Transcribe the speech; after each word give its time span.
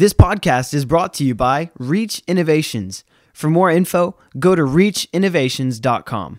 This 0.00 0.14
podcast 0.14 0.72
is 0.72 0.86
brought 0.86 1.12
to 1.12 1.24
you 1.24 1.34
by 1.34 1.70
Reach 1.78 2.22
Innovations. 2.26 3.04
For 3.34 3.50
more 3.50 3.70
info, 3.70 4.16
go 4.38 4.54
to 4.54 4.62
reachinnovations.com. 4.62 6.38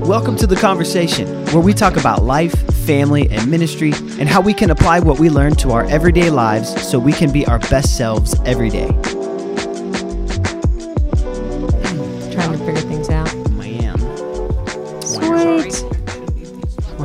Welcome 0.00 0.36
to 0.36 0.46
the 0.46 0.56
conversation 0.58 1.28
where 1.48 1.60
we 1.60 1.74
talk 1.74 1.98
about 1.98 2.22
life, 2.22 2.54
family, 2.86 3.28
and 3.28 3.50
ministry 3.50 3.92
and 4.18 4.26
how 4.26 4.40
we 4.40 4.54
can 4.54 4.70
apply 4.70 5.00
what 5.00 5.18
we 5.18 5.28
learn 5.28 5.54
to 5.56 5.72
our 5.72 5.84
everyday 5.90 6.30
lives 6.30 6.80
so 6.80 6.98
we 6.98 7.12
can 7.12 7.30
be 7.30 7.44
our 7.44 7.58
best 7.58 7.94
selves 7.98 8.40
every 8.46 8.70
day. 8.70 8.88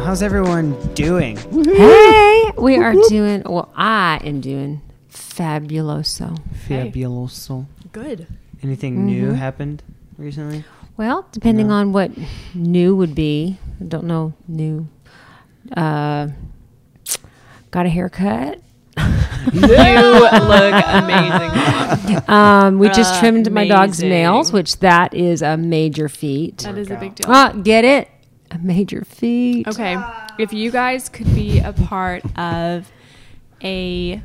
How's 0.08 0.24
everyone 0.24 0.71
doing? 0.94 1.36
Hey, 1.36 2.52
we 2.58 2.77
are 2.77 2.94
doing. 3.09 3.44
Well, 3.45 3.70
I 3.76 4.22
am 4.23 4.40
doing 4.40 4.81
fabuloso. 5.12 6.41
Fabuloso. 6.66 7.66
Good. 7.91 8.26
Anything 8.64 9.05
new 9.05 9.34
happened 9.34 9.84
recently? 10.17 10.64
Well, 10.95 11.28
depending 11.34 11.72
on 11.72 11.91
what 11.91 12.12
new 12.55 12.95
would 12.95 13.16
be. 13.16 13.58
I 13.81 13.84
don't 13.84 14.05
know 14.05 14.31
new. 14.48 14.88
Uh, 15.76 16.30
got 17.72 17.86
a 17.86 17.89
haircut. 17.89 18.62
You 19.53 19.62
look 19.62 20.86
amazing. 20.88 22.22
Um, 22.30 22.80
we 22.80 22.88
just 22.89 23.20
trimmed 23.20 23.52
my 23.52 23.67
dog's 23.67 24.00
Amazing. 24.00 24.09
nails, 24.09 24.53
which 24.53 24.80
that 24.80 25.14
is 25.14 25.42
a 25.42 25.58
major 25.58 26.08
feat. 26.08 26.59
That 26.59 26.78
is 26.78 26.89
a 26.92 26.95
big 26.95 27.16
deal. 27.16 27.26
Ah, 27.30 27.52
get 27.52 27.84
it? 27.84 28.09
A 28.59 28.63
major 28.66 29.03
feat. 29.05 29.67
Okay. 29.67 29.97
If 30.39 30.52
you 30.53 30.71
guys 30.71 31.09
could 31.09 31.34
be 31.35 31.59
a 31.59 31.73
part 31.73 32.23
of 32.38 32.91
a 33.63 34.22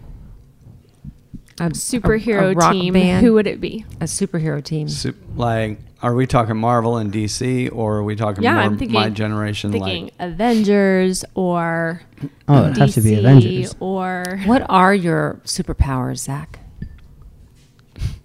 A, 1.60 1.64
superhero 1.70 2.42
a, 2.42 2.50
a 2.50 2.54
rock 2.54 2.72
team, 2.72 2.94
band, 2.94 3.24
who 3.26 3.34
would 3.34 3.46
it 3.46 3.60
be? 3.60 3.84
a 4.00 4.04
superhero 4.04 4.62
team. 4.64 4.88
Sup- 4.88 5.14
like, 5.36 5.78
are 6.02 6.14
we 6.14 6.26
talking 6.26 6.56
Marvel 6.56 6.96
and 6.96 7.12
DC, 7.12 7.68
or 7.72 7.96
are 7.98 8.02
we 8.04 8.16
talking 8.16 8.42
Yeah, 8.42 8.54
more 8.54 8.62
I'm 8.62 8.78
thinking- 8.78 8.94
my 8.94 9.10
generation? 9.10 9.70
Thinking 9.72 10.04
like, 10.04 10.12
Avengers 10.18 11.24
or 11.34 12.02
Oh, 12.48 12.66
it 12.66 12.76
has 12.78 12.94
to 12.94 13.00
be 13.02 13.10
DC 13.10 13.18
Avengers. 13.18 13.74
or 13.80 14.40
What 14.46 14.64
are 14.68 14.94
your 14.94 15.40
superpowers, 15.44 16.18
Zach? 16.18 16.58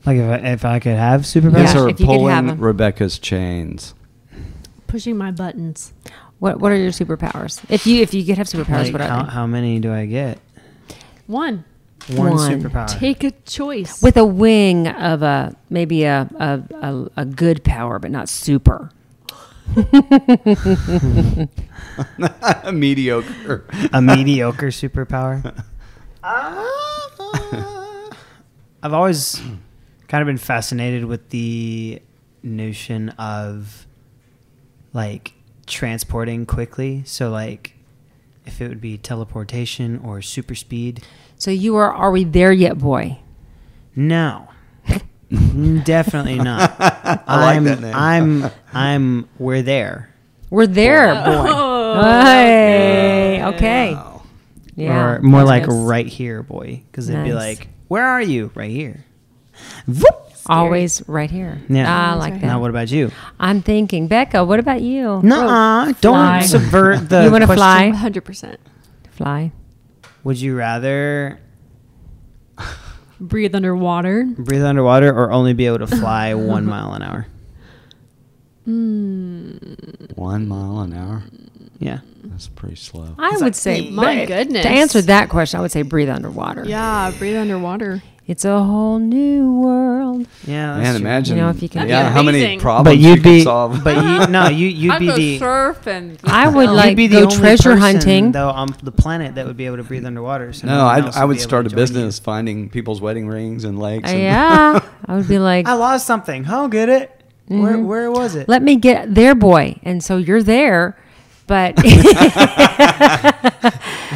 Like 0.05 0.17
if 0.17 0.30
I, 0.31 0.36
if 0.47 0.66
I 0.66 0.80
could 0.80 0.95
have 0.95 1.21
superpowers? 1.21 1.53
Yeah, 1.53 1.61
these 1.66 1.75
are 1.75 1.89
if 1.89 1.99
you 1.99 2.05
could 2.08 2.14
have 2.14 2.19
pulling 2.45 2.49
'em. 2.49 2.59
Rebecca's 2.59 3.19
chains. 3.19 3.94
Pushing 4.98 5.16
my 5.16 5.30
buttons. 5.30 5.94
What 6.40 6.59
What 6.59 6.72
are 6.72 6.76
your 6.76 6.90
superpowers? 6.92 7.62
If 7.70 7.86
you 7.86 8.02
if 8.02 8.16
you 8.16 8.26
could 8.26 8.38
have 8.40 8.48
superpowers, 8.48 8.86
Like, 8.86 8.94
what 8.94 9.02
are 9.02 9.08
how, 9.08 9.23
they? 9.23 9.30
how 9.31 9.45
many 9.48 9.80
do 9.80 9.94
I 9.94 10.08
get? 10.08 10.39
One. 11.28 11.66
One, 12.09 12.31
One. 12.34 12.62
superpower. 12.62 12.88
Take 13.00 13.23
a 13.23 13.30
choice. 13.45 14.02
With 14.02 14.17
a 14.17 14.26
wing 14.26 14.88
of 14.88 15.22
a 15.22 15.56
maybe 15.70 16.04
a 16.06 16.28
a, 16.39 16.64
a, 16.81 17.09
a 17.22 17.26
good 17.26 17.64
power, 17.64 18.00
but 18.00 18.09
not 18.09 18.28
super. 18.28 18.89
A 22.64 22.72
mediocre. 22.73 23.66
a 23.94 24.02
mediocre 24.02 24.67
superpower. 24.67 25.64
I've 28.84 28.94
always 28.94 29.39
kind 30.08 30.22
of 30.22 30.26
been 30.28 30.38
fascinated 30.38 31.06
with 31.06 31.30
the 31.30 32.02
notion 32.44 33.09
of 33.09 33.86
like 34.98 35.34
transporting 35.67 36.45
quickly. 36.45 37.03
So 37.06 37.30
like 37.30 37.73
if 38.45 38.59
it 38.59 38.67
would 38.67 38.81
be 38.81 38.98
teleportation 38.98 40.00
or 40.04 40.22
super 40.22 40.56
speed. 40.56 41.04
So 41.38 41.52
you 41.52 41.76
are 41.78 41.94
are 41.94 42.12
we 42.12 42.26
there 42.26 42.52
yet, 42.52 42.78
boy? 42.80 43.20
No. 43.95 44.50
Definitely 45.30 46.39
not. 46.39 46.76
I 46.80 47.45
like 47.45 47.58
am 47.58 47.64
that 47.66 47.80
name. 47.80 47.94
I'm 47.95 48.52
I'm 48.73 49.30
we're 49.38 49.61
there. 49.61 50.10
We're 50.49 50.67
there, 50.67 51.14
boy. 51.23 51.64
Hey, 51.98 53.42
okay. 53.44 53.94
Wow. 53.94 54.21
Yeah. 54.76 55.04
or 55.04 55.21
more 55.21 55.39
that's 55.39 55.50
like 55.50 55.67
nice. 55.67 55.88
right 55.88 56.05
here, 56.05 56.44
boy. 56.44 56.83
Because 56.92 57.10
it'd 57.10 57.23
be 57.23 57.33
like, 57.33 57.70
where 57.88 58.05
are 58.05 58.21
you? 58.21 58.52
Right 58.54 58.70
here. 58.70 59.04
Whoop. 59.88 60.27
Always 60.49 61.02
right 61.08 61.30
here. 61.30 61.61
Yeah. 61.69 61.85
Ah, 61.87 61.91
I 61.91 62.09
Always 62.11 62.19
like 62.21 62.31
right 62.33 62.41
that. 62.41 62.47
Now, 62.47 62.59
what 62.61 62.69
about 62.69 62.89
you? 62.91 63.11
I'm 63.39 63.61
thinking, 63.61 64.08
Becca. 64.08 64.43
What 64.45 64.59
about 64.59 64.81
you? 64.81 65.21
Nuh-uh. 65.23 65.93
Don't 66.02 66.13
Fly. 66.15 66.41
subvert 66.41 67.09
the 67.09 67.23
You 67.23 67.31
wanna 67.31 67.47
fly? 67.47 67.91
100%. 67.93 68.58
Fly. 69.11 69.52
Would 70.23 70.39
you 70.39 70.55
rather 70.55 71.39
Breathe 73.19 73.55
underwater. 73.55 74.25
breathe 74.25 74.63
underwater 74.63 75.09
or 75.11 75.31
only 75.31 75.53
be 75.53 75.65
able 75.65 75.80
to 75.80 75.87
fly 75.87 76.33
one 76.35 76.65
mile 76.65 76.93
an 76.93 77.02
hour? 77.02 77.27
Hmm. 78.65 79.58
One 80.15 80.47
mile 80.47 80.81
an 80.81 80.93
hour. 80.93 81.23
Yeah. 81.79 81.99
That's 82.25 82.47
pretty 82.49 82.75
slow. 82.75 83.15
I 83.17 83.37
would 83.37 83.55
say, 83.55 83.89
My 83.89 84.25
goodness. 84.25 84.64
To 84.64 84.69
answer 84.69 85.02
that 85.03 85.29
question, 85.29 85.58
I 85.59 85.61
would 85.61 85.71
say 85.71 85.81
breathe 85.83 86.09
underwater. 86.09 86.65
Yeah, 86.65 87.11
breathe 87.17 87.37
underwater. 87.37 88.03
It's 88.27 88.43
a 88.43 88.61
whole 88.61 88.99
new 88.99 89.54
world. 89.61 90.27
Yeah. 90.45 90.73
That's 90.76 90.83
Man, 90.83 90.95
true. 90.95 91.02
imagine. 91.02 91.38
You 91.38 91.43
know, 91.43 91.49
if 91.49 91.64
you 91.64 91.70
can- 91.70 91.88
yeah, 91.88 92.10
how 92.10 92.21
many 92.21 92.58
problems 92.60 92.83
But 92.98 92.98
you'd 93.02 93.17
you 93.20 93.23
be, 93.23 93.38
could 93.39 93.43
solve. 93.43 93.83
but 93.86 93.95
you 93.95 94.27
no, 94.30 94.49
you 94.49 94.67
you'd 94.67 94.99
be 94.99 95.11
the 95.11 95.39
surf 95.39 95.88
and 95.88 96.20
I 96.26 96.49
would 96.49 96.67
you'd 96.70 96.71
like 96.76 96.98
be 96.98 97.08
the 97.08 97.20
go 97.21 97.23
only 97.23 97.38
treasure 97.38 97.70
person, 97.71 97.80
hunting. 97.80 98.32
though 98.33 98.49
on 98.49 98.76
the 98.83 98.92
planet 98.92 99.36
that 99.36 99.45
would 99.48 99.55
be 99.55 99.65
able 99.65 99.77
to 99.77 99.83
breathe 99.83 100.05
underwater. 100.05 100.52
So 100.52 100.67
no, 100.67 100.86
I'd, 100.86 101.05
I 101.15 101.23
would 101.23 101.39
start 101.39 101.67
a 101.67 101.70
join 101.70 101.77
you. 101.77 101.83
business 101.83 102.20
finding 102.20 102.67
people's 102.70 102.99
wedding 102.99 103.27
rings 103.30 103.64
and 103.64 103.80
lakes. 103.80 104.10
Uh, 104.10 104.14
and 104.14 104.21
yeah, 104.21 104.80
I 105.05 105.15
would 105.15 105.27
be 105.30 105.39
like, 105.39 105.65
I 105.65 105.73
lost 105.73 106.05
something. 106.05 106.45
I'll 106.49 106.67
get 106.67 106.89
it. 106.89 107.11
Where 107.48 107.77
where 107.80 108.11
was 108.11 108.36
it? 108.36 108.49
let 108.49 108.61
me 108.61 108.76
get 108.76 109.15
there, 109.15 109.36
boy. 109.36 109.80
And 109.83 110.04
so 110.04 110.17
you're 110.17 110.44
there, 110.44 110.98
but 111.47 111.75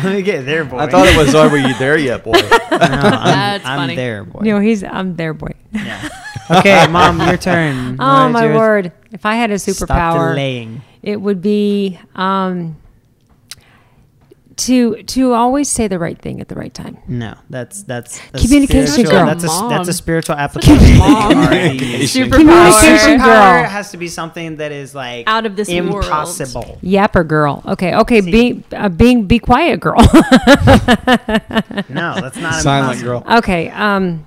Let 0.04 0.16
me 0.16 0.22
get 0.22 0.46
there, 0.46 0.64
boy. 0.66 0.78
I 0.78 0.88
thought 0.88 1.08
it 1.08 1.18
was, 1.18 1.34
are 1.34 1.58
you 1.58 1.74
there 1.80 1.98
yet, 1.98 2.24
boy?" 2.24 2.32
No, 2.72 2.78
I'm, 2.78 2.82
That's 2.82 3.66
I'm 3.66 3.78
funny. 3.80 3.96
there, 3.96 4.24
boy. 4.24 4.42
you 4.44 4.54
know 4.54 4.60
he's 4.60 4.84
I'm 4.84 5.16
there, 5.16 5.34
boy. 5.34 5.52
Yeah. 5.72 6.10
Okay, 6.50 6.88
mom, 6.88 7.20
your 7.22 7.38
turn. 7.38 7.98
Oh 8.00 8.06
What 8.06 8.28
is 8.28 8.34
my 8.34 8.44
yours? 8.46 8.58
word! 8.58 8.92
If 9.12 9.26
I 9.26 9.36
had 9.36 9.52
a 9.52 9.56
superpower, 9.56 10.82
it 11.02 11.22
would 11.22 11.42
be 11.42 12.00
um, 12.16 12.76
to 14.68 15.02
to 15.04 15.34
always 15.34 15.68
say 15.70 15.88
the 15.88 15.98
right 16.00 16.18
thing 16.18 16.40
at 16.42 16.48
the 16.48 16.56
right 16.56 16.74
time. 16.74 16.98
No, 17.08 17.36
that's 17.50 17.84
that's, 17.84 18.20
that's 18.32 18.44
Communication 18.44 19.06
girl. 19.06 19.26
That's 19.26 19.44
a 19.44 19.48
that's 19.70 19.88
a 19.88 19.94
spiritual 19.94 20.36
application. 20.36 20.98
mom. 20.98 21.38
Already. 21.38 21.78
Communication 21.80 22.30
Communication 22.32 23.18
girl. 23.18 23.64
has 23.64 23.92
to 23.92 23.98
be 23.98 24.08
something 24.08 24.58
that 24.58 24.72
is 24.72 24.94
like 24.96 25.28
Out 25.28 25.46
of 25.46 25.56
this 25.56 25.70
world. 25.70 26.04
impossible. 26.06 26.78
Yapper 26.84 27.28
girl. 27.28 27.64
Okay, 27.66 27.96
okay. 27.96 28.22
See. 28.22 28.32
Be 28.32 28.64
uh, 28.76 28.90
being 28.90 29.26
be 29.26 29.40
quiet, 29.40 29.80
girl. 29.80 30.00
No, 31.90 32.16
that's 32.20 32.38
not 32.38 32.56
Silent 32.62 33.00
impossible. 33.02 33.22
girl. 33.22 33.38
okay. 33.40 33.70
Um, 33.70 34.26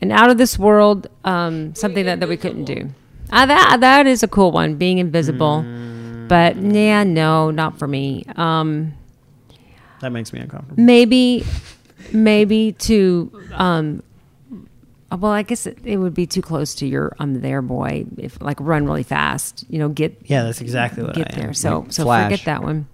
an 0.00 0.10
out 0.12 0.30
of 0.30 0.38
this 0.38 0.58
world. 0.58 1.08
Um, 1.24 1.74
something 1.74 2.04
that, 2.06 2.20
that 2.20 2.28
we 2.28 2.36
couldn't 2.36 2.64
do. 2.64 2.90
Uh, 3.30 3.46
that 3.46 3.78
that 3.80 4.06
is 4.06 4.22
a 4.22 4.28
cool 4.28 4.52
one. 4.52 4.76
Being 4.76 4.98
invisible. 4.98 5.62
Mm. 5.64 6.28
But 6.28 6.56
yeah, 6.56 7.04
no, 7.04 7.50
not 7.50 7.78
for 7.78 7.86
me. 7.86 8.24
Um, 8.36 8.94
That 10.04 10.12
makes 10.12 10.32
me 10.34 10.40
uncomfortable. 10.40 10.82
maybe 10.82 11.44
maybe 12.12 12.72
to 12.72 13.32
um 13.54 14.02
well 15.10 15.32
i 15.32 15.42
guess 15.42 15.66
it, 15.66 15.78
it 15.84 15.96
would 15.96 16.12
be 16.12 16.26
too 16.26 16.42
close 16.42 16.74
to 16.74 16.86
your 16.86 17.16
i'm 17.18 17.40
there 17.40 17.62
boy 17.62 18.04
if 18.18 18.38
like 18.42 18.58
run 18.60 18.84
really 18.84 19.02
fast 19.02 19.64
you 19.70 19.78
know 19.78 19.88
get 19.88 20.20
Yeah, 20.26 20.42
that's 20.42 20.60
exactly 20.60 21.02
what 21.04 21.14
get 21.14 21.32
I 21.32 21.36
am. 21.36 21.40
there 21.42 21.54
so 21.54 21.78
Like 21.80 21.92
so 21.92 22.02
Flash. 22.04 22.24
forget 22.32 22.44
that 22.44 22.62
one 22.62 22.86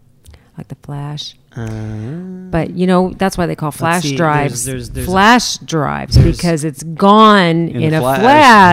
like 0.57 0.69
the 0.69 0.77
flash 0.77 1.35
but 1.55 2.71
you 2.77 2.87
know 2.87 3.11
that's 3.19 3.37
why 3.37 3.47
they 3.47 3.57
call 3.57 3.71
flash 3.71 4.03
see, 4.03 4.17
drives 4.17 4.65
there's- 4.65 4.89
there's 4.91 5.07
a- 5.07 5.11
flash 5.11 5.57
drives 5.59 6.17
because 6.17 6.63
it's 6.65 6.83
gone 6.83 7.69
in, 7.69 7.83
In 7.83 7.95
a 7.95 7.99
a 7.99 8.01
flash, 8.01 8.21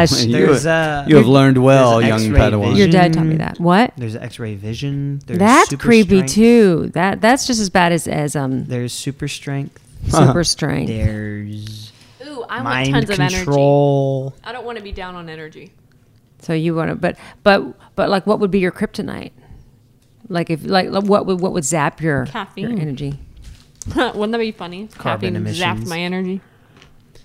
flash. 0.09 0.23
You 0.25 0.31
there's 0.33 0.63
have- 0.63 1.05
uh, 1.05 1.09
you 1.09 1.15
have 1.15 1.25
learned 1.27 1.57
well, 1.63 2.01
young 2.01 2.21
X-ray 2.21 2.39
Padawan. 2.39 2.77
your 2.77 2.87
dad 2.87 3.13
taught 3.13 3.25
me 3.25 3.35
that 3.37 3.59
what 3.59 3.93
There's 3.97 4.15
X-ray 4.15 4.55
vision. 4.55 5.21
There's 5.25 5.39
that's 5.39 5.69
super 5.69 5.83
creepy 5.83 6.17
strength. 6.27 6.33
too 6.33 6.89
that 6.93 7.19
that's 7.21 7.47
just 7.47 7.59
as 7.59 7.69
bad 7.69 7.91
as 7.91 8.07
as 8.07 8.35
um 8.35 8.65
There's 8.65 8.93
super 8.93 9.27
strength. 9.27 9.79
super 10.09 10.43
strength 10.43 10.87
There's 10.89 11.91
Ooh, 12.27 12.43
I 12.43 12.55
want 12.57 12.63
mind 12.65 12.93
tons 12.93 13.09
of 13.09 13.19
energy. 13.19 13.37
I 14.43 14.51
don't 14.51 14.65
want 14.65 14.77
to 14.77 14.83
be 14.83 14.91
down 14.91 15.15
on 15.15 15.29
energy. 15.29 15.73
So 16.39 16.53
you 16.53 16.75
want 16.75 16.89
to, 16.91 16.95
but 16.95 17.17
but 17.41 17.63
but 17.95 18.09
like, 18.09 18.27
what 18.27 18.39
would 18.39 18.51
be 18.51 18.59
your 18.59 18.71
kryptonite? 18.71 19.31
Like 20.29 20.49
if 20.49 20.63
like 20.65 20.89
what 20.89 21.25
would 21.25 21.39
what 21.41 21.53
would 21.53 21.63
zap 21.65 22.01
your 22.01 22.25
Caffeine. 22.25 22.69
your 22.69 22.79
energy? 22.79 23.19
Wouldn't 23.95 24.31
that 24.33 24.37
be 24.39 24.51
funny? 24.51 24.87
Carbon 24.97 25.33
Caffeine 25.35 25.53
zapped 25.53 25.71
emissions. 25.71 25.89
my 25.89 25.99
energy. 25.99 26.41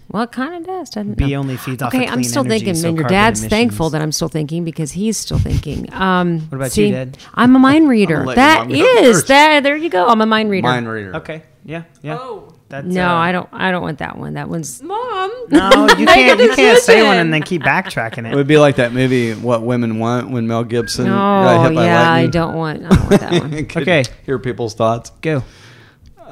Well, 0.08 0.22
it 0.24 0.30
kind 0.32 0.54
of 0.54 0.64
does, 0.66 0.90
doesn't 0.90 1.12
it? 1.12 1.16
Bee 1.18 1.30
No. 1.32 1.40
only 1.40 1.56
feeds 1.56 1.82
off 1.82 1.92
Okay, 1.94 2.06
of 2.06 2.12
I'm 2.12 2.22
still 2.22 2.44
energy, 2.44 2.58
thinking, 2.66 2.74
so 2.76 2.88
and 2.90 2.98
your 2.98 3.08
dad's 3.08 3.40
emissions- 3.40 3.50
thankful 3.50 3.90
that 3.90 4.02
I'm 4.02 4.12
still 4.12 4.28
thinking 4.28 4.62
because 4.62 4.92
he's 4.92 5.16
still 5.16 5.38
thinking. 5.38 5.92
Um, 5.92 6.40
What 6.50 6.56
about 6.58 6.70
see, 6.72 6.86
you, 6.88 6.92
Dad? 6.92 7.18
I'm 7.34 7.56
a 7.56 7.58
mind 7.58 7.88
reader. 7.96 8.24
that 8.26 8.28
is 8.30 8.36
That 8.36 8.58
mom 8.68 8.68
go 8.68 8.74
is 9.08 9.16
first. 9.16 9.28
that. 9.28 9.62
There 9.62 9.74
you 9.76 9.88
go. 9.88 10.06
I'm 10.06 10.20
a 10.20 10.26
mind 10.26 10.50
reader. 10.50 10.68
Mind 10.68 10.86
reader. 10.88 11.16
Okay. 11.16 11.42
Yeah. 11.64 11.84
Yeah. 12.02 12.18
Oh. 12.20 12.54
That's, 12.72 12.86
No, 12.86 13.06
uh, 13.06 13.12
I 13.12 13.32
don't. 13.32 13.48
I 13.52 13.70
don't 13.70 13.82
want 13.82 13.98
that 13.98 14.16
one. 14.16 14.32
That 14.34 14.48
one's. 14.48 14.82
Mom. 14.82 15.30
No, 15.50 15.86
you 15.98 16.06
can't. 16.06 16.40
You 16.40 16.54
can't 16.54 16.78
say 16.78 17.02
one 17.06 17.18
and 17.18 17.30
then 17.32 17.42
keep 17.42 17.60
backtracking 17.62 18.26
It 18.26 18.32
it. 18.32 18.34
would 18.34 18.46
be 18.46 18.56
like 18.56 18.76
that 18.76 18.94
movie, 18.94 19.34
What 19.34 19.62
Women 19.62 19.98
Want, 19.98 20.30
when 20.30 20.46
Mel 20.46 20.64
Gibson 20.64 21.04
No, 21.04 21.10
got 21.12 21.66
hit 21.68 21.74
by 21.76 21.84
yeah, 21.84 22.10
I 22.10 22.26
don't 22.28 22.54
want. 22.54 22.82
I 22.84 22.88
don't 22.88 23.00
want 23.10 23.20
that 23.20 23.32
one. 23.42 23.66
Could 23.66 23.82
Okay. 23.82 24.04
Hear 24.24 24.38
people's 24.38 24.72
thoughts. 24.72 25.10
Go. 25.20 25.44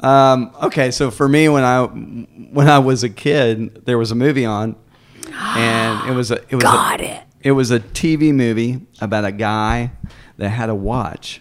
Um, 0.01 0.51
okay, 0.63 0.89
so 0.89 1.11
for 1.11 1.29
me, 1.29 1.47
when 1.47 1.63
I 1.63 1.83
when 1.85 2.67
I 2.67 2.79
was 2.79 3.03
a 3.03 3.09
kid, 3.09 3.85
there 3.85 3.99
was 3.99 4.09
a 4.09 4.15
movie 4.15 4.45
on, 4.45 4.75
and 5.31 6.09
it 6.09 6.13
was 6.15 6.31
a 6.31 6.37
it 6.49 6.55
was 6.55 6.63
Got 6.63 7.01
a, 7.01 7.17
it. 7.17 7.23
It 7.41 7.51
was 7.51 7.69
a 7.69 7.79
TV 7.79 8.33
movie 8.33 8.81
about 8.99 9.25
a 9.25 9.31
guy 9.31 9.91
that 10.37 10.49
had 10.49 10.69
a 10.69 10.75
watch 10.75 11.39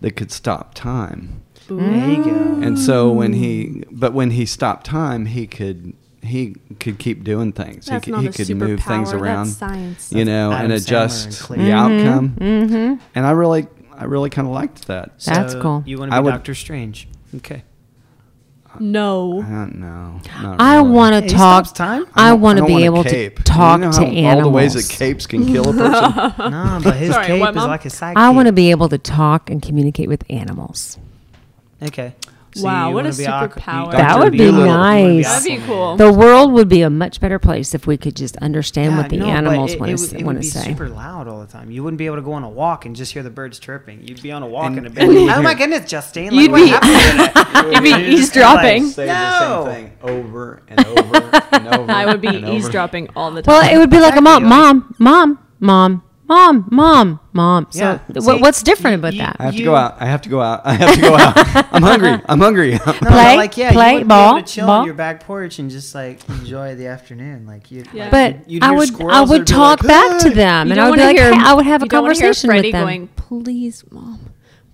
that 0.00 0.16
could 0.16 0.32
stop 0.32 0.74
time, 0.74 1.39
There 1.78 2.10
you 2.10 2.24
go. 2.24 2.30
and 2.62 2.78
so 2.78 3.10
when 3.10 3.32
he 3.34 3.84
but 3.90 4.12
when 4.12 4.30
he 4.32 4.46
stopped 4.46 4.86
time, 4.86 5.26
he 5.26 5.46
could 5.46 5.94
he 6.22 6.54
could 6.80 6.98
keep 6.98 7.24
doing 7.24 7.52
things. 7.52 7.86
That's 7.86 8.04
he 8.04 8.12
could, 8.12 8.16
not 8.16 8.22
he 8.22 8.28
a 8.28 8.32
could 8.32 8.56
move 8.56 8.80
things 8.82 9.08
superpower, 9.08 9.12
that's 9.12 9.22
around, 9.22 9.46
science. 9.46 10.12
you 10.12 10.24
know, 10.24 10.52
Adam 10.52 10.70
and 10.70 10.80
Sandler 10.80 10.84
adjust 10.86 11.50
and 11.50 11.60
the 11.60 11.72
outcome. 11.72 12.28
Mm-hmm. 12.38 13.04
And 13.14 13.26
I 13.26 13.30
really 13.30 13.66
I 13.96 14.04
really 14.04 14.30
kind 14.30 14.46
of 14.48 14.52
liked 14.54 14.86
that. 14.88 15.18
That's 15.20 15.52
So 15.54 15.62
cool. 15.62 15.82
You 15.86 15.98
want 15.98 16.10
to 16.12 16.16
I 16.16 16.20
be 16.20 16.24
would- 16.24 16.30
Doctor 16.32 16.54
Strange? 16.54 17.08
Okay. 17.36 17.64
No. 18.78 19.42
I 19.42 19.48
don't 19.50 19.76
know. 19.80 20.20
Not 20.42 20.60
I 20.60 20.76
really. 20.76 20.90
want 20.90 21.14
to 21.16 21.22
he 21.22 21.28
talk. 21.28 21.66
stops 21.66 21.76
time? 21.76 22.06
I 22.14 22.28
don't- 22.30 22.40
want 22.40 22.58
to 22.58 22.64
be 22.66 22.72
want 22.72 22.84
able 22.84 23.04
cape. 23.04 23.36
to 23.38 23.42
talk 23.42 23.80
you 23.80 23.86
know 23.86 23.92
to 23.92 24.04
animals. 24.04 24.36
All 24.44 24.50
the 24.50 24.56
ways 24.56 24.74
that 24.74 24.88
capes 24.94 25.26
can 25.26 25.44
kill 25.46 25.68
a 25.70 25.72
person. 25.72 26.50
No, 26.52 26.80
but 26.84 26.94
his 26.96 27.12
Sorry, 27.12 27.26
cape 27.26 27.40
what, 27.40 27.50
is 27.50 27.56
Mom? 27.56 27.68
like 27.68 27.82
his 27.82 27.94
sidekick. 27.94 28.16
I 28.16 28.30
want 28.30 28.46
to 28.46 28.52
be 28.52 28.70
able 28.70 28.88
to 28.90 28.98
talk 28.98 29.50
and 29.50 29.60
communicate 29.60 30.08
with 30.08 30.24
animals. 30.30 30.98
Okay. 31.82 32.14
Wow, 32.56 32.90
what 32.92 33.06
a 33.06 33.10
superpower. 33.10 33.86
you- 33.86 33.92
That 33.92 34.18
would 34.18 34.32
be 34.32 34.38
Dolittle. 34.38 34.58
You 34.58 34.64
be 34.64 34.68
nice. 35.22 35.44
That'd 35.44 35.60
be 35.60 35.64
cool. 35.66 35.96
The 35.96 36.12
world 36.12 36.50
would 36.50 36.68
be 36.68 36.82
a 36.82 36.90
much 36.90 37.20
better 37.20 37.38
place 37.38 37.74
if 37.76 37.86
we 37.86 37.96
could 37.96 38.16
just 38.16 38.36
understand 38.38 38.90
Yeah, 38.90 38.98
what 39.02 39.08
the 39.10 39.18
no, 39.18 39.26
animals 39.26 39.76
want 39.76 39.92
it 39.92 39.96
to 39.98 40.02
would- 40.02 40.20
it 40.20 40.26
would 40.26 40.36
be 40.40 40.42
say. 40.42 40.64
super 40.64 40.88
loud 40.88 41.28
all 41.28 41.38
the 41.40 41.46
time. 41.46 41.70
You 41.70 41.84
wouldn't 41.84 41.98
be 41.98 42.06
able 42.06 42.16
to 42.16 42.22
go 42.22 42.32
on 42.32 42.42
a 42.42 42.48
walk 42.48 42.86
and 42.86 42.96
just 42.96 43.12
hear 43.12 43.22
the 43.22 43.30
birds 43.30 43.60
chirping. 43.60 44.00
You'd 44.02 44.20
be 44.20 44.32
on 44.32 44.42
a 44.42 44.48
walk 44.48 44.66
And- 44.66 44.78
and, 44.78 44.86
a 44.86 44.88
and 44.88 44.96
bit. 44.96 45.22
you 45.22 45.30
Oh 45.30 45.40
my 45.42 45.54
goodness, 45.54 45.88
Justine! 45.88 46.32
You'd 46.34 46.50
Like, 46.50 46.64
be- 46.64 46.70
what 46.72 46.82
happened 46.82 47.72
You'd 47.72 47.82
be 47.84 47.88
You're 47.90 47.98
just 48.18 48.32
kinda 48.32 48.48
like, 48.56 48.74
eavesdropping. 48.74 48.86
Say 48.88 49.06
No. 49.06 49.12
the 49.64 49.72
same 49.72 49.74
thing 49.84 49.92
over 50.02 50.62
and 50.68 50.86
over 50.86 51.30
and 51.52 51.68
over. 51.78 51.92
I 51.92 52.06
would 52.06 52.20
be 52.20 52.26
and 52.28 52.44
over. 52.46 52.56
eavesdropping 52.56 53.10
all 53.14 53.30
the 53.30 53.42
time. 53.42 53.52
Well, 53.54 53.72
it 53.72 53.78
would 53.78 53.90
be 53.90 54.00
like 54.00 54.16
a 54.16 54.20
mom, 54.20 54.44
mom, 54.44 54.92
mom, 54.98 55.38
mom, 55.60 56.02
mom, 56.30 56.68
mom, 56.70 57.20
mom. 57.32 57.66
So 57.70 57.80
Yeah. 57.80 57.98
See, 58.20 58.26
what, 58.26 58.40
what's 58.40 58.62
different 58.62 58.94
about 59.00 59.12
you- 59.14 59.18
that? 59.20 59.36
I 59.40 59.44
have 59.46 59.56
to 59.56 59.62
go 59.64 59.74
out. 59.74 59.96
I 60.00 60.06
have 60.06 60.22
to 60.22 60.28
go 60.28 60.40
out. 60.40 60.62
I 60.64 60.74
have 60.74 60.94
to 60.94 61.00
go 61.00 61.16
out. 61.16 61.34
I'm 61.74 61.82
hungry. 61.82 62.22
I'm 62.26 62.38
hungry. 62.40 62.72
No, 62.86 62.92
Play, 62.92 63.36
like 63.36 63.56
yeah, 63.56 63.72
play, 63.72 63.92
you 63.92 63.98
would 63.98 64.08
ball, 64.08 64.36
to 64.36 64.42
chill 64.42 64.66
ball. 64.66 64.80
on 64.80 64.86
your 64.86 64.94
back 64.94 65.24
porch 65.24 65.58
and 65.58 65.70
just 65.70 65.94
like 65.94 66.26
enjoy 66.28 66.74
the 66.76 66.86
afternoon. 66.86 67.46
Like 67.46 67.70
you, 67.70 67.84
Yeah. 67.92 68.04
like, 68.04 68.10
But 68.12 68.32
you'd- 68.50 68.54
you'd 68.54 68.62
I 68.64 68.70
would, 68.72 69.02
I 69.02 69.20
would 69.22 69.46
talk 69.46 69.82
like, 69.82 69.88
back 69.88 70.20
to 70.22 70.30
them, 70.30 70.68
You 70.68 70.72
and 70.72 70.80
I 70.80 70.88
would 70.90 70.96
be 70.96 71.02
like, 71.02 71.16
hear- 71.18 71.32
I 71.34 71.52
would 71.54 71.66
have 71.66 71.82
a 71.82 71.86
you 71.86 71.90
hear 71.90 72.00
conversation 72.00 72.48
Freddie 72.48 72.68
with 72.68 72.72
them. 72.72 72.84
going, 72.84 73.08
please, 73.16 73.84
mom, 73.90 74.20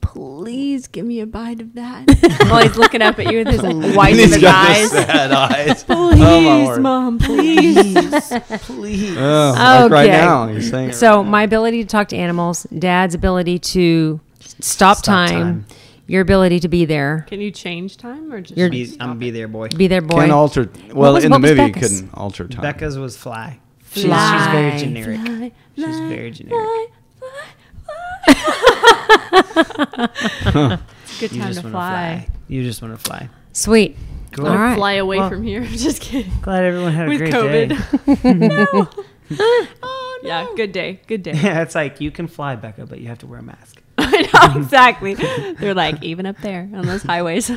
please 0.06 0.87
give 0.87 1.05
me 1.05 1.20
a 1.20 1.26
bite 1.26 1.61
of 1.61 1.75
that. 1.75 2.05
While 2.50 2.62
he's 2.62 2.76
looking 2.76 3.03
up 3.03 3.19
at 3.19 3.31
you 3.31 3.38
with 3.38 3.49
his 3.49 3.62
white 3.62 4.12
And 4.12 4.20
in 4.20 4.26
he's 4.26 4.35
his 4.35 4.43
got 4.43 4.70
eyes. 4.70 4.91
the 4.91 5.03
sad 5.03 5.32
eyes. 5.32 5.85
Oh, 5.88 6.11
please, 6.12 6.69
oh 6.79 6.81
mom, 6.81 7.19
please. 7.20 8.32
Please. 8.62 9.17
Oh, 9.19 9.53
like 9.56 9.91
right 9.91 10.08
Okay. 10.08 10.17
now, 10.17 10.47
he's 10.49 10.70
saying. 10.70 10.93
So 10.93 11.23
my 11.25 11.43
ability 11.43 11.82
to 11.82 11.88
talk 11.88 12.08
to 12.08 12.17
animals, 12.17 12.64
Dad's 12.79 13.14
ability 13.14 13.58
to 13.61 14.20
stop, 14.41 14.99
Stop 14.99 15.05
time, 15.05 15.29
time. 15.31 15.67
your 16.06 16.23
ability 16.23 16.61
to 16.61 16.69
be 16.69 16.85
there, 16.85 17.25
Can 17.29 17.41
you 17.41 17.50
change 17.50 17.97
time 17.97 18.32
or 18.32 18.41
just 18.41 18.56
You're- 18.56 18.70
Be, 18.70 18.85
stop 18.87 19.03
I'm 19.03 19.08
gonna 19.11 19.20
be 19.20 19.31
there, 19.31 19.49
boy. 19.49 19.69
be 19.69 19.87
there, 19.88 20.03
boy. 20.03 20.20
can 20.23 20.31
alter. 20.31 20.70
Well, 20.93 21.14
was- 21.14 21.25
in 21.25 21.32
the 21.32 21.38
movie, 21.38 21.61
you 21.62 21.73
Becca's? 21.73 22.00
couldn't 22.00 22.14
alter 22.14 22.47
time. 22.49 22.62
Becca's 22.62 22.97
was 22.99 23.17
fly. 23.17 23.58
She's, 23.93 24.05
Fly. 24.05 24.38
she's 24.38 24.47
very 24.53 24.79
generic. 24.79 25.20
Fly, 25.20 25.53
She's 25.75 25.85
fly, 25.97 26.08
very 26.08 26.31
generic. 26.31 26.91
It's 29.08 30.47
a 30.47 31.20
good 31.20 31.32
You 31.32 31.41
time 31.41 31.49
just 31.53 31.62
to 31.62 31.70
fly. 31.70 31.70
fly. 31.70 32.29
You 32.49 32.62
just 32.62 32.82
want 32.82 32.94
to 32.99 33.03
fly. 33.03 33.29
Sweet. 33.53 33.97
Cool. 34.32 34.47
All 34.49 34.56
right. 34.56 34.76
Fly 34.76 34.93
away 34.94 35.19
Well- 35.19 35.31
from 35.31 35.43
here. 35.43 35.64
Just 35.64 36.03
kidding. 36.03 36.31
Glad 36.43 36.64
everyone 36.64 36.93
had 36.93 37.06
a 37.06 37.08
With 37.08 37.19
great 37.19 37.32
COVID. 37.32 37.69
day. 38.23 38.32
no. 38.35 38.88
oh, 39.82 40.20
no. 40.23 40.29
Yeah, 40.29 40.47
good 40.56 40.73
day. 40.73 41.00
Good 41.06 41.23
day. 41.23 41.32
Yeah, 41.32 41.62
it's 41.62 41.75
like 41.75 42.00
you 42.03 42.11
can 42.11 42.26
fly, 42.26 42.55
Becca, 42.56 42.85
but 42.87 43.00
you 43.00 43.08
have 43.08 43.19
to 43.20 43.26
wear 43.26 43.38
a 43.38 43.43
mask. 43.43 43.81
I 43.97 44.29
know, 44.55 44.61
exactly. 44.61 45.14
They're 45.14 45.73
like, 45.75 46.03
even 46.03 46.26
up 46.26 46.37
there 46.43 46.69
on 46.75 46.85
those 46.87 47.03
highways. 47.03 47.50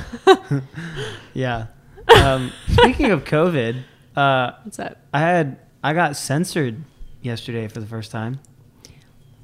Yeah. 1.33 1.67
Um, 2.15 2.51
speaking 2.71 3.11
of 3.11 3.25
COVID, 3.25 3.83
uh, 4.15 4.51
What's 4.63 4.79
up? 4.79 4.97
I 5.13 5.19
had 5.19 5.57
I 5.83 5.93
got 5.93 6.15
censored 6.15 6.81
yesterday 7.21 7.67
for 7.67 7.81
the 7.81 7.85
first 7.87 8.09
time. 8.11 8.39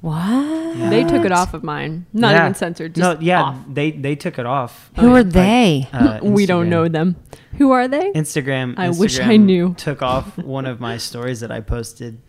What? 0.00 0.90
They 0.90 1.04
took 1.04 1.24
it 1.24 1.32
off 1.32 1.54
of 1.54 1.62
mine. 1.64 2.06
Not 2.12 2.32
Yeah. 2.34 2.42
even 2.42 2.54
censored. 2.54 2.94
Just 2.94 3.18
no, 3.20 3.24
yeah, 3.24 3.42
off. 3.42 3.56
they 3.68 3.90
they 3.90 4.14
took 4.14 4.38
it 4.38 4.46
off. 4.46 4.90
Who 4.98 5.10
are 5.14 5.22
Like, 5.24 5.32
they? 5.32 5.88
uh, 5.92 6.18
we 6.22 6.46
don't 6.46 6.66
Instagram. 6.66 6.68
know 6.68 6.88
them. 6.88 7.16
Who 7.58 7.70
are 7.72 7.88
they? 7.88 8.12
Instagram. 8.12 8.74
I 8.78 8.90
wish 8.90 9.18
I 9.18 9.22
Instagram 9.24 9.40
knew. 9.44 9.74
Took 9.78 10.02
off 10.02 10.36
one 10.38 10.66
of 10.66 10.78
my 10.80 10.98
stories 10.98 11.40
that 11.40 11.50
I 11.50 11.60
posted, 11.60 12.20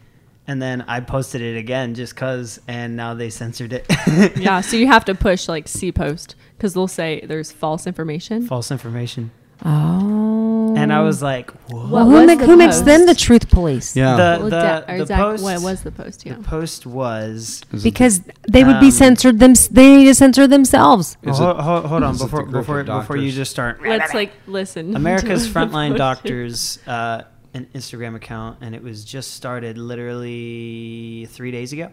and 0.48 0.62
then 0.62 0.86
I 0.88 1.02
posted 1.02 1.42
it 1.42 1.58
again 1.58 1.94
just 1.96 2.16
cause, 2.16 2.60
and 2.68 2.96
now 2.96 3.14
they 3.14 3.30
censored 3.30 3.74
it. 3.74 3.86
yeah, 4.38 4.62
so 4.68 4.78
you 4.78 4.88
have 4.88 5.04
to 5.06 5.14
push 5.16 5.50
like 5.50 5.68
C 5.68 5.92
post 5.92 6.36
because 6.58 6.74
they'll 6.74 6.88
say 6.88 7.22
there's 7.28 7.52
false 7.52 7.86
information. 7.86 8.48
false 8.48 8.72
information. 8.72 9.32
Oh. 9.66 10.76
And 10.78 10.94
I 10.94 11.02
was 11.02 11.22
like, 11.22 11.50
whoa. 11.70 11.90
Well, 11.90 12.06
who, 12.06 12.12
was 12.12 12.28
make, 12.28 12.40
the 12.40 12.46
who 12.46 12.56
makes 12.58 12.82
them 12.82 13.06
the 13.08 13.16
truth 13.16 13.50
police? 13.50 13.96
Yeah. 13.96 14.16
The 14.16 14.40
Well, 14.42 14.44
the, 14.44 14.50
da- 14.50 14.98
the 14.98 15.06
Zach, 15.06 15.20
post. 15.20 15.44
what 15.44 15.62
was 15.62 15.82
the 15.82 15.92
post? 15.92 16.26
Yeah. 16.26 16.36
The 16.36 16.44
post 16.44 16.86
was. 16.86 17.64
Because 17.84 18.22
they 18.48 18.64
would 18.64 18.80
be 18.80 18.88
Um, 18.88 18.92
censored 18.92 19.40
them. 19.40 19.54
They 19.72 19.98
need 19.98 20.06
to 20.06 20.16
censor 20.16 20.46
themselves. 20.48 21.18
Oh, 21.26 21.30
Is 21.32 21.38
hold, 21.40 21.60
hold, 21.60 21.86
hold 21.86 22.04
on 22.04 22.18
before 22.18 22.46
before 22.46 22.84
before 22.84 23.18
you 23.18 23.32
just 23.32 23.52
start. 23.52 23.82
Let's 23.82 24.14
like 24.14 24.32
listen. 24.46 24.96
America's 25.02 25.48
Frontline. 25.50 25.98
Doctors, 25.98 26.80
uh, 26.88 27.24
an 27.54 27.68
Instagram 27.74 28.16
account, 28.16 28.60
and 28.62 28.76
it 28.76 28.84
was 28.84 29.04
just 29.04 29.34
started 29.34 29.78
literally 29.78 31.28
three 31.32 31.50
days 31.52 31.74
ago, 31.74 31.92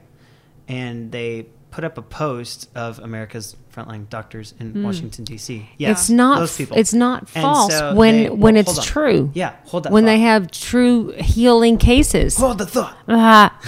and 0.69 1.11
they 1.11 1.46
put 1.75 1.82
up 1.82 1.99
a 1.99 2.03
post 2.03 2.71
of 2.76 3.00
America's 3.00 3.56
Frontline 3.75 4.09
Doctors 4.09 4.55
in 4.61 4.85
Washington 4.85 5.25
D.C. 5.25 5.69
Yeah, 5.76 5.91
it's 5.91 6.09
not. 6.09 6.38
those 6.38 6.56
people. 6.56 6.76
It's 6.79 6.94
not 6.94 7.28
false 7.28 7.76
so 7.76 7.95
when 7.97 8.14
they- 8.23 8.31
when 8.31 8.54
well, 8.54 8.61
it's 8.61 8.78
on. 8.78 8.85
true. 8.85 9.31
Yeah, 9.35 9.54
hold 9.64 9.83
that. 9.83 9.93
When 9.93 10.04
thought. 10.04 10.11
they 10.11 10.19
have 10.21 10.50
true 10.52 11.11
healing 11.19 11.76
cases. 11.78 12.37
hold 12.37 12.59
the 12.59 12.66
thought. 12.66 12.97
Ah, 13.09 13.59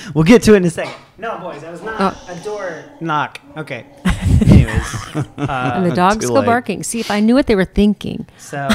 we'll 0.14 0.22
get 0.24 0.42
to 0.44 0.54
it 0.54 0.58
in 0.58 0.64
a 0.66 0.70
second. 0.70 0.94
No, 1.18 1.36
boys, 1.38 1.60
that 1.62 1.72
was 1.72 1.82
not 1.82 1.96
Oh. 2.00 2.32
a 2.32 2.44
door 2.44 2.84
knock. 3.00 3.40
Okay. 3.56 3.86
Anyways, 4.40 4.94
uh, 5.14 5.72
and 5.74 5.86
the 5.90 5.94
dogs 6.04 6.24
go 6.26 6.34
late. 6.34 6.46
barking. 6.46 6.82
See 6.84 7.00
if 7.00 7.10
I 7.10 7.18
knew 7.18 7.34
what 7.34 7.48
they 7.48 7.56
were 7.56 7.64
thinking. 7.64 8.26
so 8.38 8.68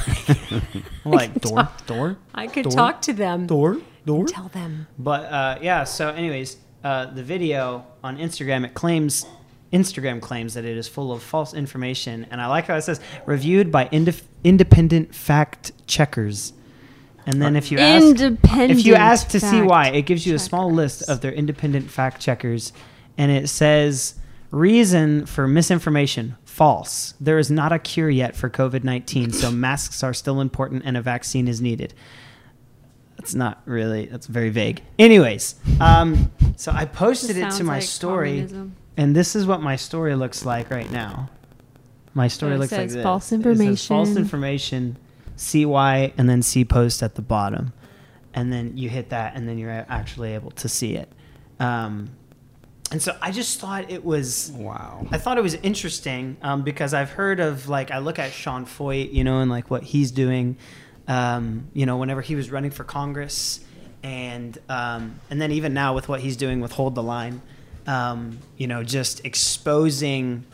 like 1.06 1.34
door, 1.42 1.70
door, 1.86 2.18
I 2.36 2.48
could 2.48 2.64
Door? 2.64 2.72
talk 2.74 3.02
to 3.04 3.14
them. 3.14 3.48
door, 3.48 3.78
door. 4.06 4.26
Tell 4.28 4.50
them. 4.50 4.88
But 5.00 5.22
uh, 5.32 5.60
yeah, 5.62 5.86
so 5.86 6.10
anyways, 6.10 6.58
uh, 6.88 7.06
the 7.08 7.24
video 7.24 7.86
on 8.02 8.18
Instagram 8.18 8.64
it 8.64 8.74
claims 8.74 9.26
Instagram 9.74 10.22
claims 10.22 10.54
that 10.54 10.64
it 10.64 10.78
is 10.78 10.88
full 10.88 11.12
of 11.12 11.22
false 11.22 11.54
information, 11.54 12.26
and 12.32 12.40
I 12.40 12.48
like 12.48 12.68
how 12.68 12.78
it 12.78 12.84
says 12.84 13.02
reviewed 13.26 13.74
by 13.74 13.90
indif- 13.90 14.24
independent 14.46 15.14
fact 15.14 15.74
checkers. 15.86 16.54
And 17.26 17.42
then 17.42 17.58
if 17.58 17.74
you 17.74 17.78
ask 17.78 18.22
if 18.22 18.86
you 18.86 18.96
ask 18.96 19.28
to 19.30 19.40
see 19.42 19.62
why, 19.62 19.90
it 19.90 20.04
gives 20.04 20.26
you 20.26 20.34
a 20.34 20.40
small 20.40 20.72
list 20.72 21.10
of 21.10 21.20
their 21.20 21.34
independent 21.34 21.92
fact 21.92 22.22
checkers, 22.22 22.72
and 23.18 23.34
it 23.34 23.50
says 23.50 24.16
reason 24.50 25.26
for 25.26 25.46
misinformation 25.46 26.38
false. 26.46 27.16
There 27.20 27.38
is 27.38 27.52
not 27.52 27.74
a 27.74 27.80
cure 27.80 28.10
yet 28.10 28.34
for 28.38 28.50
COVID 28.50 28.86
nineteen, 28.86 29.34
so 29.34 29.52
masks 29.52 30.04
are 30.04 30.14
still 30.14 30.40
important 30.40 30.84
and 30.86 30.96
a 30.96 31.02
vaccine 31.02 31.50
is 31.50 31.60
needed. 31.60 31.94
That's 33.28 33.36
not 33.36 33.62
really. 33.66 34.06
That's 34.06 34.26
very 34.26 34.48
vague. 34.48 34.82
Anyways, 34.98 35.56
um, 35.82 36.32
so 36.56 36.72
I 36.72 36.86
posted 36.86 37.36
it 37.36 37.52
to 37.52 37.64
my 37.66 37.74
like 37.74 37.84
story, 37.84 38.30
communism. 38.30 38.76
and 38.96 39.14
this 39.14 39.36
is 39.36 39.46
what 39.46 39.62
my 39.62 39.76
story 39.76 40.16
looks 40.16 40.46
like 40.46 40.72
right 40.72 40.90
now. 40.90 41.30
My 42.14 42.30
story 42.30 42.54
it 42.56 42.60
looks 42.60 42.72
like 42.72 42.84
says 42.84 42.94
this. 42.94 43.04
false 43.04 43.34
It 43.34 43.44
says 43.44 43.86
false 43.86 44.08
information. 44.16 44.18
information. 44.18 44.98
See 45.36 45.66
why, 45.66 46.14
and 46.18 46.30
then 46.30 46.42
see 46.42 46.64
post 46.64 47.04
at 47.04 47.16
the 47.16 47.22
bottom, 47.22 47.74
and 48.34 48.54
then 48.54 48.78
you 48.78 48.88
hit 48.88 49.10
that, 49.10 49.36
and 49.36 49.46
then 49.46 49.58
you're 49.58 49.72
actually 49.90 50.34
able 50.34 50.52
to 50.52 50.70
see 50.70 50.96
it. 50.96 51.12
Um, 51.60 52.12
and 52.92 53.02
so 53.02 53.14
I 53.22 53.32
just 53.32 53.60
thought 53.60 53.92
it 53.92 54.06
was. 54.06 54.54
Wow. 54.56 55.06
I 55.12 55.18
thought 55.18 55.38
it 55.38 55.42
was 55.44 55.56
interesting 55.56 56.38
um, 56.42 56.64
because 56.64 56.94
I've 56.94 57.10
heard 57.10 57.42
of 57.42 57.68
like 57.68 57.92
I 57.92 57.98
look 57.98 58.20
at 58.20 58.32
Sean 58.32 58.66
Feucht, 58.66 59.12
you 59.12 59.26
know, 59.26 59.42
and 59.42 59.52
like 59.52 59.70
what 59.70 59.84
he's 59.84 60.12
doing, 60.12 60.56
um, 61.08 61.68
you 61.74 61.86
know, 61.86 61.98
whenever 61.98 62.22
he 62.22 62.36
was 62.36 62.52
running 62.52 62.72
for 62.72 62.84
Congress, 62.84 63.60
and 64.04 64.58
um, 64.70 65.20
and 65.30 65.42
then 65.42 65.52
even 65.52 65.74
now 65.74 65.94
with 65.94 66.08
what 66.08 66.20
he's 66.20 66.38
doing 66.38 66.62
with 66.62 66.72
Hold 66.74 66.96
the 66.96 67.04
Line, 67.04 67.42
um, 67.86 68.40
you 68.58 68.68
know, 68.68 68.84
just 68.84 69.26
exposing 69.26 70.46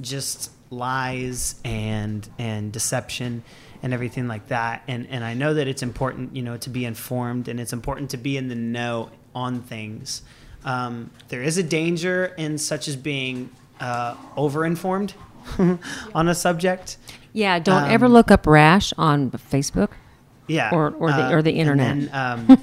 just 0.00 0.50
lies 0.70 1.56
and 1.64 2.28
and 2.38 2.72
deception 2.72 3.42
and 3.82 3.92
everything 3.92 4.28
like 4.28 4.48
that. 4.48 4.82
And 4.88 5.06
and 5.10 5.24
I 5.24 5.34
know 5.34 5.54
that 5.54 5.66
it's 5.66 5.82
important, 5.82 6.36
you 6.36 6.42
know, 6.42 6.56
to 6.58 6.70
be 6.70 6.84
informed 6.84 7.48
and 7.48 7.58
it's 7.58 7.72
important 7.72 8.10
to 8.10 8.16
be 8.16 8.36
in 8.36 8.48
the 8.48 8.54
know 8.54 9.10
on 9.34 9.62
things. 9.62 10.22
Um, 10.64 11.10
there 11.28 11.42
is 11.42 11.56
a 11.56 11.62
danger 11.62 12.34
in 12.36 12.58
such 12.58 12.86
as 12.86 12.96
being 12.96 13.50
uh, 13.80 14.14
over-informed 14.36 15.14
on 16.14 16.28
a 16.28 16.34
subject. 16.34 16.96
Yeah, 17.32 17.58
don't 17.58 17.84
Um, 17.84 17.90
ever 17.90 18.08
look 18.08 18.30
up 18.30 18.46
rash 18.46 18.92
on 18.98 19.30
Facebook. 19.30 19.90
Yeah, 20.48 20.70
Or- 20.72 20.90
or 20.98 21.12
the- 21.12 21.26
uh, 21.26 21.32
or 21.32 21.42
the 21.42 21.50
and 21.50 21.58
internet. 21.60 22.10
then, 22.10 22.48
um, 22.48 22.58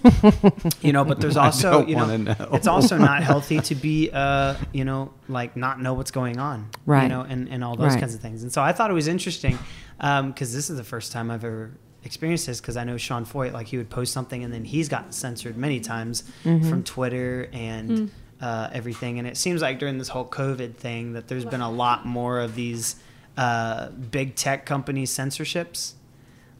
you 0.81 0.91
know, 0.91 1.05
but 1.05 1.21
there's 1.21 1.37
also 1.45 1.85
you 1.87 1.95
know, 1.95 2.17
know. 2.17 2.35
it's 2.51 2.67
also 2.67 2.97
not 2.97 3.23
healthy 3.23 3.61
to 3.61 3.75
be 3.75 4.09
uh, 4.11 4.55
you 4.73 4.83
know, 4.83 5.13
like 5.29 5.55
not 5.55 5.79
know 5.81 5.93
what's 5.93 6.11
going 6.11 6.37
on, 6.37 6.67
Right. 6.85 7.03
You 7.03 7.09
know, 7.09 7.21
and, 7.21 7.47
and 7.47 7.63
all 7.63 7.77
those 7.77 7.91
Right. 7.93 7.99
kinds 8.01 8.13
of 8.13 8.19
things. 8.19 8.43
And 8.43 8.51
so 8.51 8.61
I 8.61 8.73
thought 8.73 8.91
it 8.91 8.93
was 8.93 9.07
interesting 9.07 9.57
because 9.97 10.53
this 10.53 10.69
is 10.69 10.75
the 10.75 10.83
first 10.83 11.13
time 11.13 11.31
I've 11.31 11.45
ever 11.45 11.71
experienced 12.03 12.47
this 12.47 12.59
because 12.59 12.75
I 12.75 12.83
know 12.83 12.97
Sean 12.97 13.25
Feucht, 13.25 13.53
like 13.53 13.67
he 13.67 13.77
would 13.77 13.89
post 13.89 14.11
something 14.11 14.43
and 14.43 14.53
then 14.53 14.65
he's 14.65 14.89
gotten 14.89 15.13
censored 15.13 15.55
many 15.57 15.79
times 15.79 16.23
Mm-hmm. 16.43 16.69
from 16.69 16.83
Twitter 16.83 17.47
and 17.53 18.11
uh, 18.41 18.69
everything. 18.71 19.19
And 19.19 19.27
it 19.27 19.37
seems 19.37 19.61
like 19.61 19.79
during 19.79 19.97
this 19.97 20.09
whole 20.09 20.25
COVID 20.27 20.75
thing 20.75 21.13
that 21.13 21.27
there's 21.27 21.45
been 21.45 21.61
a 21.61 21.71
lot 21.71 22.05
more 22.05 22.39
of 22.39 22.55
these 22.55 22.95
uh, 23.37 23.89
big 23.89 24.35
tech 24.35 24.65
company 24.65 25.05
censorships 25.05 25.95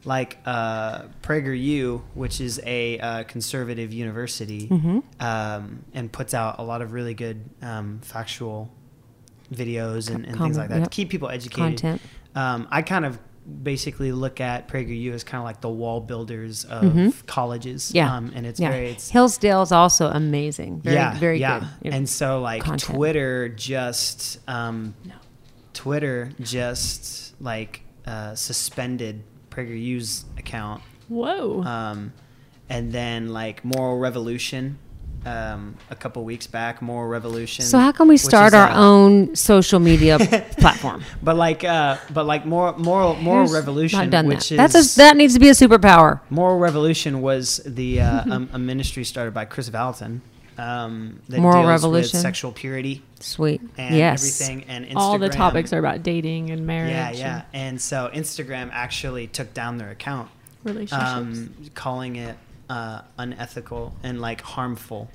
like 0.04 0.38
uh, 0.46 1.02
PragerU, 1.22 2.02
which 2.14 2.40
is 2.40 2.60
a 2.64 2.98
uh, 2.98 3.24
conservative 3.24 3.92
university, 3.92 4.68
Mm-hmm. 4.68 5.00
um, 5.20 5.84
and 5.92 6.10
puts 6.10 6.34
out 6.34 6.58
a 6.58 6.62
lot 6.62 6.82
of 6.82 6.92
really 6.92 7.14
good 7.14 7.44
um, 7.62 8.00
factual 8.02 8.70
videos 9.52 10.12
and, 10.12 10.24
and 10.24 10.38
things 10.38 10.56
like 10.56 10.68
that 10.68 10.80
yep. 10.80 10.84
to 10.84 10.90
keep 10.90 11.10
people 11.10 11.28
educated. 11.28 12.00
Um, 12.34 12.68
I 12.70 12.82
kind 12.82 13.04
of 13.04 13.18
basically 13.62 14.12
look 14.12 14.40
at 14.40 14.68
PragerU 14.68 15.12
as 15.12 15.24
kind 15.24 15.40
of 15.40 15.44
like 15.44 15.60
the 15.60 15.68
wall 15.70 16.00
builders 16.00 16.64
of 16.64 16.84
Mhm. 16.84 17.26
colleges. 17.26 17.92
Yeah. 17.94 18.14
um, 18.14 18.32
and 18.34 18.44
it's 18.46 18.60
yeah. 18.60 18.70
very 18.70 18.90
it's 18.90 19.10
Hillsdale's 19.10 19.72
also 19.72 20.08
amazing. 20.10 20.80
Very, 20.82 20.96
yeah, 20.96 21.18
very 21.18 21.40
yeah. 21.40 21.66
good. 21.82 21.94
And 21.94 22.08
so 22.08 22.40
like 22.40 22.62
Content. 22.62 22.96
Twitter 22.96 23.48
just 23.48 24.38
um, 24.48 24.94
Twitter 25.72 26.30
just 26.40 27.40
like 27.40 27.82
uh, 28.06 28.34
suspended 28.34 29.22
PragerU's 29.50 30.24
account 30.36 30.82
Whoa. 31.08 31.62
um, 31.62 32.12
and 32.68 32.92
then 32.92 33.28
like 33.32 33.64
Moral 33.64 33.98
Revolution, 33.98 34.78
um, 35.28 35.76
a 35.90 35.94
couple 35.96 36.24
weeks 36.24 36.46
back, 36.46 36.80
Moral 36.80 37.08
Revolution. 37.08 37.64
so 37.64 37.78
how 37.78 37.92
can 37.92 38.08
we 38.08 38.16
start 38.16 38.54
our 38.54 38.70
own 38.70 39.34
social 39.36 39.80
media 39.80 40.18
platform? 40.58 41.04
But 41.22 41.36
like, 41.36 41.64
uh, 41.64 41.98
but 42.12 42.24
like 42.26 42.46
Moral 42.46 42.78
Moral 42.78 43.14
Moral 43.16 43.46
Who's 43.46 43.54
Revolution, 43.54 43.98
Not 44.00 44.10
done 44.10 44.26
which 44.26 44.48
that. 44.50 44.64
is 44.66 44.72
That's 44.72 44.96
a, 44.96 44.98
that 44.98 45.16
needs 45.16 45.34
to 45.34 45.40
be 45.40 45.48
a 45.48 45.52
superpower. 45.52 46.20
Moral 46.30 46.58
Revolution 46.58 47.20
was 47.20 47.60
the 47.66 48.00
uh, 48.00 48.24
um, 48.34 48.48
a 48.52 48.58
ministry 48.58 49.04
started 49.04 49.34
by 49.34 49.44
Kris 49.44 49.68
Vallotton. 49.68 50.20
Um, 50.56 51.20
that 51.28 51.38
Moral 51.38 51.62
deals 51.62 51.68
Revolution. 51.70 52.16
with 52.16 52.22
sexual 52.22 52.50
purity 52.50 53.04
Sweet. 53.20 53.60
and 53.78 53.94
yes. 53.94 54.40
everything, 54.40 54.64
and 54.68 54.86
Instagram. 54.86 54.96
All 54.96 55.18
the 55.18 55.28
topics 55.28 55.72
are 55.72 55.78
about 55.78 56.02
dating 56.02 56.50
and 56.50 56.66
marriage. 56.66 56.90
yeah, 56.90 57.12
yeah. 57.12 57.42
And 57.52 57.80
so 57.80 58.10
Instagram 58.12 58.70
actually 58.72 59.28
took 59.28 59.54
down 59.54 59.78
their 59.78 59.90
account, 59.90 60.28
relationships. 60.64 60.98
um, 60.98 61.54
calling 61.76 62.16
it 62.16 62.36
uh, 62.68 63.02
unethical 63.18 63.94
and 64.02 64.20
like 64.20 64.40
harmful. 64.40 65.08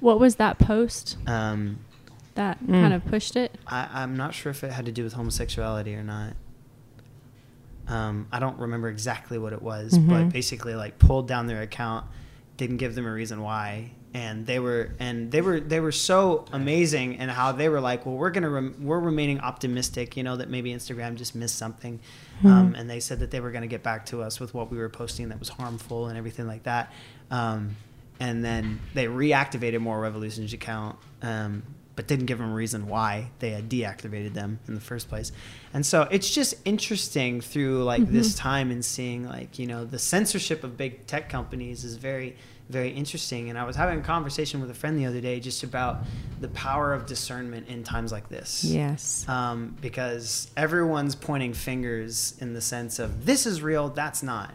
What 0.00 0.18
was 0.20 0.36
that 0.36 0.58
post 0.58 1.16
Um, 1.26 1.78
that 2.34 2.62
Mm. 2.64 2.80
kind 2.80 2.92
of 2.94 3.04
pushed 3.06 3.36
it? 3.36 3.56
I, 3.66 3.88
I'm 3.92 4.16
not 4.16 4.34
sure 4.34 4.50
if 4.50 4.62
it 4.64 4.72
had 4.72 4.86
to 4.86 4.92
do 4.92 5.04
with 5.04 5.12
homosexuality 5.14 5.94
or 5.94 6.02
not. 6.02 6.32
Um, 7.88 8.28
I 8.30 8.38
don't 8.38 8.58
remember 8.58 8.88
exactly 8.88 9.36
what 9.38 9.52
it 9.52 9.62
was, 9.62 9.98
but 9.98 10.24
Mhm. 10.28 10.32
basically, 10.32 10.74
like 10.74 10.98
pulled 10.98 11.26
down 11.26 11.46
their 11.46 11.60
account, 11.62 12.06
didn't 12.56 12.76
give 12.76 12.94
them 12.94 13.04
a 13.06 13.12
reason 13.12 13.42
why, 13.42 13.90
and 14.14 14.46
they 14.46 14.60
were 14.60 14.90
and 15.00 15.32
they 15.32 15.40
were 15.40 15.58
they 15.58 15.80
were 15.80 15.90
so 15.90 16.44
amazing 16.52 17.16
and 17.18 17.30
how 17.32 17.50
they 17.52 17.68
were 17.68 17.80
like, 17.80 18.06
well, 18.06 18.14
we're 18.16 18.30
gonna 18.30 18.48
rem- 18.50 18.76
we're 18.80 19.00
remaining 19.00 19.40
optimistic, 19.40 20.16
you 20.16 20.22
know, 20.22 20.36
that 20.36 20.48
maybe 20.48 20.72
Instagram 20.72 21.16
just 21.16 21.34
missed 21.34 21.56
something, 21.56 21.98
um, 22.44 22.74
and 22.76 22.88
they 22.88 23.00
said 23.00 23.18
that 23.20 23.32
they 23.32 23.40
were 23.40 23.50
gonna 23.50 23.66
get 23.66 23.82
back 23.82 24.06
to 24.06 24.22
us 24.22 24.38
with 24.38 24.54
what 24.54 24.70
we 24.70 24.78
were 24.78 24.88
posting 24.88 25.28
that 25.30 25.40
was 25.40 25.48
harmful 25.48 26.06
and 26.06 26.16
everything 26.16 26.46
like 26.46 26.62
that. 26.64 26.92
Um, 27.30 27.74
and 28.20 28.44
then 28.44 28.80
they 28.94 29.06
reactivated 29.06 29.80
Moral 29.80 30.02
Revolution's 30.02 30.52
account, 30.52 30.98
um, 31.22 31.62
but 31.96 32.06
didn't 32.06 32.26
give 32.26 32.38
them 32.38 32.50
a 32.52 32.54
reason 32.54 32.86
why 32.86 33.30
they 33.40 33.50
had 33.50 33.68
deactivated 33.68 34.32
them 34.34 34.58
in 34.68 34.74
the 34.74 34.80
first 34.80 35.08
place. 35.08 35.32
And 35.74 35.84
so 35.84 36.06
it's 36.10 36.30
just 36.30 36.54
interesting 36.64 37.40
through 37.40 37.82
like 37.84 38.06
this 38.06 38.34
time 38.34 38.70
and 38.70 38.84
seeing 38.84 39.24
like 39.26 39.58
you 39.58 39.66
know 39.66 39.84
the 39.84 39.98
censorship 39.98 40.62
of 40.64 40.76
big 40.76 41.06
tech 41.06 41.28
companies 41.28 41.82
is 41.84 41.96
very 41.96 42.36
very 42.68 42.90
interesting. 42.90 43.50
And 43.50 43.58
I 43.58 43.64
was 43.64 43.74
having 43.74 43.98
a 43.98 44.02
conversation 44.02 44.60
with 44.60 44.70
a 44.70 44.74
friend 44.74 44.96
the 44.96 45.06
other 45.06 45.20
day 45.20 45.40
just 45.40 45.64
about 45.64 46.04
the 46.40 46.46
power 46.48 46.94
of 46.94 47.04
discernment 47.04 47.66
in 47.66 47.82
times 47.82 48.12
like 48.12 48.28
this 48.28 48.62
Yes. 48.62 49.28
um, 49.28 49.76
because 49.80 50.48
everyone's 50.56 51.16
pointing 51.16 51.52
fingers 51.52 52.34
in 52.38 52.54
the 52.54 52.60
sense 52.60 53.00
of 53.00 53.26
this 53.26 53.44
is 53.44 53.60
real, 53.60 53.88
that's 53.88 54.22
not. 54.22 54.54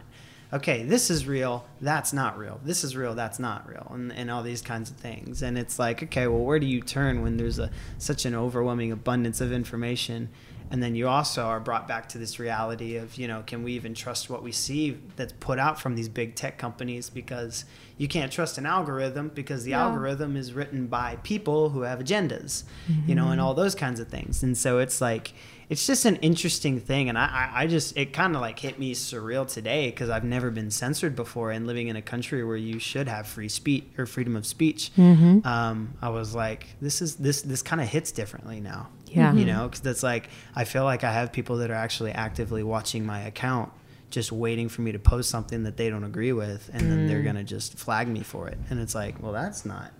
Okay, 0.52 0.84
this 0.84 1.10
is 1.10 1.26
real, 1.26 1.64
that's 1.80 2.12
not 2.12 2.38
real. 2.38 2.60
This 2.64 2.84
is 2.84 2.96
real, 2.96 3.14
that's 3.14 3.38
not 3.38 3.68
real, 3.68 3.90
and, 3.92 4.12
and 4.12 4.30
all 4.30 4.42
these 4.44 4.62
kinds 4.62 4.90
of 4.90 4.96
things. 4.96 5.42
And 5.42 5.58
it's 5.58 5.78
like, 5.78 6.04
okay, 6.04 6.28
well, 6.28 6.44
where 6.44 6.60
do 6.60 6.66
you 6.66 6.80
turn 6.80 7.22
when 7.22 7.36
there's 7.36 7.58
a 7.58 7.70
such 7.98 8.24
an 8.24 8.34
overwhelming 8.34 8.92
abundance 8.92 9.40
of 9.40 9.52
information? 9.52 10.28
And 10.70 10.82
then 10.82 10.96
you 10.96 11.06
also 11.06 11.44
are 11.44 11.60
brought 11.60 11.86
back 11.86 12.08
to 12.10 12.18
this 12.18 12.40
reality 12.40 12.96
of, 12.96 13.16
you 13.16 13.28
know, 13.28 13.44
can 13.46 13.62
we 13.62 13.72
even 13.74 13.94
trust 13.94 14.28
what 14.28 14.42
we 14.42 14.50
see 14.50 14.98
that's 15.14 15.32
put 15.38 15.60
out 15.60 15.80
from 15.80 15.94
these 15.94 16.08
big 16.08 16.34
tech 16.34 16.58
companies? 16.58 17.08
Because 17.08 17.64
you 17.98 18.08
can't 18.08 18.32
trust 18.32 18.58
an 18.58 18.66
algorithm 18.66 19.28
because 19.28 19.62
the 19.62 19.70
Yeah. 19.70 19.84
algorithm 19.84 20.36
is 20.36 20.52
written 20.52 20.88
by 20.88 21.16
people 21.22 21.70
who 21.70 21.82
have 21.82 22.00
agendas, 22.00 22.64
you 23.06 23.14
know, 23.14 23.24
and 23.30 23.38
mm-hmm. 23.38 23.40
all 23.40 23.54
those 23.54 23.76
kinds 23.76 24.00
of 24.00 24.08
things. 24.08 24.42
And 24.42 24.58
so 24.58 24.78
it's 24.80 25.00
like, 25.00 25.34
it's 25.68 25.86
just 25.86 26.04
an 26.04 26.16
interesting 26.16 26.78
thing. 26.80 27.08
And 27.08 27.18
I, 27.18 27.50
I, 27.52 27.66
just, 27.66 27.96
it 27.96 28.12
kind 28.12 28.34
of 28.36 28.40
like 28.40 28.58
hit 28.58 28.78
me 28.78 28.94
surreal 28.94 29.50
today 29.52 29.90
because 29.90 30.10
I've 30.10 30.22
never 30.24 30.50
been 30.50 30.70
censored 30.70 31.16
before 31.16 31.50
and 31.50 31.66
living 31.66 31.88
in 31.88 31.96
a 31.96 32.02
country 32.02 32.44
where 32.44 32.56
you 32.56 32.78
should 32.78 33.08
have 33.08 33.26
free 33.26 33.48
speech 33.48 33.84
or 33.98 34.06
freedom 34.06 34.36
of 34.36 34.46
speech. 34.46 34.92
Mm-hmm. 34.96 35.46
Um, 35.46 35.94
I 36.00 36.10
was 36.10 36.34
like, 36.34 36.68
this 36.80 37.02
is, 37.02 37.16
this, 37.16 37.42
this 37.42 37.62
kind 37.62 37.80
of 37.80 37.88
hits 37.88 38.12
differently 38.12 38.60
now 38.60 38.88
Yeah. 39.06 39.32
you 39.32 39.44
know 39.44 39.68
because 39.68 39.84
it's 39.86 40.02
like 40.02 40.28
i 40.54 40.64
feel 40.64 40.84
like 40.84 41.02
i 41.04 41.12
have 41.12 41.32
people 41.32 41.56
that 41.58 41.70
are 41.70 41.74
actually 41.86 42.12
actively 42.12 42.62
watching 42.62 43.06
my 43.06 43.20
account 43.20 43.70
just 44.10 44.30
waiting 44.32 44.68
for 44.68 44.82
me 44.82 44.92
to 44.92 44.98
post 44.98 45.30
something 45.30 45.62
that 45.64 45.76
they 45.76 45.88
don't 45.90 46.04
agree 46.04 46.32
with 46.32 46.68
and 46.72 46.82
then 46.90 47.06
they're 47.06 47.22
gonna 47.22 47.44
just 47.44 47.78
flag 47.78 48.08
me 48.08 48.22
for 48.22 48.48
it 48.48 48.58
and 48.68 48.78
it's 48.80 48.94
like 48.94 49.22
well 49.22 49.32
that's 49.32 49.64
not 49.64 49.92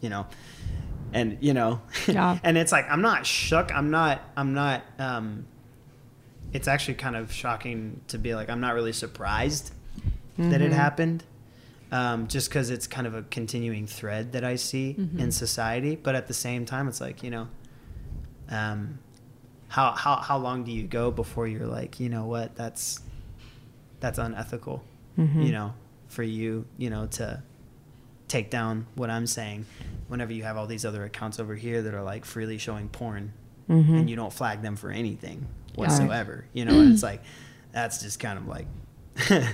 you 0.00 0.08
know 0.08 0.24
and 1.12 1.38
you 1.40 1.54
know 1.54 1.80
Yeah. 2.06 2.38
and 2.44 2.58
it's 2.58 2.72
like 2.72 2.86
i'm 2.90 3.00
not 3.02 3.24
shook 3.26 3.72
i'm 3.74 3.90
not 3.90 4.20
i'm 4.36 4.54
not 4.54 4.82
um 4.98 5.46
it's 6.52 6.68
actually 6.68 6.94
kind 6.94 7.16
of 7.16 7.32
shocking 7.32 8.00
to 8.08 8.18
be 8.18 8.34
like 8.34 8.48
i'm 8.50 8.60
not 8.60 8.74
really 8.74 8.92
surprised 8.92 9.72
that 10.38 10.60
it 10.60 10.72
happened 10.72 11.24
um, 11.90 12.28
just 12.28 12.48
because 12.50 12.70
it's 12.70 12.86
kind 12.86 13.06
of 13.06 13.14
a 13.14 13.22
continuing 13.22 13.86
thread 13.86 14.32
that 14.32 14.44
I 14.44 14.56
see 14.56 14.94
in 15.16 15.32
society. 15.32 15.96
But 15.96 16.14
at 16.14 16.28
the 16.28 16.34
same 16.34 16.66
time, 16.66 16.86
it's 16.86 17.00
like 17.00 17.22
you 17.22 17.30
know, 17.30 17.48
um, 18.50 18.98
how 19.68 19.92
how 19.92 20.16
how 20.16 20.36
long 20.38 20.64
do 20.64 20.70
you 20.70 20.82
go 20.84 21.10
before 21.10 21.46
you're 21.48 21.66
like, 21.66 21.98
you 21.98 22.08
know 22.08 22.26
what, 22.26 22.54
that's 22.56 23.00
that's 24.00 24.18
unethical, 24.18 24.84
Mm-hmm. 25.18 25.42
you 25.42 25.52
know, 25.52 25.72
for 26.08 26.22
you, 26.22 26.66
you 26.76 26.90
know, 26.90 27.06
to 27.06 27.42
take 28.28 28.50
down 28.50 28.86
what 28.94 29.10
I'm 29.10 29.26
saying. 29.26 29.66
Whenever 30.08 30.32
you 30.32 30.42
have 30.44 30.56
all 30.56 30.66
these 30.66 30.84
other 30.84 31.04
accounts 31.04 31.38
over 31.40 31.54
here 31.54 31.82
that 31.82 31.94
are 31.94 32.02
like 32.02 32.24
freely 32.24 32.58
showing 32.58 32.88
porn, 32.88 33.32
Mm-hmm. 33.68 33.94
and 33.96 34.08
you 34.08 34.16
don't 34.16 34.32
flag 34.32 34.62
them 34.62 34.76
for 34.76 34.90
anything 34.90 35.46
Yeah. 35.74 35.80
whatsoever, 35.80 36.46
you 36.54 36.64
know, 36.64 36.80
and 36.80 36.92
it's 36.94 37.02
like 37.02 37.22
that's 37.72 38.00
just 38.02 38.18
kind 38.18 38.38
of 38.38 38.46
like 38.48 38.64
a 39.30 39.44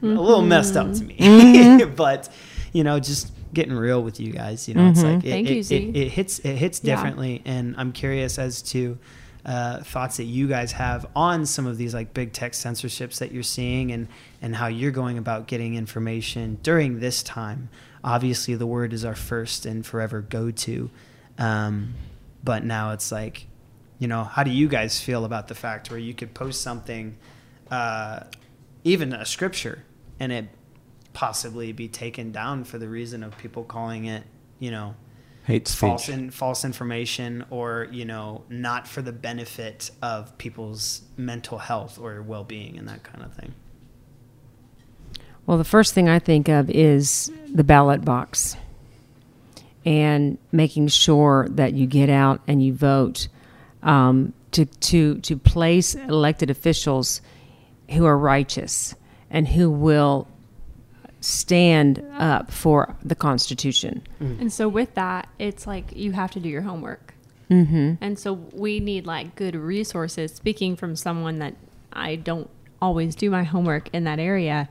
little 0.00 0.42
messed 0.42 0.76
up 0.76 0.92
to 0.94 1.04
me. 1.04 1.16
Mm-hmm. 1.18 1.94
but 1.96 2.28
you 2.72 2.84
know, 2.84 2.98
just 3.00 3.32
getting 3.52 3.74
real 3.74 4.02
with 4.02 4.20
you 4.20 4.32
guys, 4.32 4.68
you 4.68 4.74
know, 4.74 4.88
it's 4.88 5.02
Mhm. 5.02 5.16
like 5.16 5.24
it, 5.24 5.50
it, 5.50 5.70
you, 5.70 5.76
it, 5.88 5.96
it 5.96 6.08
hits 6.12 6.38
it 6.38 6.56
hits 6.56 6.80
Yeah. 6.82 6.94
differently, 6.96 7.42
and 7.44 7.74
I'm 7.76 7.92
curious 7.92 8.38
as 8.38 8.62
to 8.72 8.96
uh, 9.44 9.82
thoughts 9.82 10.16
that 10.18 10.24
you 10.24 10.48
guys 10.48 10.72
have 10.72 11.06
on 11.16 11.46
some 11.46 11.66
of 11.66 11.76
these 11.78 11.94
like 11.94 12.14
big 12.14 12.32
tech 12.32 12.54
censorships 12.54 13.18
that 13.18 13.32
you're 13.32 13.42
seeing, 13.42 13.92
and 13.92 14.08
and 14.42 14.56
how 14.56 14.66
you're 14.66 14.90
going 14.90 15.18
about 15.18 15.46
getting 15.46 15.74
information 15.74 16.58
during 16.62 17.00
this 17.00 17.22
time. 17.22 17.68
Obviously, 18.02 18.54
the 18.54 18.66
word 18.66 18.92
is 18.92 19.04
our 19.04 19.14
first 19.14 19.66
and 19.66 19.84
forever 19.84 20.20
go 20.20 20.50
to, 20.50 20.90
um, 21.38 21.94
but 22.42 22.64
now 22.64 22.92
it's 22.92 23.12
like, 23.12 23.46
you 23.98 24.08
know, 24.08 24.24
how 24.24 24.42
do 24.42 24.50
you 24.50 24.68
guys 24.68 25.00
feel 25.00 25.24
about 25.24 25.48
the 25.48 25.54
fact 25.54 25.90
where 25.90 25.98
you 25.98 26.14
could 26.14 26.34
post 26.34 26.62
something? 26.62 27.16
Uh, 27.70 28.20
even 28.82 29.12
a 29.12 29.24
scripture 29.24 29.84
and 30.18 30.32
it 30.32 30.48
possibly 31.12 31.72
be 31.72 31.88
taken 31.88 32.32
down 32.32 32.64
for 32.64 32.78
the 32.78 32.88
reason 32.88 33.22
of 33.22 33.36
people 33.38 33.64
calling 33.64 34.04
it, 34.04 34.22
you 34.58 34.70
know, 34.70 34.94
Hate 35.50 35.68
false 35.68 36.04
speech. 36.04 36.14
in, 36.16 36.30
false 36.30 36.64
information 36.64 37.44
or 37.50 37.88
you 37.90 38.04
know 38.04 38.44
not 38.48 38.86
for 38.86 39.02
the 39.02 39.12
benefit 39.12 39.90
of 40.02 40.36
people's 40.38 41.02
mental 41.16 41.58
health 41.58 41.98
or 41.98 42.22
well-being 42.22 42.78
and 42.78 42.88
that 42.88 43.02
kind 43.02 43.24
of 43.24 43.34
thing 43.34 43.52
Well, 45.46 45.58
the 45.58 45.64
first 45.64 45.94
thing 45.94 46.08
I 46.08 46.18
think 46.18 46.48
of 46.48 46.70
is 46.70 47.32
the 47.52 47.64
ballot 47.64 48.04
box 48.04 48.56
and 49.84 50.38
making 50.52 50.88
sure 50.88 51.48
that 51.50 51.72
you 51.72 51.86
get 51.86 52.10
out 52.10 52.40
and 52.46 52.62
you 52.62 52.72
vote 52.72 53.28
um, 53.82 54.32
to, 54.52 54.66
to, 54.66 55.18
to 55.20 55.36
place 55.36 55.94
elected 55.94 56.50
officials 56.50 57.20
who 57.90 58.04
are 58.04 58.16
righteous 58.16 58.94
and 59.30 59.48
who 59.48 59.70
will 59.70 60.28
stand 61.20 62.02
up 62.16 62.50
for 62.50 62.96
the 63.04 63.14
Constitution. 63.14 64.02
And 64.20 64.52
so 64.52 64.68
with 64.68 64.94
that, 64.94 65.28
it's 65.38 65.66
like 65.66 65.94
you 65.96 66.12
have 66.12 66.30
to 66.32 66.40
do 66.40 66.48
your 66.48 66.62
homework. 66.62 67.14
Mm-hmm. 67.50 67.94
And 68.00 68.18
so 68.18 68.34
we 68.34 68.80
need 68.80 69.06
like 69.06 69.34
good 69.34 69.54
resources. 69.54 70.32
Speaking 70.32 70.76
from 70.76 70.96
someone 70.96 71.38
that 71.40 71.54
I 71.92 72.16
don't 72.16 72.48
always 72.80 73.14
do 73.14 73.30
my 73.30 73.42
homework 73.42 73.88
in 73.92 74.04
that 74.04 74.18
area, 74.18 74.68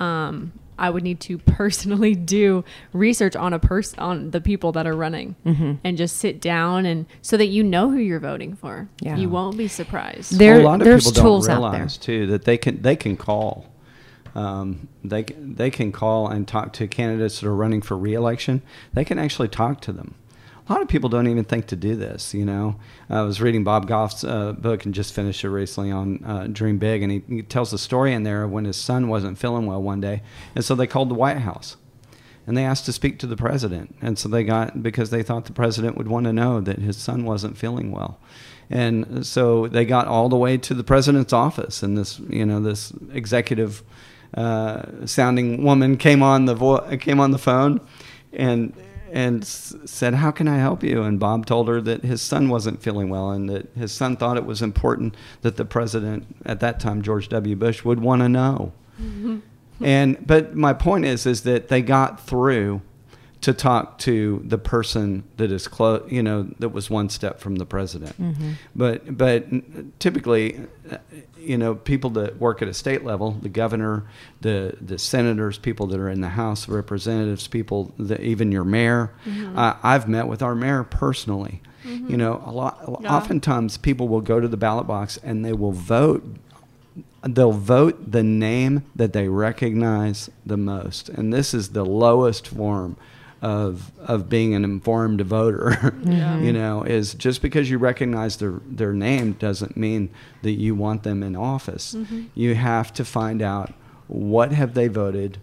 um, 0.00 0.52
I 0.78 0.90
would 0.90 1.02
need 1.04 1.20
to 1.20 1.38
personally 1.58 2.14
do 2.14 2.64
research 2.92 3.34
on 3.36 3.52
a 3.54 3.58
person 3.58 3.98
on 3.98 4.30
the 4.32 4.40
people 4.40 4.72
that 4.72 4.86
are 4.86 4.96
running, 4.96 5.36
and 5.44 5.96
just 5.96 6.16
sit 6.16 6.40
down 6.40 6.84
and 6.84 7.06
so 7.22 7.36
that 7.36 7.46
you 7.46 7.62
know 7.62 7.90
who 7.90 7.98
you're 7.98 8.20
voting 8.20 8.54
for. 8.56 8.88
Yeah. 9.00 9.16
You 9.16 9.30
won't 9.30 9.56
be 9.56 9.68
surprised. 9.68 10.38
There- 10.38 10.60
a 10.60 10.62
lot 10.64 10.80
of 10.80 10.84
there's 10.84 11.06
people 11.06 11.22
tools 11.22 11.46
don't 11.46 11.56
out 11.64 11.70
there. 11.70 11.80
realize 11.80 11.96
too 11.96 12.26
that 12.26 12.44
they 12.44 12.58
can 12.58 12.82
they 12.82 12.96
can 12.96 13.16
call. 13.16 13.72
Um, 14.36 14.88
they 15.02 15.22
they 15.22 15.70
can 15.70 15.92
call 15.92 16.28
and 16.28 16.46
talk 16.46 16.74
to 16.74 16.86
candidates 16.86 17.40
that 17.40 17.48
are 17.48 17.56
running 17.56 17.80
for 17.80 17.96
reelection. 17.96 18.60
They 18.92 19.04
can 19.04 19.18
actually 19.18 19.48
talk 19.48 19.80
to 19.82 19.92
them. 19.92 20.14
A 20.68 20.72
lot 20.72 20.82
of 20.82 20.88
people 20.88 21.08
don't 21.08 21.28
even 21.28 21.44
think 21.44 21.66
to 21.68 21.76
do 21.76 21.96
this. 21.96 22.34
You 22.34 22.44
know, 22.44 22.76
I 23.08 23.22
was 23.22 23.40
reading 23.40 23.64
Bob 23.64 23.88
Goff's 23.88 24.24
uh, 24.24 24.52
book 24.52 24.84
and 24.84 24.94
just 24.94 25.14
finished 25.14 25.42
it 25.42 25.48
recently 25.48 25.90
on 25.90 26.22
uh, 26.22 26.48
Dream 26.52 26.76
Big, 26.76 27.02
and 27.02 27.10
he, 27.10 27.22
he 27.28 27.42
tells 27.42 27.70
the 27.70 27.78
story 27.78 28.12
in 28.12 28.24
there 28.24 28.42
of 28.42 28.50
when 28.50 28.66
his 28.66 28.76
son 28.76 29.08
wasn't 29.08 29.38
feeling 29.38 29.64
well 29.64 29.82
one 29.82 30.02
day, 30.02 30.22
and 30.54 30.62
so 30.62 30.74
they 30.74 30.86
called 30.86 31.08
the 31.08 31.14
White 31.14 31.38
House 31.38 31.76
and 32.46 32.56
they 32.56 32.64
asked 32.64 32.84
to 32.86 32.92
speak 32.92 33.18
to 33.18 33.26
the 33.26 33.36
president. 33.36 33.96
And 34.00 34.16
so 34.16 34.28
they 34.28 34.44
got 34.44 34.82
because 34.82 35.10
they 35.10 35.22
thought 35.22 35.46
the 35.46 35.52
president 35.52 35.96
would 35.96 36.06
want 36.06 36.26
to 36.26 36.32
know 36.32 36.60
that 36.60 36.78
his 36.78 36.96
son 36.96 37.24
wasn't 37.24 37.58
feeling 37.58 37.90
well. 37.90 38.20
And 38.70 39.26
so 39.26 39.66
they 39.66 39.84
got 39.84 40.06
all 40.06 40.28
the 40.28 40.36
way 40.36 40.56
to 40.58 40.74
the 40.74 40.84
president's 40.84 41.32
office, 41.32 41.82
and 41.82 41.96
this 41.96 42.18
you 42.28 42.44
know 42.44 42.60
this 42.60 42.92
executive 43.12 43.82
uh, 44.36 45.06
sounding 45.06 45.62
woman 45.64 45.96
came 45.96 46.22
on 46.22 46.44
the 46.44 46.54
vo- 46.54 46.96
came 46.98 47.20
on 47.20 47.30
the 47.30 47.38
phone, 47.38 47.80
and 48.32 48.72
and 49.12 49.42
s- 49.42 49.74
said, 49.86 50.14
"How 50.14 50.30
can 50.30 50.46
I 50.48 50.58
help 50.58 50.82
you?" 50.82 51.02
And 51.02 51.18
Bob 51.18 51.46
told 51.46 51.68
her 51.68 51.80
that 51.80 52.02
his 52.04 52.20
son 52.20 52.48
wasn't 52.48 52.82
feeling 52.82 53.08
well, 53.08 53.30
and 53.30 53.48
that 53.48 53.70
his 53.76 53.92
son 53.92 54.16
thought 54.16 54.36
it 54.36 54.44
was 54.44 54.60
important 54.62 55.14
that 55.42 55.56
the 55.56 55.64
president 55.64 56.26
at 56.44 56.60
that 56.60 56.80
time, 56.80 57.02
George 57.02 57.28
W. 57.30 57.56
Bush, 57.56 57.84
would 57.84 58.00
want 58.00 58.22
to 58.22 58.28
know. 58.28 58.72
And 59.80 60.26
but 60.26 60.54
my 60.56 60.72
point 60.72 61.04
is 61.04 61.26
is 61.26 61.42
that 61.42 61.68
they 61.68 61.82
got 61.82 62.20
through 62.26 62.80
to 63.46 63.54
talk 63.54 63.96
to 63.96 64.42
the 64.44 64.58
person 64.58 65.22
that 65.36 65.52
is 65.52 65.68
close, 65.68 66.02
you 66.10 66.20
know, 66.20 66.48
that 66.58 66.70
was 66.70 66.90
one 66.90 67.08
step 67.08 67.38
from 67.38 67.54
the 67.54 67.64
president. 67.64 68.16
But 68.74 69.16
but 69.16 69.46
typically, 70.00 70.66
uh, 70.90 70.96
you 71.38 71.56
know, 71.56 71.76
people 71.76 72.10
that 72.10 72.40
work 72.40 72.60
at 72.60 72.66
a 72.66 72.74
state 72.74 73.04
level, 73.04 73.30
the 73.30 73.48
governor, 73.48 74.02
the 74.40 74.76
the 74.80 74.98
senators, 74.98 75.58
people 75.58 75.86
that 75.86 76.00
are 76.00 76.08
in 76.08 76.22
the 76.22 76.30
House 76.30 76.64
of 76.64 76.70
Representatives, 76.70 77.46
people, 77.46 77.94
that, 78.00 78.18
even 78.18 78.50
your 78.50 78.64
mayor. 78.64 79.12
Uh, 79.54 79.74
I've 79.80 80.08
met 80.08 80.26
with 80.26 80.42
our 80.42 80.56
mayor 80.56 80.82
personally. 80.82 81.62
You 81.84 82.16
know, 82.16 82.42
a 82.44 82.50
lot. 82.50 82.98
Yeah. 83.00 83.14
Oftentimes, 83.14 83.76
people 83.76 84.08
will 84.08 84.22
go 84.22 84.40
to 84.40 84.48
the 84.48 84.56
ballot 84.56 84.88
box 84.88 85.20
and 85.22 85.44
they 85.44 85.52
will 85.52 85.70
vote 85.70 86.24
they'll 87.22 87.52
vote 87.52 88.10
the 88.10 88.24
name 88.24 88.82
that 88.96 89.12
they 89.12 89.28
recognize 89.28 90.30
the 90.44 90.56
most 90.56 91.08
and 91.08 91.32
this 91.32 91.52
is 91.52 91.70
the 91.70 91.84
lowest 91.84 92.46
form 92.46 92.96
of 93.42 93.92
of 93.98 94.28
being 94.28 94.54
an 94.54 94.64
informed 94.64 95.20
voter 95.20 95.94
Yeah. 96.04 96.38
you 96.40 96.52
know 96.52 96.82
is 96.82 97.12
just 97.14 97.42
because 97.42 97.68
you 97.70 97.76
recognize 97.78 98.38
their 98.38 98.60
their 98.66 98.92
name 98.94 99.32
doesn't 99.34 99.76
mean 99.76 100.08
that 100.42 100.52
you 100.52 100.74
want 100.74 101.02
them 101.02 101.22
in 101.22 101.36
office. 101.36 101.94
You 102.34 102.54
have 102.54 102.92
to 102.94 103.04
find 103.04 103.42
out 103.42 103.72
what 104.08 104.52
have 104.52 104.72
they 104.74 104.88
voted. 104.88 105.38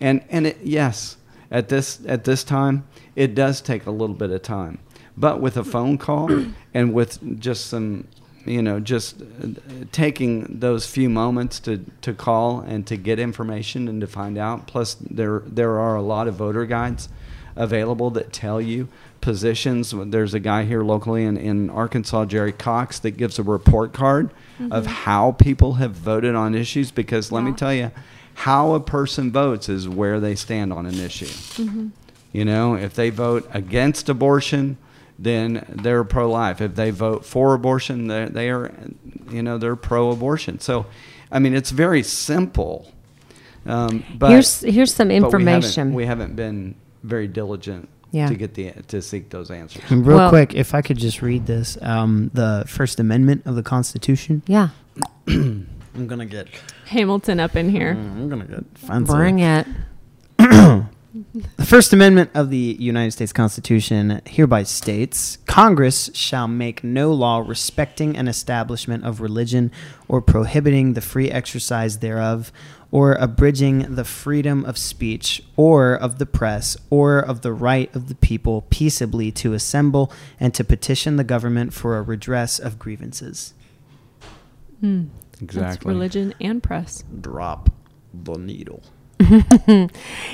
And 0.00 0.24
and 0.28 0.46
it, 0.48 0.58
yes 0.62 1.18
at 1.52 1.68
this 1.68 2.00
at 2.06 2.24
this 2.24 2.42
time 2.42 2.86
it 3.14 3.34
does 3.34 3.60
take 3.60 3.86
a 3.86 3.90
little 3.90 4.16
bit 4.16 4.30
of 4.30 4.42
time. 4.42 4.78
But 5.16 5.40
with 5.40 5.56
a 5.56 5.64
phone 5.64 5.98
call 5.98 6.46
and 6.74 6.92
with 6.92 7.38
just 7.40 7.66
some 7.66 8.08
you 8.46 8.62
know 8.62 8.80
just 8.80 9.20
uh, 9.20 9.48
taking 9.92 10.46
those 10.60 10.86
few 10.86 11.08
moments 11.08 11.60
to 11.60 11.84
to 12.00 12.12
call 12.14 12.60
and 12.60 12.86
to 12.86 12.96
get 12.96 13.18
information 13.20 13.86
and 13.86 14.00
to 14.00 14.06
find 14.06 14.38
out 14.38 14.66
plus 14.66 14.94
there 14.94 15.42
there 15.46 15.78
are 15.78 15.94
a 15.94 16.02
lot 16.02 16.26
of 16.26 16.34
voter 16.36 16.64
guides 16.64 17.08
available 17.60 18.10
that 18.10 18.32
tell 18.32 18.60
you 18.60 18.88
positions 19.20 19.94
there's 20.06 20.32
a 20.34 20.40
guy 20.40 20.64
here 20.64 20.82
locally 20.82 21.24
in, 21.24 21.36
in 21.36 21.68
arkansas 21.70 22.24
jerry 22.24 22.52
cox 22.52 22.98
that 22.98 23.12
gives 23.12 23.38
a 23.38 23.42
report 23.42 23.92
card 23.92 24.30
of 24.70 24.86
how 24.86 25.32
people 25.32 25.74
have 25.74 25.92
voted 25.92 26.34
on 26.34 26.54
issues 26.54 26.90
because 26.90 27.30
let 27.30 27.42
me 27.44 27.52
tell 27.52 27.74
you 27.74 27.90
how 28.34 28.72
a 28.72 28.80
person 28.80 29.30
votes 29.30 29.68
is 29.68 29.88
where 29.88 30.18
they 30.20 30.34
stand 30.34 30.72
on 30.72 30.86
an 30.86 30.98
issue 30.98 31.26
you 32.32 32.44
know, 32.44 32.74
if 32.74 32.94
they 32.94 33.10
vote 33.10 33.48
against 33.52 34.08
abortion, 34.08 34.76
then 35.18 35.64
they're 35.68 36.04
pro-life. 36.04 36.60
If 36.60 36.76
they 36.76 36.90
vote 36.90 37.24
for 37.24 37.54
abortion, 37.54 38.06
they 38.06 38.26
they 38.26 38.50
are, 38.50 38.72
you 39.30 39.42
know, 39.42 39.58
they're 39.58 39.76
pro-abortion. 39.76 40.60
So, 40.60 40.86
I 41.30 41.38
mean, 41.40 41.54
it's 41.54 41.70
very 41.70 42.02
simple. 42.02 42.92
Um, 43.66 44.04
but 44.16 44.30
here's 44.30 44.60
here's 44.60 44.94
some 44.94 45.08
but 45.08 45.10
we 45.10 45.14
haven't- 45.16 45.40
information. 45.40 45.92
We 45.92 46.06
haven't, 46.06 46.36
been 46.36 46.76
very 47.02 47.26
diligent 47.28 47.88
Yeah. 48.12 48.28
to 48.28 48.34
get 48.34 48.54
the 48.54 48.72
to 48.88 49.00
seek 49.02 49.30
those 49.30 49.50
answers. 49.50 49.82
And 49.90 50.06
real 50.06 50.16
Well- 50.18 50.28
quick 50.30 50.54
if 50.54 50.74
i 50.74 50.82
could 50.82 50.98
just 50.98 51.22
read 51.22 51.46
this 51.46 51.78
um, 51.82 52.30
the 52.34 52.64
first 52.66 52.98
amendment 53.00 53.42
of 53.46 53.54
the 53.54 53.62
constitution 53.62 54.42
yeah, 54.46 54.68
i'm 55.28 56.06
gonna 56.06 56.26
get 56.26 56.48
Hamilton 56.86 57.38
up 57.40 57.54
in 57.56 57.68
here. 57.70 57.90
i'm 57.92 58.28
gonna 58.28 58.44
get 58.46 58.64
fancy. 58.74 59.12
bring 59.12 59.38
it. 59.40 59.66
The 61.56 61.66
First 61.66 61.92
Amendment 61.92 62.30
of 62.34 62.50
the 62.50 62.76
United 62.78 63.10
States 63.10 63.32
Constitution 63.32 64.22
hereby 64.26 64.62
states 64.62 65.38
Congress 65.46 66.08
shall 66.14 66.46
make 66.46 66.84
no 66.84 67.12
law 67.12 67.38
respecting 67.40 68.16
an 68.16 68.28
establishment 68.28 69.04
of 69.04 69.20
religion 69.20 69.72
or 70.06 70.22
prohibiting 70.22 70.92
the 70.94 71.00
free 71.00 71.28
exercise 71.28 71.98
thereof 71.98 72.52
or 72.92 73.12
abridging 73.14 73.94
the 73.94 74.04
freedom 74.04 74.64
of 74.64 74.76
speech 74.76 75.42
or 75.56 75.94
of 75.94 76.18
the 76.18 76.26
press 76.26 76.76
or 76.90 77.18
of 77.18 77.42
the 77.42 77.52
right 77.52 77.94
of 77.94 78.08
the 78.08 78.14
people 78.16 78.62
peaceably 78.70 79.30
to 79.30 79.52
assemble 79.52 80.12
and 80.40 80.52
to 80.54 80.64
petition 80.64 81.16
the 81.16 81.24
government 81.24 81.72
for 81.72 81.96
a 81.96 82.02
redress 82.02 82.58
of 82.58 82.78
grievances. 82.78 83.54
Hmm. 84.80 85.04
That's 85.32 85.42
Exactly. 85.42 85.92
religion 85.94 86.34
and 86.40 86.62
press. 86.62 87.02
Drop 87.20 87.70
the 88.12 88.36
needle. 88.36 88.82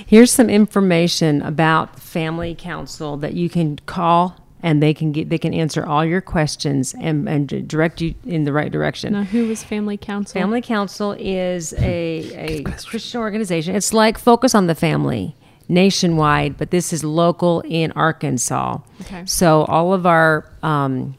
Here's 0.06 0.32
some 0.32 0.48
information 0.48 1.42
about 1.42 1.98
Family 2.00 2.54
Council 2.54 3.16
that 3.18 3.34
you 3.34 3.48
can 3.48 3.78
call 3.86 4.36
and 4.66 4.82
they 4.82 4.92
can 4.92 5.12
get 5.12 5.28
they 5.28 5.38
can 5.38 5.54
answer 5.54 5.86
all 5.86 6.04
your 6.04 6.20
questions 6.20 6.92
and, 7.00 7.28
and 7.28 7.68
direct 7.68 8.00
you 8.00 8.16
in 8.26 8.42
the 8.42 8.52
right 8.52 8.72
direction. 8.72 9.12
Now, 9.12 9.22
who 9.22 9.48
is 9.48 9.62
Family 9.62 9.96
Council? 9.96 10.40
Family 10.40 10.60
Council 10.60 11.12
is 11.12 11.72
a, 11.74 12.34
a 12.34 12.62
Christian 12.64 13.20
organization. 13.20 13.76
It's 13.76 13.94
like 13.94 14.18
Focus 14.18 14.56
on 14.56 14.66
the 14.66 14.74
Family 14.74 15.36
nationwide, 15.68 16.56
but 16.58 16.72
this 16.72 16.92
is 16.92 17.04
local 17.04 17.60
in 17.60 17.92
Arkansas. 17.92 18.78
Okay. 19.02 19.24
So 19.24 19.64
all 19.66 19.94
of 19.94 20.04
our 20.04 20.50
um, 20.64 21.16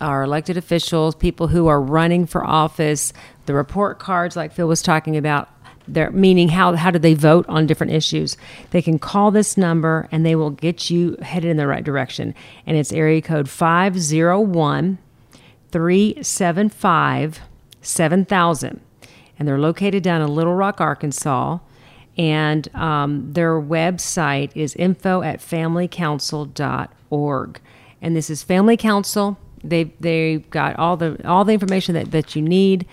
our 0.00 0.22
elected 0.22 0.56
officials, 0.56 1.14
people 1.14 1.48
who 1.48 1.66
are 1.66 1.80
running 1.80 2.24
for 2.24 2.46
office, 2.46 3.12
the 3.44 3.52
report 3.52 3.98
cards, 3.98 4.36
like 4.36 4.52
Phil 4.52 4.68
was 4.68 4.80
talking 4.80 5.18
about, 5.18 5.50
their 5.88 6.10
meaning 6.10 6.50
how 6.50 6.74
how 6.74 6.90
do 6.90 6.98
they 6.98 7.14
vote 7.14 7.46
on 7.48 7.66
different 7.66 7.92
issues? 7.92 8.36
They 8.70 8.82
can 8.82 8.98
call 8.98 9.30
this 9.30 9.56
number 9.56 10.08
and 10.10 10.24
they 10.24 10.34
will 10.34 10.50
get 10.50 10.90
you 10.90 11.16
headed 11.22 11.50
in 11.50 11.56
the 11.56 11.66
right 11.66 11.84
direction. 11.84 12.34
And 12.66 12.76
it's 12.76 12.92
area 12.92 13.22
code 13.22 13.48
five 13.48 13.98
zero 13.98 14.40
one. 14.40 14.98
375 15.76 17.42
7000. 17.82 18.80
And 19.38 19.46
they're 19.46 19.58
located 19.58 20.02
down 20.02 20.22
in 20.22 20.34
Little 20.34 20.54
Rock, 20.54 20.80
Arkansas. 20.80 21.58
And 22.16 22.74
um, 22.74 23.34
their 23.34 23.60
website 23.60 24.52
is 24.54 24.74
info 24.76 25.20
at 25.20 25.40
familycouncil.org. 25.40 27.60
And 28.00 28.16
this 28.16 28.30
is 28.30 28.42
Family 28.42 28.78
Council. 28.78 29.36
They, 29.62 29.84
they've 30.00 30.48
got 30.48 30.78
all 30.78 30.96
the, 30.96 31.20
all 31.28 31.44
the 31.44 31.52
information 31.52 31.94
that, 31.94 32.10
that 32.12 32.34
you 32.34 32.40
need. 32.40 32.86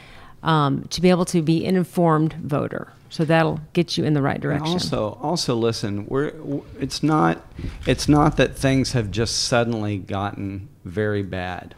Um, 0.44 0.84
to 0.90 1.02
be 1.02 1.10
able 1.10 1.26
to 1.26 1.42
be 1.42 1.66
an 1.66 1.76
informed 1.76 2.34
voter. 2.34 2.94
So 3.10 3.26
that'll 3.26 3.60
get 3.74 3.98
you 3.98 4.04
in 4.06 4.14
the 4.14 4.22
right 4.22 4.36
And 4.36 4.42
direction. 4.42 4.74
Also, 4.74 5.20
also 5.22 5.56
listen. 5.56 6.06
We're 6.08 6.34
it's 6.80 7.04
not 7.04 7.46
it's 7.86 8.08
not 8.10 8.38
that 8.38 8.56
things 8.58 8.94
have 8.94 9.12
just 9.12 9.44
suddenly 9.44 9.98
gotten 9.98 10.68
very 10.84 11.24
bad. 11.24 11.76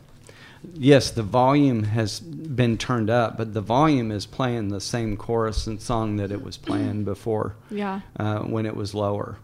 Yes, 0.73 1.11
the 1.11 1.23
volume 1.23 1.83
has 1.83 2.19
been 2.19 2.77
turned 2.77 3.09
up, 3.09 3.37
but 3.37 3.53
the 3.53 3.61
volume 3.61 4.11
is 4.11 4.25
playing 4.25 4.69
the 4.69 4.81
same 4.81 5.15
chorus 5.15 5.67
and 5.67 5.79
song 5.79 6.15
that 6.15 6.31
it 6.31 6.41
was 6.41 6.57
playing 6.57 7.03
before. 7.13 7.55
Yeah. 7.69 8.01
uh, 8.17 8.39
when 8.39 8.65
it 8.65 8.75
was 8.75 8.95
lower. 8.95 9.37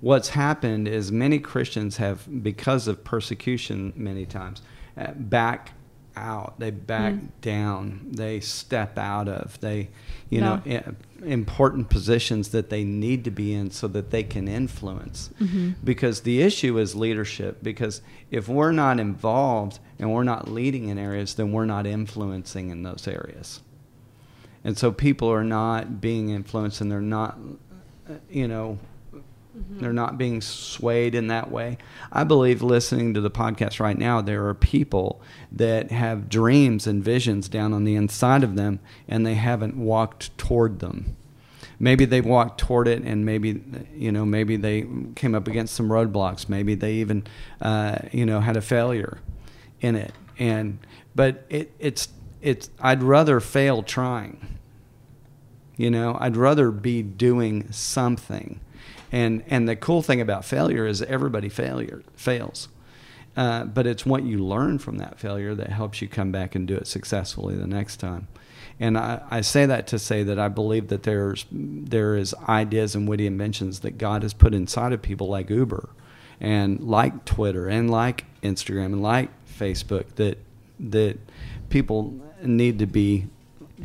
What's 0.00 0.30
happened 0.30 0.88
is 0.88 1.12
many 1.12 1.38
Christians 1.38 1.96
have, 1.98 2.42
because 2.42 2.88
of 2.88 3.04
persecution, 3.04 3.92
many 3.96 4.26
times, 4.26 4.60
uh, 4.98 5.12
back 5.12 5.72
out. 6.16 6.58
They 6.58 6.70
back 6.70 7.14
down. 7.40 8.08
They 8.12 8.40
step 8.40 8.98
out 8.98 9.28
of. 9.28 9.58
They, 9.60 9.88
you 10.30 10.40
know, 10.40 10.60
No. 10.64 10.76
i- 10.78 11.24
important 11.26 11.88
positions 11.88 12.48
that 12.50 12.68
they 12.70 12.84
need 12.84 13.24
to 13.24 13.30
be 13.30 13.54
in 13.54 13.70
so 13.70 13.88
that 13.88 14.10
they 14.10 14.22
can 14.22 14.46
influence. 14.48 15.30
Because 15.82 16.20
the 16.20 16.42
issue 16.42 16.78
is 16.78 16.94
leadership. 16.94 17.62
Because 17.62 18.00
if 18.30 18.48
we're 18.48 18.72
not 18.72 19.00
involved 19.00 19.78
and 19.98 20.12
we're 20.12 20.24
not 20.24 20.50
leading 20.50 20.88
in 20.88 20.98
areas, 20.98 21.34
then 21.34 21.52
we're 21.52 21.64
not 21.66 21.86
influencing 21.86 22.70
in 22.70 22.82
those 22.82 23.08
areas. 23.08 23.60
And 24.62 24.76
so 24.78 24.92
people 24.92 25.28
are 25.30 25.44
not 25.44 26.00
being 26.00 26.30
influenced 26.30 26.80
and 26.80 26.90
they're 26.90 27.00
not, 27.00 27.38
uh, 28.08 28.14
you 28.30 28.48
know, 28.48 28.78
they're 29.54 29.92
not 29.92 30.18
being 30.18 30.40
swayed 30.40 31.14
in 31.14 31.28
that 31.28 31.50
way. 31.50 31.78
I 32.10 32.24
believe 32.24 32.62
listening 32.62 33.14
to 33.14 33.20
the 33.20 33.30
podcast 33.30 33.80
right 33.80 33.96
now, 33.96 34.20
there 34.20 34.46
are 34.48 34.54
people 34.54 35.20
that 35.52 35.90
have 35.90 36.28
dreams 36.28 36.86
and 36.86 37.02
visions 37.04 37.48
down 37.48 37.72
on 37.72 37.84
the 37.84 37.94
inside 37.94 38.42
of 38.42 38.56
them 38.56 38.80
and 39.08 39.24
they 39.24 39.34
haven't 39.34 39.76
walked 39.76 40.36
toward 40.36 40.80
them. 40.80 41.16
Maybe 41.78 42.04
they 42.04 42.20
walked 42.20 42.58
toward 42.58 42.88
it 42.88 43.02
and 43.02 43.24
maybe, 43.24 43.62
you 43.94 44.10
know, 44.10 44.24
maybe 44.24 44.56
they 44.56 44.86
came 45.16 45.34
up 45.34 45.48
against 45.48 45.74
some 45.74 45.88
roadblocks. 45.88 46.48
Maybe 46.48 46.74
they 46.74 46.94
even, 46.94 47.24
uh, 47.60 47.98
you 48.12 48.26
know, 48.26 48.40
had 48.40 48.56
a 48.56 48.62
failure 48.62 49.18
in 49.80 49.96
it. 49.96 50.12
And, 50.38 50.78
but 51.14 51.44
it, 51.48 51.72
it's, 51.78 52.08
it's, 52.42 52.70
I'd 52.80 53.02
rather 53.02 53.40
fail 53.40 53.82
trying. 53.82 54.58
You 55.76 55.90
know, 55.90 56.16
I'd 56.20 56.36
rather 56.36 56.70
be 56.70 57.02
doing 57.02 57.70
something. 57.72 58.60
And 59.14 59.44
and 59.46 59.68
the 59.68 59.76
cool 59.76 60.02
thing 60.02 60.20
about 60.20 60.44
failure 60.44 60.88
is 60.88 61.00
everybody 61.00 61.48
failure 61.48 62.02
fails. 62.16 62.68
Uh, 63.36 63.64
but 63.64 63.86
it's 63.86 64.04
what 64.04 64.24
you 64.24 64.38
learn 64.38 64.80
from 64.80 64.98
that 64.98 65.20
failure 65.20 65.54
that 65.54 65.70
helps 65.70 66.02
you 66.02 66.08
come 66.08 66.32
back 66.32 66.56
and 66.56 66.66
do 66.66 66.74
it 66.74 66.88
successfully 66.88 67.54
the 67.54 67.66
next 67.66 67.98
time. 67.98 68.26
And 68.80 68.98
I, 68.98 69.22
I 69.30 69.40
say 69.40 69.66
that 69.66 69.86
to 69.88 70.00
say 70.00 70.24
that 70.24 70.40
I 70.40 70.48
believe 70.48 70.88
that 70.88 71.04
there's 71.04 71.46
there 71.52 72.16
is 72.16 72.34
ideas 72.48 72.96
and 72.96 73.06
witty 73.08 73.26
inventions 73.28 73.80
that 73.80 73.98
God 73.98 74.24
has 74.24 74.34
put 74.34 74.52
inside 74.52 74.92
of 74.92 75.00
people 75.00 75.28
like 75.28 75.48
Uber 75.48 75.90
and 76.40 76.80
like 76.80 77.24
Twitter 77.24 77.68
and 77.68 77.88
like 77.88 78.24
Instagram 78.42 78.86
and 78.86 79.02
like 79.02 79.30
Facebook 79.46 80.06
that 80.16 80.38
that 80.80 81.18
people 81.68 82.20
need 82.42 82.80
to 82.80 82.86
be 82.86 83.26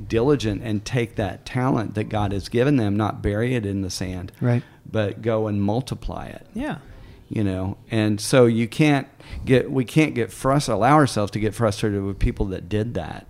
diligent 0.07 0.63
and 0.63 0.83
take 0.85 1.15
that 1.15 1.45
talent 1.45 1.93
that 1.95 2.05
God 2.05 2.31
has 2.31 2.49
given 2.49 2.77
them, 2.77 2.97
not 2.97 3.21
bury 3.21 3.53
it 3.55 3.65
in 3.65 3.81
the 3.81 3.89
sand, 3.89 4.31
Right. 4.41 4.63
But 4.91 5.21
go 5.21 5.47
and 5.47 5.61
multiply 5.61 6.27
it. 6.27 6.45
Yeah. 6.53 6.79
You 7.27 7.43
know, 7.43 7.77
and 7.91 8.19
so 8.19 8.47
you 8.47 8.67
can't 8.67 9.07
get 9.45 9.69
we 9.69 9.85
can't 9.85 10.15
get 10.15 10.29
frust 10.29 10.67
allow 10.67 10.95
ourselves 10.95 11.31
to 11.33 11.39
get 11.39 11.53
frustrated 11.53 12.03
with 12.03 12.17
people 12.17 12.47
that 12.47 12.67
did 12.67 12.95
that. 12.95 13.27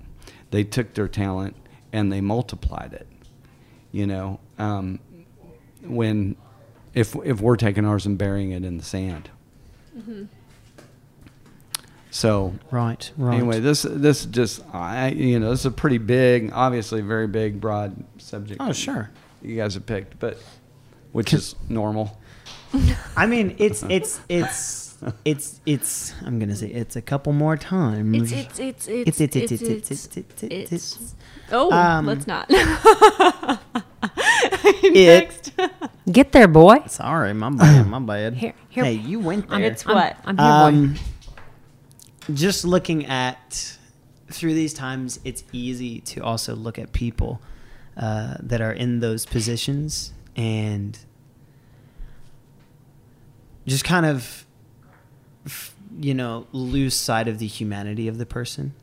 They 0.52 0.64
took 0.64 0.94
their 0.94 1.10
talent 1.10 1.56
and 1.92 2.12
they 2.12 2.22
multiplied 2.22 2.94
it. 2.94 3.08
You 3.92 4.08
know, 4.08 4.40
um, 4.58 5.00
when 5.84 6.38
if 6.94 7.16
if 7.26 7.42
we're 7.42 7.58
taking 7.58 7.86
ours 7.86 8.06
and 8.06 8.18
burying 8.18 8.52
it 8.52 8.64
in 8.64 8.78
the 8.78 8.84
sand. 8.84 9.30
So 12.12 12.56
Right. 12.72 13.12
Right. 13.18 13.36
Anyway, 13.36 13.60
this 13.60 13.84
this 13.84 14.26
just 14.26 14.64
I 14.74 15.10
you 15.10 15.40
know 15.40 15.52
this 15.52 15.62
is 15.62 15.66
a 15.68 15.72
pretty 15.72 15.98
big, 15.98 16.52
obviously 16.54 17.02
very 17.02 17.28
big, 17.28 17.62
broad 17.62 18.04
subject. 18.18 18.62
Oh, 18.62 18.72
sure. 18.72 19.12
You 19.42 19.56
guys 19.56 19.76
have 19.76 19.86
picked, 19.86 20.20
but 20.20 20.38
which 21.12 21.34
is 21.34 21.56
normal. 21.70 22.20
I 23.16 23.26
mean, 23.26 23.56
it's 23.58 23.84
it's 23.90 24.22
it's 24.30 24.98
it's 25.26 25.60
it's. 25.66 26.14
I'm 26.26 26.38
gonna 26.40 26.56
say 26.56 26.68
it's 26.68 26.96
a 26.96 27.02
couple 27.02 27.34
more 27.34 27.58
times. 27.58 28.32
It's 28.32 28.60
it's 28.60 28.88
it's 28.88 28.88
It's 28.88 29.22
it's 29.22 29.36
it's 29.36 29.52
it's 29.52 29.62
it's 29.62 29.92
it's 29.92 30.18
it's 30.18 30.18
it's 30.18 30.44
it's. 30.44 30.72
it's. 30.72 31.16
Oh, 31.52 31.72
Um, 31.72 32.06
let's 32.06 32.28
not. 32.28 32.48
Next. 34.84 35.52
Get 36.12 36.32
there, 36.32 36.48
boy. 36.48 36.84
Sorry, 36.88 37.34
my 37.34 37.50
bad. 37.50 37.88
My 37.88 38.00
bad. 38.00 38.34
Here- 38.36 38.54
here- 38.70 38.84
hey, 38.86 38.94
you 38.94 39.20
went 39.20 39.50
there. 39.50 39.62
It's 39.62 39.86
what? 39.86 40.18
I'm, 40.26 40.40
I'm 40.40 40.72
here, 40.74 40.96
boy. 40.96 41.00
Um, 42.30 42.36
just 42.36 42.66
looking 42.66 43.06
at 43.08 43.78
through 44.32 44.54
these 44.54 44.74
times, 44.74 45.20
it's 45.26 45.44
easy 45.52 46.00
to 46.02 46.22
also 46.24 46.56
look 46.56 46.78
at 46.80 46.94
people 46.94 47.42
uh, 47.98 48.36
that 48.42 48.62
are 48.62 48.72
in 48.72 49.00
those 49.00 49.26
positions 49.26 50.14
and 50.40 50.98
just 53.68 53.84
kind 53.84 54.06
of, 54.06 54.46
you 56.00 56.14
know, 56.14 56.48
lose 56.54 56.94
sight 56.96 57.28
of 57.28 57.40
the 57.40 57.46
humanity 57.48 58.08
of 58.08 58.18
the 58.18 58.26
person. 58.26 58.74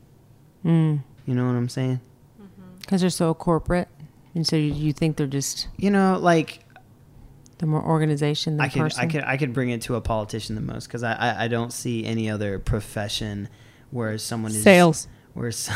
Mm. 0.65 1.03
You 1.25 1.35
know 1.35 1.47
what 1.47 1.53
I'm 1.53 1.69
saying? 1.71 2.01
Because 2.81 3.01
they're 3.01 3.11
so 3.11 3.33
corporate. 3.33 3.89
And 4.35 4.47
so 4.47 4.55
you, 4.57 4.73
you 4.73 4.93
think 4.93 5.17
they're 5.17 5.27
just, 5.27 5.69
You 5.79 5.91
know, 5.91 6.19
like 6.21 6.61
they're 7.57 7.69
more 7.69 7.83
organization 7.83 8.59
than 8.59 8.67
I 8.67 8.69
could, 8.69 8.83
person. 8.83 9.03
I 9.03 9.07
could, 9.07 9.25
I 9.25 9.37
could 9.39 9.55
bring 9.55 9.71
it 9.71 9.81
to 9.83 9.95
a 9.95 10.01
politician 10.03 10.57
the 10.57 10.61
most 10.61 10.87
because 10.89 11.03
I, 11.03 11.15
I, 11.15 11.45
I 11.45 11.49
don't 11.49 11.73
see 11.73 12.05
any 12.05 12.29
other 12.29 12.59
profession 12.59 13.49
where 13.91 14.19
someone 14.19 14.51
is 14.53 14.63
Sales. 14.63 15.09
where 15.33 15.49
s- 15.49 15.71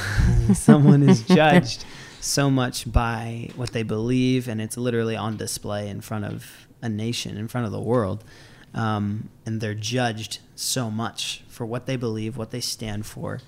someone 0.59 1.09
is 1.09 1.23
judged 1.23 1.87
so 2.21 2.51
much 2.51 2.91
by 2.91 3.51
what 3.57 3.73
they 3.73 3.83
believe, 3.83 4.49
and 4.49 4.61
it's 4.61 4.77
literally 4.77 5.17
on 5.17 5.37
display 5.37 5.89
in 5.89 6.01
front 6.01 6.25
of 6.25 6.69
a 6.83 6.89
nation, 6.89 7.37
in 7.37 7.49
front 7.49 7.67
of 7.67 7.73
the 7.73 7.81
world, 7.81 8.25
um, 8.75 9.29
and 9.45 9.61
they're 9.61 9.75
judged 9.75 10.39
so 10.55 10.91
much 10.91 11.43
for 11.49 11.67
what 11.67 11.87
they 11.87 11.97
believe, 11.97 12.37
what 12.37 12.51
they 12.51 12.61
stand 12.61 13.07
for. 13.07 13.41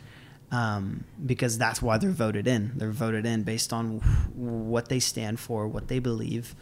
Um, 0.50 1.04
because 1.24 1.56
that's 1.56 1.80
why 1.80 1.96
they're 1.96 2.11
voted 2.11 2.46
in. 2.46 2.72
They're 2.76 2.90
voted 2.90 3.24
in 3.24 3.42
based 3.42 3.72
on 3.72 4.00
what 4.35 4.90
they 4.90 5.00
stand 5.00 5.40
for, 5.40 5.66
what 5.66 5.88
they 5.88 5.98
believe, 5.98 6.54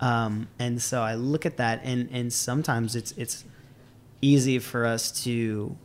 um, 0.00 0.48
and 0.58 0.80
so 0.80 1.02
I 1.02 1.14
look 1.14 1.46
at 1.46 1.56
that, 1.56 1.80
and 1.82 2.08
and 2.12 2.32
sometimes 2.32 2.94
it's 2.96 3.12
it's 3.12 3.44
easy 4.20 4.58
for 4.58 4.84
us 4.84 5.24
to 5.24 5.76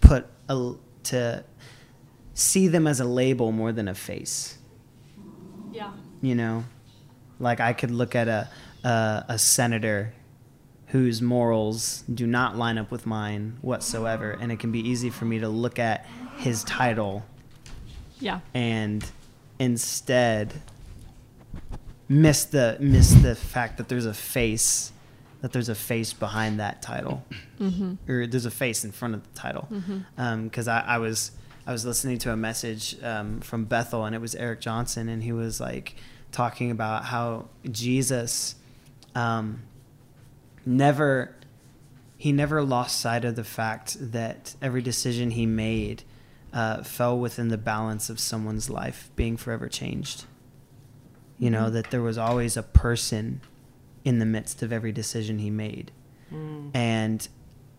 put 0.00 0.26
a 0.48 0.74
to 1.04 1.44
see 2.34 2.68
them 2.68 2.86
as 2.86 3.00
a 3.00 3.04
label 3.04 3.50
more 3.50 3.72
than 3.72 3.88
a 3.88 3.94
face. 3.94 4.57
Yeah. 5.72 5.92
You 6.20 6.34
know, 6.34 6.64
like 7.38 7.60
I 7.60 7.72
could 7.72 7.90
look 7.90 8.14
at 8.14 8.28
a 8.28 8.48
a, 8.84 9.24
a 9.28 9.38
senator 9.38 10.12
whose 10.88 11.20
morals 11.20 12.02
do 12.12 12.26
not 12.26 12.56
line 12.56 12.78
up 12.78 12.90
with 12.90 13.04
mine 13.06 13.58
whatsoever, 13.60 14.30
and 14.40 14.50
it 14.50 14.58
can 14.58 14.72
be 14.72 14.80
easy 14.80 15.10
for 15.10 15.24
me 15.26 15.38
to 15.40 15.48
look 15.48 15.78
at 15.78 16.06
his 16.38 16.64
title 16.64 17.24
Yeah. 18.20 18.40
and 18.54 19.04
instead 19.58 20.54
miss 22.08 22.44
the 22.44 22.76
miss 22.80 23.10
the 23.12 23.34
fact 23.34 23.76
that 23.78 23.88
there's 23.88 24.06
a 24.06 24.14
face 24.14 24.92
that 25.40 25.52
there's 25.52 25.68
a 25.68 25.74
face 25.74 26.12
behind 26.12 26.58
that 26.58 26.82
title. 26.82 27.24
Mm-hmm. 27.60 28.10
Or 28.10 28.26
there's 28.26 28.46
a 28.46 28.50
face 28.50 28.84
in 28.84 28.90
front 28.90 29.14
of 29.14 29.22
the 29.22 29.38
title. 29.38 29.68
Mm-hmm. 29.70 29.98
Um, 30.16 30.44
because 30.44 30.66
I, 30.66 30.80
I 30.80 30.98
was 30.98 31.30
I 31.68 31.72
was 31.72 31.84
listening 31.84 32.16
to 32.20 32.32
a 32.32 32.36
message 32.36 32.96
um, 33.02 33.40
from 33.40 33.66
Bethel 33.66 34.06
and 34.06 34.14
it 34.14 34.22
was 34.22 34.34
Eric 34.34 34.62
Johnson 34.62 35.10
and 35.10 35.22
he 35.22 35.32
was 35.32 35.60
like 35.60 35.96
talking 36.32 36.70
about 36.70 37.04
how 37.04 37.50
Jesus 37.70 38.54
um, 39.14 39.64
never 40.64 41.36
he 42.16 42.32
never 42.32 42.62
lost 42.62 42.98
sight 42.98 43.22
of 43.26 43.36
the 43.36 43.44
fact 43.44 43.98
that 44.00 44.56
every 44.62 44.80
decision 44.80 45.32
he 45.32 45.44
made 45.44 46.04
uh, 46.54 46.82
fell 46.84 47.18
within 47.18 47.48
the 47.48 47.58
balance 47.58 48.08
of 48.08 48.18
someone's 48.18 48.70
life 48.70 49.10
being 49.14 49.36
forever 49.36 49.68
changed. 49.68 50.24
You 51.38 51.50
know, 51.50 51.68
that 51.68 51.90
there 51.90 52.02
was 52.02 52.16
always 52.16 52.56
a 52.56 52.62
person 52.62 53.42
in 54.06 54.20
the 54.20 54.26
midst 54.26 54.62
of 54.62 54.72
every 54.72 54.90
decision 54.90 55.38
he 55.38 55.50
made. 55.50 55.92
And 56.74 57.28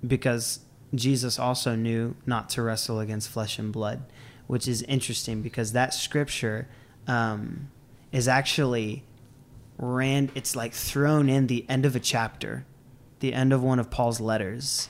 because 0.05 0.59
Jesus 0.93 1.37
also 1.37 1.75
knew 1.75 2.15
not 2.25 2.49
to 2.51 2.61
wrestle 2.61 2.99
against 2.99 3.29
flesh 3.29 3.59
and 3.59 3.71
blood, 3.71 4.03
which 4.47 4.67
is 4.67 4.81
interesting 4.83 5.41
because 5.41 5.73
that 5.73 5.93
scripture 5.93 6.67
um, 7.07 7.69
is 8.11 8.27
actually 8.27 9.03
ran, 9.77 10.31
it's 10.35 10.55
like 10.55 10.73
thrown 10.73 11.29
in 11.29 11.47
the 11.47 11.65
end 11.69 11.85
of 11.85 11.95
a 11.95 11.99
chapter, 11.99 12.65
the 13.19 13.33
end 13.33 13.53
of 13.53 13.61
one 13.63 13.79
of 13.79 13.89
Paul's 13.91 14.19
letters. 14.19 14.89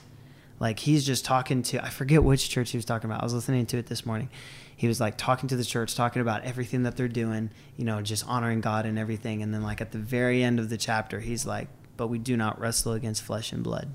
Like 0.59 0.79
he's 0.79 1.05
just 1.05 1.25
talking 1.25 1.61
to, 1.63 1.83
I 1.83 1.89
forget 1.89 2.23
which 2.23 2.49
church 2.49 2.71
he 2.71 2.77
was 2.77 2.85
talking 2.85 3.09
about. 3.09 3.21
I 3.21 3.25
was 3.25 3.33
listening 3.33 3.65
to 3.67 3.77
it 3.77 3.87
this 3.87 4.05
morning. 4.05 4.29
he 4.75 4.87
was 4.87 4.99
like 5.01 5.17
talking 5.17 5.49
to 5.49 5.57
the 5.57 5.63
church, 5.65 5.95
talking 5.95 6.21
about 6.21 6.43
everything 6.45 6.83
that 6.83 6.95
they're 6.95 7.09
doing, 7.09 7.49
you 7.75 7.83
know, 7.83 8.01
just 8.01 8.25
honoring 8.27 8.61
God 8.61 8.85
and 8.85 8.97
everything. 8.97 9.41
And 9.43 9.53
then 9.53 9.61
like 9.61 9.81
at 9.81 9.91
the 9.91 9.97
very 9.97 10.41
end 10.41 10.57
of 10.59 10.69
the 10.69 10.77
chapter, 10.77 11.19
he's 11.19 11.45
like, 11.45 11.67
"But 11.97 12.07
we 12.07 12.17
do 12.17 12.37
not 12.37 12.57
wrestle 12.59 12.93
against 12.93 13.21
flesh 13.21 13.51
and 13.51 13.61
blood." 13.61 13.93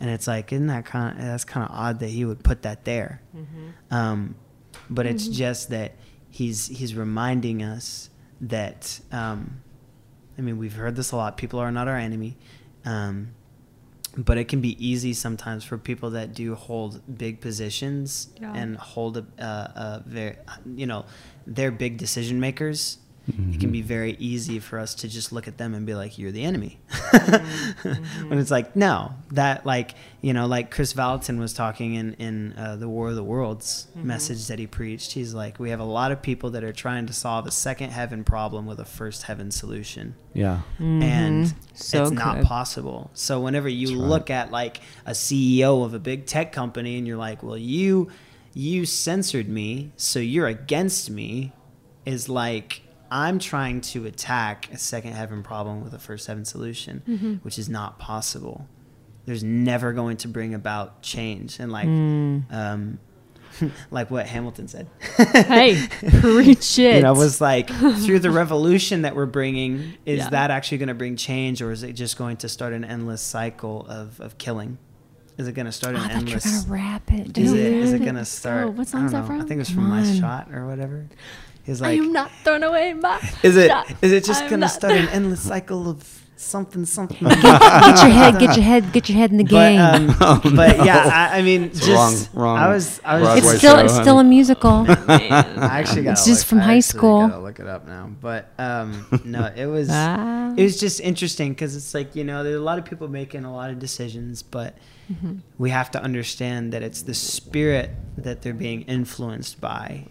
And 0.00 0.08
it's 0.10 0.26
like, 0.26 0.52
isn't 0.52 0.68
that 0.68 0.86
kind 0.86 1.18
of 1.18 1.24
that's 1.24 1.44
kind 1.44 1.68
of 1.68 1.74
odd 1.76 1.98
that 2.00 2.08
he 2.08 2.24
would 2.24 2.42
put 2.42 2.62
that 2.62 2.84
there? 2.84 3.20
Um, 3.90 4.34
but 4.88 5.06
it's 5.06 5.28
just 5.28 5.70
that 5.70 5.92
he's 6.30 6.66
he's 6.68 6.94
reminding 6.94 7.62
us 7.62 8.08
that 8.40 9.00
um, 9.12 9.60
I 10.38 10.40
mean 10.40 10.56
we've 10.58 10.72
heard 10.74 10.96
this 10.96 11.12
a 11.12 11.16
lot. 11.16 11.36
People 11.36 11.58
are 11.58 11.70
not 11.70 11.86
our 11.86 11.96
enemy, 11.96 12.36
um, 12.84 13.32
but 14.16 14.38
it 14.38 14.48
can 14.48 14.60
be 14.60 14.74
easy 14.84 15.12
sometimes 15.12 15.64
for 15.64 15.76
people 15.78 16.10
that 16.10 16.34
do 16.34 16.54
hold 16.54 17.02
big 17.18 17.40
positions 17.40 18.30
Yeah. 18.40 18.52
and 18.54 18.76
hold 18.76 19.18
a, 19.18 19.26
a, 19.38 19.44
a 19.44 20.02
very 20.06 20.36
you 20.74 20.86
know 20.86 21.04
they're 21.46 21.70
big 21.70 21.98
decision 21.98 22.40
makers. 22.40 22.98
It 23.52 23.60
can 23.60 23.70
be 23.72 23.82
very 23.82 24.16
easy 24.18 24.58
for 24.58 24.78
us 24.78 24.94
to 24.96 25.08
just 25.08 25.32
look 25.32 25.46
at 25.48 25.56
them 25.58 25.74
and 25.74 25.84
be 25.86 25.94
like, 25.94 26.18
"You're 26.18 26.32
the 26.32 26.44
enemy," 26.44 26.80
when 27.82 28.38
it's 28.38 28.50
like, 28.50 28.74
no, 28.76 29.12
that 29.32 29.64
like 29.66 29.94
you 30.20 30.32
know, 30.32 30.46
like 30.46 30.70
Kris 30.70 30.92
Vallotton 30.92 31.38
was 31.38 31.52
talking 31.52 31.94
in 31.94 32.14
in 32.14 32.52
uh, 32.58 32.76
the 32.76 32.88
War 32.88 33.08
of 33.10 33.16
the 33.16 33.24
Worlds 33.24 33.86
message 33.94 34.46
that 34.48 34.58
he 34.58 34.66
preached. 34.66 35.12
He's 35.12 35.32
like, 35.34 35.58
we 35.58 35.70
have 35.70 35.80
a 35.80 35.84
lot 35.84 36.12
of 36.12 36.20
people 36.22 36.50
that 36.50 36.64
are 36.64 36.72
trying 36.72 37.06
to 37.06 37.12
solve 37.12 37.46
a 37.46 37.50
second 37.50 37.90
heaven 37.90 38.24
problem 38.24 38.66
with 38.66 38.78
a 38.80 38.84
first 38.84 39.22
heaven 39.24 39.50
solution 39.50 40.14
Yeah. 40.34 40.60
and 40.78 41.46
Mm-hmm. 41.46 41.58
So 41.74 42.02
it's 42.02 42.10
not 42.12 42.42
possible. 42.44 43.10
So 43.14 43.40
whenever 43.40 43.68
you 43.68 43.86
That's 43.88 43.98
right. 44.00 44.08
look 44.08 44.30
at 44.30 44.50
like 44.50 44.80
a 45.06 45.12
CEO 45.12 45.84
of 45.84 45.94
a 45.94 45.98
big 45.98 46.26
tech 46.26 46.52
company 46.52 46.98
and 46.98 47.06
you're 47.06 47.16
like, 47.16 47.42
"Well, 47.42 47.56
you 47.56 48.08
you 48.52 48.84
censored 48.84 49.48
me, 49.48 49.92
so 49.96 50.18
you're 50.18 50.46
against 50.48 51.08
me," 51.08 51.52
is 52.04 52.28
like 52.28 52.82
I'm 53.10 53.38
trying 53.38 53.80
to 53.82 54.06
attack 54.06 54.70
a 54.72 54.78
second 54.78 55.12
heaven 55.12 55.42
problem 55.42 55.82
with 55.82 55.92
a 55.94 55.98
first 55.98 56.26
heaven 56.26 56.44
solution, 56.44 57.02
Mm-hmm. 57.08 57.34
which 57.42 57.58
is 57.58 57.68
not 57.68 57.98
possible. 57.98 58.66
There's 59.26 59.44
never 59.44 59.92
going 59.92 60.16
to 60.18 60.28
bring 60.28 60.54
about 60.54 61.02
change 61.02 61.58
and 61.60 61.70
like 61.72 61.86
Mm. 61.88 62.52
um 62.52 62.98
like 63.90 64.10
what 64.12 64.26
Hamilton 64.26 64.68
said. 64.68 64.86
hey, 65.16 65.86
preach 66.20 66.78
it. 66.78 66.96
You 66.96 67.02
know, 67.02 67.12
was 67.14 67.40
like 67.40 67.68
through 68.04 68.20
the 68.20 68.30
revolution 68.30 69.02
that 69.02 69.16
we're 69.16 69.26
bringing, 69.26 69.94
is 70.06 70.20
Yeah. 70.20 70.30
that 70.30 70.50
actually 70.52 70.78
going 70.78 70.88
to 70.88 70.94
bring 70.94 71.16
change, 71.16 71.60
or 71.60 71.72
is 71.72 71.82
it 71.82 71.92
just 71.94 72.16
going 72.16 72.36
to 72.38 72.48
start 72.48 72.72
an 72.72 72.84
endless 72.84 73.20
cycle 73.20 73.86
of, 73.88 74.20
of 74.20 74.38
killing? 74.38 74.78
Is 75.36 75.48
it 75.48 75.52
going 75.52 75.66
to 75.66 75.72
start 75.72 75.96
Oh, 75.96 75.98
an 75.98 76.04
I 76.04 76.08
thought 76.08 76.20
you 76.20 76.26
were 76.26 76.32
endless? 76.36 76.62
gonna 76.62 76.72
rap 76.72 77.12
it. 77.12 77.36
Is 77.36 77.52
it 77.52 77.58
is 77.72 77.92
it 77.92 77.98
going 78.00 78.14
to 78.14 78.24
start? 78.24 78.66
Oh, 78.66 78.70
what 78.70 78.86
I 78.86 78.90
song's 78.90 79.12
don't 79.12 79.26
that 79.26 79.34
know. 79.34 79.40
I 79.40 79.46
think 79.46 79.50
it 79.52 79.58
was 79.58 79.68
Come 79.68 79.74
from 79.76 79.88
My 79.88 80.00
on. 80.00 80.14
Shot 80.20 80.48
or 80.54 80.66
whatever. 80.66 81.08
He's 81.78 82.04
I'm 82.06 82.12
not 82.12 82.30
throwing 82.44 82.62
away 82.62 82.92
my. 82.94 83.18
is 83.42 83.56
it 83.56 83.68
shot. 83.68 83.86
is 84.02 84.12
it 84.12 84.24
just 84.24 84.42
I'm 84.42 84.48
going 84.50 84.60
to 84.62 84.68
start 84.68 84.94
an 84.94 85.08
endless 85.08 85.40
cycle 85.40 85.88
of 85.88 86.16
something 86.36 86.84
something? 86.86 87.28
Get 87.28 87.42
your 87.42 88.10
head, 88.10 88.38
get 88.38 88.56
your 88.56 88.64
head, 88.64 88.92
get 88.92 89.08
your 89.08 89.18
head 89.18 89.30
in 89.30 89.36
the 89.36 89.44
But, 89.50 89.50
game. 89.50 89.80
um, 90.22 90.56
but 90.56 90.84
yeah, 90.86 91.28
I, 91.32 91.38
I 91.38 91.42
mean, 91.42 91.64
It's 91.64 91.84
just 91.84 92.30
wrong- 92.32 92.44
wrong 92.44 92.58
I 92.58 92.68
was 92.68 93.00
I 93.04 93.14
was 93.20 93.24
Broadway 93.28 93.38
it's 93.50 93.58
still, 93.58 93.74
show, 93.76 93.84
it's 93.84 93.92
honey. 93.92 94.04
still 94.04 94.18
a 94.18 94.24
musical. 94.24 94.70
I 94.88 95.80
actually 95.80 96.02
got 96.02 96.12
It's 96.12 96.24
just 96.24 96.46
from 96.46 96.58
I 96.58 96.62
high 96.62 96.76
actually 96.78 96.98
school. 96.98 97.28
Gotta 97.28 97.42
look 97.42 97.60
it 97.60 97.66
up 97.66 97.86
now, 97.86 98.10
but 98.20 98.48
um, 98.58 99.06
no, 99.24 99.52
it 99.54 99.66
was 99.66 99.88
Ah. 99.90 100.54
it 100.56 100.62
was 100.62 100.80
just 100.80 101.00
interesting 101.00 101.50
because 101.52 101.76
it's 101.76 101.92
like 101.94 102.16
you 102.16 102.24
know 102.24 102.42
there's 102.42 102.56
a 102.56 102.60
lot 102.70 102.78
of 102.78 102.84
people 102.86 103.08
making 103.08 103.44
a 103.44 103.52
lot 103.52 103.70
of 103.70 103.78
decisions, 103.78 104.42
but 104.42 104.74
Mm-hmm. 105.10 105.38
we 105.58 105.70
have 105.70 105.90
to 105.90 106.00
understand 106.00 106.72
that 106.72 106.84
it's 106.84 107.02
the 107.02 107.14
spirit 107.14 107.90
that 108.16 108.42
they're 108.42 108.54
being 108.54 108.82
influenced 108.82 109.60
by 109.60 110.04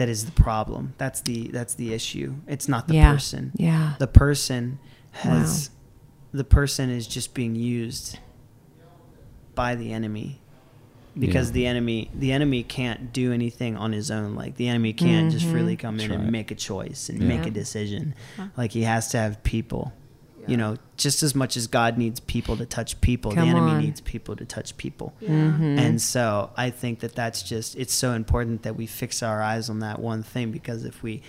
that 0.00 0.08
is 0.08 0.24
the 0.24 0.32
problem. 0.32 0.94
That's 0.96 1.20
the 1.20 1.48
that's 1.48 1.74
the 1.74 1.92
issue. 1.92 2.36
It's 2.46 2.68
not 2.68 2.88
the 2.88 2.94
yeah. 2.94 3.12
person. 3.12 3.52
Yeah. 3.54 3.96
The 3.98 4.06
person 4.06 4.78
has 5.10 5.68
the 6.32 6.42
person 6.42 6.88
is 6.88 7.06
just 7.06 7.34
being 7.34 7.54
used 7.54 8.18
by 9.54 9.74
the 9.74 9.92
enemy 9.92 10.40
because 11.18 11.48
Yeah. 11.48 11.52
the 11.54 11.66
enemy 11.66 12.10
the 12.14 12.32
enemy 12.32 12.62
can't 12.62 13.12
do 13.12 13.30
anything 13.30 13.76
on 13.76 13.92
his 13.92 14.10
own 14.10 14.34
like 14.36 14.56
the 14.56 14.68
enemy 14.68 14.94
can't 14.94 15.30
just 15.30 15.44
Mhm. 15.44 15.50
freely 15.50 15.76
come 15.76 16.00
in 16.00 16.08
That's 16.08 16.22
and 16.22 16.32
make 16.32 16.50
a 16.50 16.54
choice 16.54 17.10
and 17.10 17.20
Yeah. 17.20 17.28
make 17.28 17.46
a 17.46 17.50
decision 17.50 18.14
Huh. 18.38 18.46
like 18.56 18.72
he 18.72 18.84
has 18.84 19.08
to 19.08 19.18
have 19.18 19.42
people 19.42 19.92
Yeah. 20.40 20.46
you 20.48 20.56
know 20.56 20.76
just 20.96 21.22
as 21.22 21.34
much 21.34 21.56
as 21.56 21.66
god 21.66 21.98
needs 21.98 22.18
people 22.20 22.56
to 22.56 22.64
touch 22.66 23.00
people 23.00 23.32
Come 23.32 23.44
the 23.44 23.50
enemy 23.50 23.72
on. 23.72 23.78
needs 23.80 24.00
people 24.00 24.36
to 24.36 24.44
touch 24.44 24.76
people 24.76 25.12
Yeah. 25.20 25.28
Mhm. 25.28 25.78
and 25.78 26.00
so 26.02 26.50
I 26.56 26.70
think 26.70 27.00
that 27.00 27.14
that's 27.14 27.42
just, 27.42 27.76
it's 27.76 27.92
so 27.94 28.12
important 28.12 28.62
that 28.62 28.74
we 28.76 28.86
fix 28.86 29.22
our 29.22 29.42
eyes 29.42 29.68
on 29.68 29.80
that 29.80 29.98
one 30.00 30.22
thing 30.22 30.50
because 30.50 30.84
if 30.84 31.02
we 31.02 31.22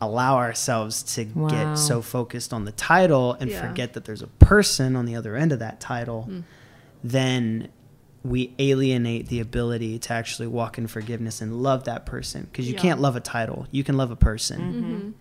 allow 0.00 0.36
ourselves 0.36 1.02
to 1.14 1.24
Wow. 1.34 1.48
get 1.48 1.74
so 1.78 2.00
focused 2.02 2.52
on 2.52 2.64
the 2.64 2.72
title 2.72 3.34
and 3.40 3.50
Yeah. 3.50 3.60
forget 3.66 3.92
that 3.94 4.04
there's 4.06 4.22
a 4.22 4.26
person 4.26 4.96
on 4.96 5.04
the 5.06 5.16
other 5.16 5.36
end 5.36 5.52
of 5.52 5.58
that 5.60 5.80
title, 5.80 6.26
Mm. 6.30 6.42
then 7.04 7.68
we 8.22 8.52
alienate 8.58 9.28
the 9.28 9.40
ability 9.40 9.98
to 10.00 10.12
actually 10.12 10.48
walk 10.48 10.78
in 10.78 10.86
forgiveness 10.86 11.40
and 11.40 11.62
love 11.62 11.84
that 11.84 12.04
person 12.06 12.48
because 12.50 12.66
you 12.66 12.74
Yeah. 12.74 12.80
can't 12.80 13.00
love 13.00 13.16
a 13.16 13.20
title, 13.20 13.66
you 13.70 13.84
can 13.84 13.96
love 13.96 14.10
a 14.10 14.16
person. 14.16 14.60
Mhm. 14.60 15.12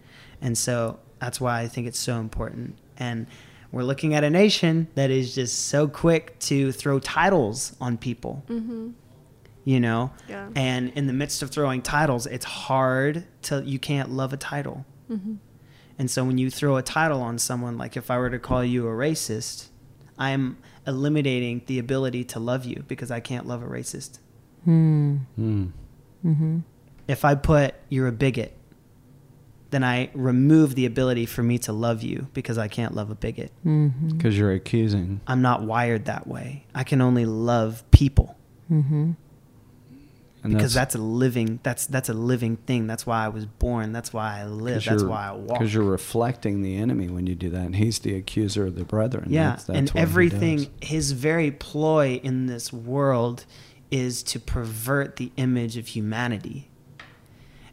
And 0.41 0.57
so 0.57 0.99
that's 1.19 1.39
why 1.39 1.59
I 1.61 1.67
think 1.67 1.87
it's 1.87 1.99
so 1.99 2.19
important. 2.19 2.75
And 2.97 3.27
we're 3.71 3.83
looking 3.83 4.13
at 4.13 4.23
a 4.23 4.29
nation 4.29 4.87
that 4.95 5.09
is 5.11 5.35
just 5.35 5.67
so 5.67 5.87
quick 5.87 6.39
to 6.39 6.71
throw 6.71 6.99
titles 6.99 7.75
on 7.81 7.97
people, 7.97 8.43
Mhm. 8.47 8.93
you 9.65 9.79
know? 9.79 10.11
Yeah. 10.29 10.49
And 10.55 10.91
in 10.95 11.07
the 11.07 11.13
midst 11.13 11.41
of 11.41 11.49
throwing 11.51 11.81
titles, 11.81 12.25
it's 12.25 12.45
hard 12.45 13.25
to, 13.43 13.63
you 13.65 13.79
can't 13.79 14.11
love 14.11 14.31
a 14.33 14.37
title. 14.37 14.85
Mm-hmm. 15.11 15.35
And 15.99 16.11
so 16.11 16.23
when 16.23 16.37
you 16.37 16.49
throw 16.49 16.77
a 16.77 16.81
title 16.81 17.21
on 17.21 17.37
someone, 17.37 17.77
like 17.77 17.95
if 17.97 18.09
I 18.11 18.17
were 18.17 18.29
to 18.29 18.39
call 18.39 18.63
you 18.63 18.87
a 18.87 18.91
racist, 18.91 19.67
I'm 20.17 20.57
eliminating 20.87 21.61
the 21.65 21.79
ability 21.79 22.23
to 22.25 22.39
love 22.39 22.63
you 22.65 22.83
because 22.87 23.11
I 23.11 23.19
can't 23.19 23.45
love 23.47 23.61
a 23.63 23.67
racist. 23.67 24.19
Hmm. 24.63 25.17
Mm. 25.39 25.71
Mm-hmm. 26.25 26.59
If 27.07 27.23
I 27.25 27.35
put 27.35 27.75
you're 27.89 28.07
a 28.07 28.11
bigot, 28.11 28.57
then 29.75 29.83
I 29.83 30.09
remove 30.13 30.75
the 30.75 30.85
ability 30.85 31.25
for 31.25 31.43
me 31.43 31.57
to 31.59 31.73
love 31.73 32.01
you 32.01 32.27
because 32.33 32.57
I 32.57 32.67
can't 32.67 32.95
love 32.95 33.11
a 33.11 33.15
bigot. 33.15 33.51
Mm-hmm. 33.65 34.09
Because 34.09 34.37
you're 34.37 34.53
accusing. 34.53 35.21
I'm 35.27 35.41
not 35.41 35.63
wired 35.63 36.05
that 36.05 36.25
way. 36.25 36.65
I 36.73 36.83
can 36.83 37.01
only 37.01 37.25
love 37.25 37.83
people 37.91 38.35
Mm-hmm. 38.71 39.11
Because 40.43 40.75
that's, 40.75 40.93
a 40.93 40.99
living 40.99 41.59
that's 41.63 41.87
that's 41.87 42.07
a 42.07 42.13
living 42.13 42.57
thing. 42.57 42.85
That's 42.85 43.03
why 43.03 43.25
I 43.25 43.29
was 43.29 43.47
born. 43.47 43.93
That's 43.93 44.13
why 44.13 44.41
I 44.41 44.45
live. 44.45 44.85
That's 44.85 45.03
why 45.03 45.29
I 45.29 45.31
walk. 45.31 45.57
Because 45.57 45.73
you're 45.73 45.83
reflecting 45.83 46.61
the 46.61 46.75
enemy 46.75 47.09
when 47.09 47.25
you 47.25 47.33
do 47.33 47.49
that. 47.49 47.61
And 47.61 47.75
he's 47.75 47.97
the 47.97 48.15
accuser 48.15 48.67
of 48.67 48.75
the 48.75 48.83
brethren. 48.83 49.25
Yeah, 49.29 49.49
That's, 49.49 49.63
that's 49.63 49.79
and 49.79 49.89
what 49.89 49.99
everything, 49.99 50.67
his 50.81 51.13
very 51.13 51.49
ploy 51.49 52.19
in 52.21 52.45
this 52.45 52.71
world 52.71 53.45
is 53.89 54.21
to 54.21 54.39
pervert 54.39 55.15
the 55.15 55.31
image 55.35 55.77
of 55.77 55.87
humanity. 55.87 56.69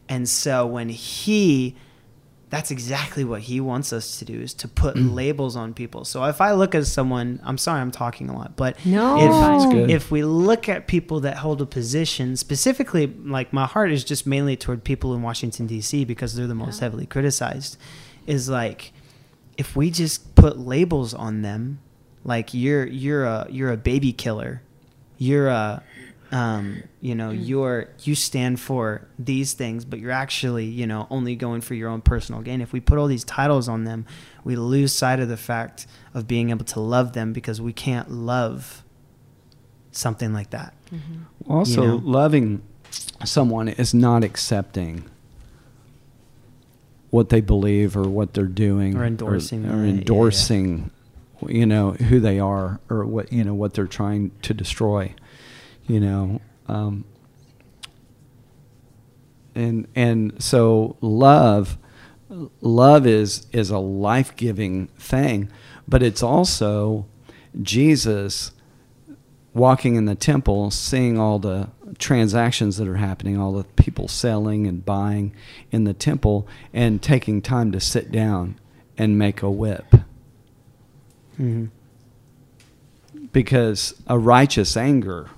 And 0.09 0.27
so 0.27 0.65
when 0.65 0.89
he, 0.89 1.75
that's 2.53 2.69
exactly 2.69 3.23
what 3.23 3.41
he 3.41 3.59
wants 3.59 3.91
us 3.91 4.19
to 4.19 4.25
do 4.25 4.39
is 4.39 4.53
to 4.53 4.67
put 4.67 4.95
mm. 4.95 5.11
labels 5.11 5.55
on 5.55 5.73
people. 5.73 6.05
So 6.05 6.23
if 6.25 6.39
I 6.39 6.51
look 6.51 6.75
at 6.75 6.85
someone, 6.85 7.39
I'm 7.43 7.57
sorry 7.57 7.81
I'm 7.81 7.89
talking 7.89 8.29
a 8.29 8.37
lot, 8.37 8.55
but 8.55 8.77
No. 8.85 9.17
If, 9.89 9.89
if 9.89 10.11
we 10.11 10.23
look 10.23 10.69
at 10.69 10.85
people 10.85 11.19
that 11.21 11.37
hold 11.37 11.63
a 11.63 11.65
position, 11.65 12.37
specifically, 12.37 13.07
like 13.07 13.53
my 13.53 13.65
heart 13.65 13.91
is 13.91 14.03
just 14.03 14.27
mainly 14.27 14.55
toward 14.55 14.83
people 14.83 15.15
in 15.15 15.23
Washington, 15.23 15.65
D.C., 15.65 16.05
because 16.05 16.35
they're 16.35 16.45
the 16.45 16.53
most 16.53 16.77
Yeah. 16.77 16.85
heavily 16.85 17.07
criticized, 17.07 17.75
is 18.27 18.49
like, 18.49 18.93
if 19.57 19.75
we 19.75 19.89
just 19.89 20.35
put 20.35 20.59
labels 20.59 21.15
on 21.15 21.41
them, 21.41 21.79
like 22.23 22.53
you're 22.53 22.85
you're 22.85 23.25
a 23.25 23.47
you're 23.49 23.71
a 23.71 23.77
baby 23.77 24.13
killer, 24.13 24.61
you're 25.17 25.47
a 25.47 25.81
um, 26.33 26.83
you 26.99 27.13
know 27.13 27.29
you're 27.29 27.89
you 28.01 28.15
stand 28.15 28.59
for 28.59 29.07
these 29.19 29.53
things, 29.53 29.85
but 29.85 29.99
you're 29.99 30.11
actually 30.11 30.65
you 30.65 30.87
know 30.87 31.07
only 31.09 31.35
going 31.35 31.61
for 31.61 31.75
your 31.75 31.89
own 31.89 32.01
personal 32.01 32.41
gain. 32.41 32.59
If 32.59 32.73
we 32.73 32.79
put 32.79 32.97
all 32.97 33.07
these 33.07 33.23
titles 33.23 33.69
on 33.69 33.83
them, 33.83 34.05
we 34.43 34.55
lose 34.55 34.91
sight 34.93 35.19
of 35.19 35.29
the 35.29 35.37
fact 35.37 35.85
of 36.13 36.27
being 36.27 36.49
able 36.49 36.65
to 36.65 36.79
love 36.79 37.13
them 37.13 37.33
because 37.33 37.61
we 37.61 37.71
can't 37.71 38.09
love 38.09 38.83
something 39.91 40.33
like 40.33 40.49
that. 40.49 40.73
Also, 41.47 41.81
you 41.81 41.87
know? 41.87 41.95
loving 42.03 42.63
someone 43.23 43.67
is 43.67 43.93
not 43.93 44.23
accepting 44.23 45.05
what 47.11 47.29
they 47.29 47.41
believe 47.41 47.95
or 47.95 48.09
what 48.09 48.33
they're 48.33 48.45
doing 48.45 48.97
Or 48.97 49.05
endorsing 49.05 49.65
or, 49.65 49.69
them, 49.69 49.79
yeah, 49.79 49.83
yeah. 49.83 49.89
endorsing 49.99 50.91
you 51.47 51.65
know 51.65 51.91
who 51.91 52.19
they 52.19 52.39
are 52.39 52.79
or 52.89 53.05
what 53.05 53.31
you 53.31 53.43
know 53.43 53.53
what 53.53 53.73
they're 53.73 53.85
trying 53.85 54.31
to 54.41 54.53
destroy 54.53 55.13
you 55.87 55.99
know 55.99 56.41
um, 56.67 57.03
and 59.55 59.87
and 59.95 60.41
so 60.41 60.95
love 61.01 61.77
love 62.61 63.05
is 63.05 63.45
is 63.51 63.69
a 63.69 63.77
life-giving 63.77 64.87
thing 64.97 65.49
but 65.87 66.01
it's 66.01 66.23
also 66.23 67.05
Jesus 67.61 68.51
walking 69.53 69.95
in 69.95 70.05
the 70.05 70.15
temple, 70.15 70.71
seeing 70.71 71.19
all 71.19 71.39
the 71.39 71.69
transactions 71.99 72.77
that 72.77 72.87
are 72.87 72.97
happening, 72.97 73.37
all 73.37 73.53
the 73.53 73.63
people 73.63 74.07
selling 74.07 74.65
and 74.65 74.83
buying 74.83 75.33
in 75.71 75.83
the 75.83 75.93
temple, 75.93 76.47
and 76.73 77.01
taking 77.01 77.41
time 77.41 77.71
to 77.71 77.79
sit 77.79 78.11
down 78.11 78.59
and 78.97 79.17
make 79.17 79.41
a 79.41 79.51
whip. 79.51 79.95
Mhm. 81.39 81.69
Because 83.31 83.95
a 84.07 84.17
righteous 84.17 84.75
anger 84.75 85.29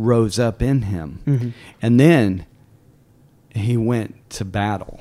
rose 0.00 0.38
up 0.38 0.62
in 0.62 0.82
him. 0.82 1.20
Mhm. 1.26 1.52
And 1.82 2.00
then 2.00 2.46
he 3.54 3.76
went 3.76 4.28
to 4.30 4.44
battle. 4.44 5.00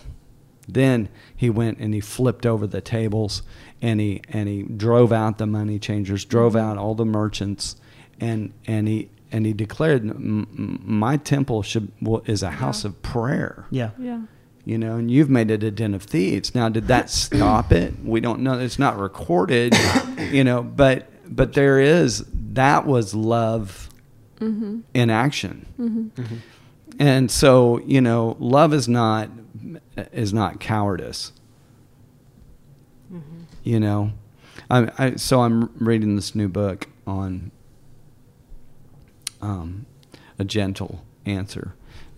Then 0.67 1.09
he 1.35 1.49
went 1.49 1.79
and 1.79 1.93
he 1.93 1.99
flipped 1.99 2.45
over 2.45 2.67
the 2.67 2.81
tables 2.81 3.41
and 3.81 3.99
he 3.99 4.21
and 4.29 4.47
he 4.47 4.63
drove 4.63 5.11
out 5.11 5.37
the 5.37 5.47
money 5.47 5.79
changers, 5.79 6.25
drove 6.25 6.55
out 6.55 6.77
all 6.77 6.93
the 6.95 7.05
merchants, 7.05 7.75
and 8.19 8.51
and 8.67 8.87
he 8.87 9.09
and 9.31 9.45
he 9.45 9.53
declared, 9.53 10.03
"M- 10.07 10.47
m- 10.57 10.79
"My 10.85 11.17
temple 11.17 11.61
should 11.63 11.91
well, 12.01 12.21
is 12.25 12.43
a 12.43 12.49
house 12.51 12.83
Yeah. 12.83 12.89
of 12.89 13.01
prayer." 13.01 13.65
Yeah. 13.71 13.89
Yeah. 13.99 14.21
You 14.65 14.77
know, 14.77 14.97
and 14.97 15.09
you've 15.09 15.29
made 15.29 15.49
it 15.49 15.63
a 15.63 15.71
den 15.71 15.93
of 15.95 16.03
thieves. 16.03 16.53
Now, 16.53 16.69
did 16.69 16.87
that 16.87 17.09
stop 17.25 17.71
it? 17.71 17.93
We 18.03 18.19
don't 18.19 18.41
know. 18.41 18.59
It's 18.59 18.77
not 18.79 18.99
recorded. 18.99 19.75
You 20.31 20.43
know, 20.43 20.61
but 20.61 21.09
but 21.27 21.53
there 21.53 21.79
is 21.79 22.25
that 22.53 22.85
was 22.85 23.15
love 23.15 23.88
Mm-hmm. 24.39 24.79
in 24.93 25.09
action. 25.09 25.65
Mm-hmm. 25.79 26.35
And 26.97 27.29
so, 27.29 27.79
you 27.79 28.01
know, 28.01 28.37
love 28.39 28.73
is 28.73 28.87
not 28.87 29.29
is 30.13 30.33
not 30.33 30.59
cowardice. 30.59 31.33
You 33.63 33.79
know, 33.79 34.11
I, 34.69 34.91
I 34.97 35.15
so 35.15 35.41
I'm 35.41 35.69
reading 35.77 36.15
this 36.15 36.33
new 36.33 36.47
book 36.47 36.87
on 37.05 37.51
um, 39.41 39.85
a 40.37 40.43
gentle 40.43 41.03
answer. 41.25 41.73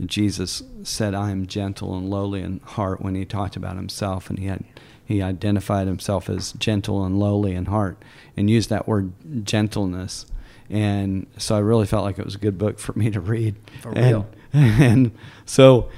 Jesus 0.05 0.63
said, 0.83 1.13
"I 1.13 1.31
am 1.31 1.45
gentle 1.47 1.97
and 1.97 2.09
lowly 2.09 2.41
in 2.41 2.59
heart." 2.63 3.01
When 3.01 3.15
he 3.15 3.25
talked 3.25 3.55
about 3.55 3.75
himself, 3.75 4.29
and 4.29 4.39
he 4.39 4.45
had 4.45 4.63
he 5.03 5.21
identified 5.21 5.87
himself 5.87 6.29
as 6.29 6.53
gentle 6.53 7.03
and 7.03 7.19
lowly 7.19 7.53
in 7.53 7.65
heart, 7.65 7.97
and 8.37 8.49
used 8.49 8.69
that 8.69 8.87
word 8.87 9.11
gentleness. 9.45 10.25
And 10.71 11.27
so 11.37 11.55
I 11.55 11.59
really 11.59 11.85
felt 11.85 12.05
like 12.05 12.17
it 12.17 12.23
was 12.25 12.35
a 12.35 12.39
good 12.39 12.57
book 12.57 12.79
for 12.79 12.93
me 12.97 13.11
to 13.11 13.19
read. 13.19 13.55
For 13.81 13.89
And- 13.89 14.05
real. 14.05 14.29
and 14.53 15.11
so 15.45 15.89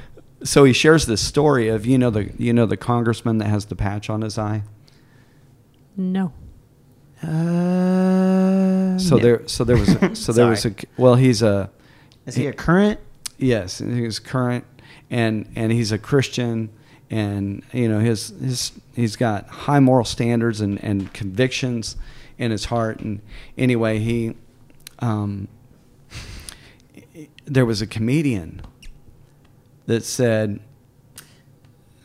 so 0.44 0.64
he 0.66 0.74
shares 0.74 1.06
this 1.06 1.22
story 1.22 1.70
of 1.70 1.86
you 1.86 1.98
know 1.98 2.10
the 2.10 2.32
you 2.38 2.52
know 2.54 2.66
the 2.66 2.76
congressman 2.78 3.38
that 3.38 3.48
has 3.48 3.66
the 3.66 3.76
patch 3.76 4.10
on 4.10 4.22
his 4.22 4.38
eye. 4.38 4.64
No. 5.96 6.34
Uh, 7.22 8.98
So 9.00 9.16
no. 9.18 9.22
there 9.24 9.48
so 9.48 9.64
there 9.64 9.78
was 9.78 9.90
a, 9.90 10.16
so 10.24 10.32
there 10.34 10.48
was 10.48 10.66
a 10.66 10.74
well 10.98 11.16
he's 11.16 11.42
a 11.42 11.70
Is 12.26 12.36
he 12.36 12.48
a 12.48 12.54
current? 12.54 13.00
Yes, 13.38 13.80
he's 13.80 14.20
current, 14.20 14.66
and 15.10 15.50
and 15.56 15.72
he's 15.72 15.92
a 15.92 15.98
Christian, 15.98 16.70
and 17.10 17.64
you 17.74 17.88
know 17.90 18.00
his 18.00 18.30
his 18.40 18.72
he's 18.96 19.16
got 19.16 19.48
high 19.48 19.80
moral 19.80 20.06
standards 20.06 20.62
and 20.62 20.82
and 20.84 21.12
convictions 21.14 21.96
in 22.38 22.52
his 22.52 22.66
heart. 22.66 23.00
And 23.00 23.22
anyway, 23.58 24.00
he 24.00 24.36
um, 24.99 25.47
there 27.45 27.65
was 27.65 27.82
a 27.82 27.88
comedian 27.88 28.62
that 29.86 30.03
said 30.03 30.60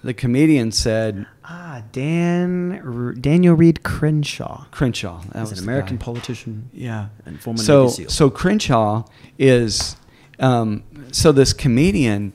the 0.03 0.15
comedian 0.15 0.73
said 0.73 1.27
Ah, 1.45 1.83
Dan 1.93 2.81
R- 2.85 3.13
Daniel 3.15 3.55
Reed 3.55 3.83
Crenshaw. 3.83 4.67
Crenshaw. 4.71 5.23
That 5.33 5.41
He's 5.41 5.51
was 5.51 5.59
an 5.61 5.65
American 5.65 5.97
guy. 5.97 6.05
politician. 6.05 6.69
Yeah. 6.75 7.09
And 7.25 7.41
former 7.41 7.59
so 7.63 7.85
Navy 7.85 7.93
SEAL. 7.95 8.11
so 8.11 8.31
Crenshaw 8.31 9.05
is 9.39 9.97
um, 10.39 10.83
so 11.13 11.33
this 11.33 11.53
comedian 11.53 12.33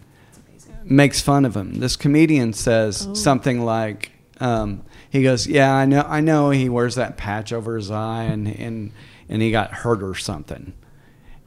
makes 0.84 1.22
fun 1.22 1.46
of 1.46 1.56
him. 1.56 1.76
This 1.76 1.96
comedian 1.96 2.54
says 2.54 3.08
Oh. 3.10 3.14
something 3.14 3.64
like 3.64 4.12
um, 4.40 4.82
he 5.14 5.22
goes, 5.22 5.46
"Yeah, 5.46 5.72
I 5.72 5.86
know 5.86 6.04
I 6.10 6.22
know 6.22 6.50
he 6.50 6.70
wears 6.70 6.96
that 6.96 7.18
patch 7.18 7.54
over 7.54 7.76
his 7.76 7.92
eye 7.92 8.24
and 8.24 8.48
and 8.48 8.92
and 9.30 9.44
he 9.44 9.52
got 9.52 9.72
hurt 9.72 10.02
or 10.02 10.16
something." 10.16 10.74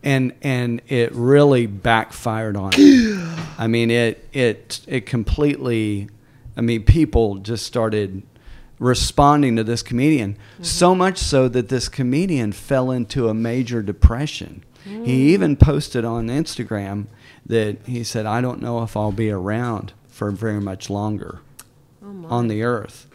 And 0.05 0.35
and 0.41 0.81
it 0.87 1.13
really 1.13 1.67
backfired 1.67 2.57
on 2.57 2.73
him. 2.73 3.35
I 3.59 3.67
mean 3.67 3.91
it 3.91 4.25
it 4.33 4.83
it 4.87 5.05
completely 5.05 6.09
I 6.57 6.61
mean 6.61 6.85
people 6.85 7.39
just 7.39 7.67
started 7.67 8.23
responding 8.79 9.57
to 9.57 9.65
this 9.65 9.83
comedian 9.83 10.35
mm-hmm. 10.35 10.63
so 10.63 10.95
much 10.95 11.19
so 11.19 11.49
that 11.49 11.69
this 11.69 11.89
comedian 11.89 12.53
fell 12.53 12.93
into 12.93 13.29
a 13.29 13.35
major 13.35 13.83
depression. 13.83 14.63
He 14.85 14.93
mm. 14.93 15.07
even 15.07 15.57
posted 15.57 16.05
on 16.05 16.29
Instagram 16.29 17.07
that 17.45 17.79
he 17.85 18.05
said, 18.05 18.27
"I 18.27 18.41
don't 18.41 18.63
know 18.63 18.85
if 18.85 18.97
I'll 18.97 19.11
be 19.11 19.33
around 19.33 19.93
for 20.07 20.31
very 20.31 20.61
much 20.61 20.89
longer 20.89 21.41
oh, 22.01 22.27
on 22.29 22.47
the 22.47 22.63
earth." 22.63 23.09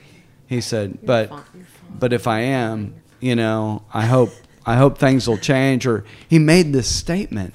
He 0.52 0.60
said, 0.60 1.00
"But 1.06 1.30
you're 1.30 1.40
fine. 1.40 1.98
but 1.98 2.12
if 2.12 2.28
I 2.28 2.42
am, 2.42 2.96
you 3.22 3.38
know, 3.38 3.84
I 3.94 4.06
hope 4.06 4.32
I 4.66 4.76
hope 4.76 4.98
things 4.98 5.26
will 5.26 5.38
change." 5.38 5.88
Or 5.88 6.04
he 6.28 6.40
made 6.40 6.74
this 6.74 6.94
statement. 6.94 7.54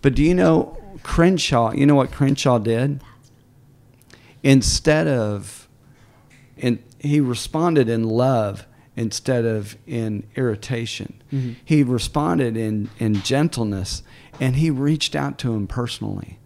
But 0.00 0.14
do 0.14 0.22
you 0.22 0.34
know 0.34 0.78
Crenshaw? 1.02 1.72
You 1.72 1.84
know 1.84 1.94
what 1.94 2.10
Crenshaw 2.10 2.56
did? 2.58 3.02
Instead 4.42 5.06
of, 5.06 5.68
and 6.56 6.78
he 6.98 7.20
responded 7.20 7.90
in 7.90 8.04
love 8.04 8.66
instead 8.96 9.44
of 9.44 9.76
in 9.86 10.22
irritation. 10.36 11.20
Mhm. 11.30 11.56
He 11.62 11.82
responded 11.82 12.56
in 12.56 12.88
in 12.98 13.20
gentleness, 13.20 14.02
and 14.40 14.56
he 14.56 14.70
reached 14.70 15.14
out 15.14 15.36
to 15.40 15.52
him 15.52 15.66
personally. 15.66 16.38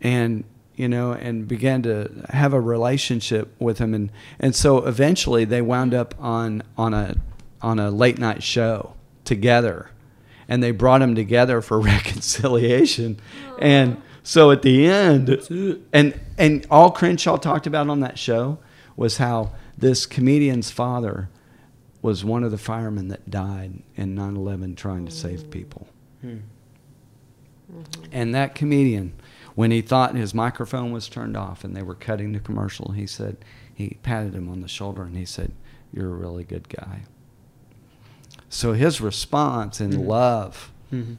And 0.00 0.44
you 0.82 0.88
know, 0.88 1.12
and 1.12 1.46
began 1.46 1.80
to 1.82 2.10
have 2.30 2.52
a 2.52 2.60
relationship 2.60 3.54
with 3.60 3.78
him, 3.78 3.94
and 3.94 4.10
and 4.40 4.52
so 4.52 4.78
eventually 4.78 5.44
they 5.44 5.62
wound 5.62 5.94
up 5.94 6.12
on 6.18 6.64
on 6.76 6.92
a 6.92 7.14
on 7.60 7.78
a 7.78 7.88
late 7.88 8.18
night 8.18 8.42
show 8.42 8.94
together, 9.24 9.90
and 10.48 10.60
they 10.60 10.72
brought 10.72 11.00
him 11.00 11.14
together 11.14 11.60
for 11.60 11.78
reconciliation, 11.94 13.20
and 13.60 14.02
so 14.24 14.50
at 14.50 14.62
the 14.62 14.88
end, 14.88 15.28
and 15.92 16.20
and 16.36 16.66
all 16.68 16.90
Crenshaw 16.90 17.36
talked 17.36 17.68
about 17.68 17.88
on 17.88 18.00
that 18.00 18.18
show 18.18 18.58
was 18.96 19.18
how 19.18 19.52
this 19.78 20.04
comedian's 20.04 20.72
father 20.72 21.28
was 22.02 22.24
one 22.24 22.42
of 22.42 22.50
the 22.50 22.58
firemen 22.58 23.06
that 23.06 23.30
died 23.30 23.84
in 23.94 24.16
9/11 24.16 24.76
trying 24.76 25.06
to 25.06 25.12
save 25.12 25.48
people. 25.48 25.86
Hmm. 26.22 26.38
And 28.10 28.34
that 28.34 28.56
comedian, 28.56 29.12
when 29.54 29.70
he 29.70 29.80
thought 29.82 30.14
his 30.14 30.32
microphone 30.34 30.92
was 30.92 31.08
turned 31.08 31.36
off 31.36 31.64
and 31.64 31.76
they 31.76 31.82
were 31.82 31.94
cutting 31.94 32.32
the 32.32 32.40
commercial, 32.40 32.92
he 32.92 33.06
said, 33.06 33.36
he 33.74 33.98
patted 34.02 34.34
him 34.34 34.48
on 34.48 34.60
the 34.60 34.68
shoulder 34.68 35.02
and 35.02 35.16
he 35.16 35.24
said, 35.24 35.52
You're 35.92 36.08
a 36.10 36.16
really 36.16 36.44
good 36.44 36.68
guy. 36.68 37.02
So 38.48 38.72
his 38.72 39.00
response 39.00 39.80
in 39.80 39.90
Mhm. 39.92 40.06
love 40.06 40.72
Mhm. 40.92 41.16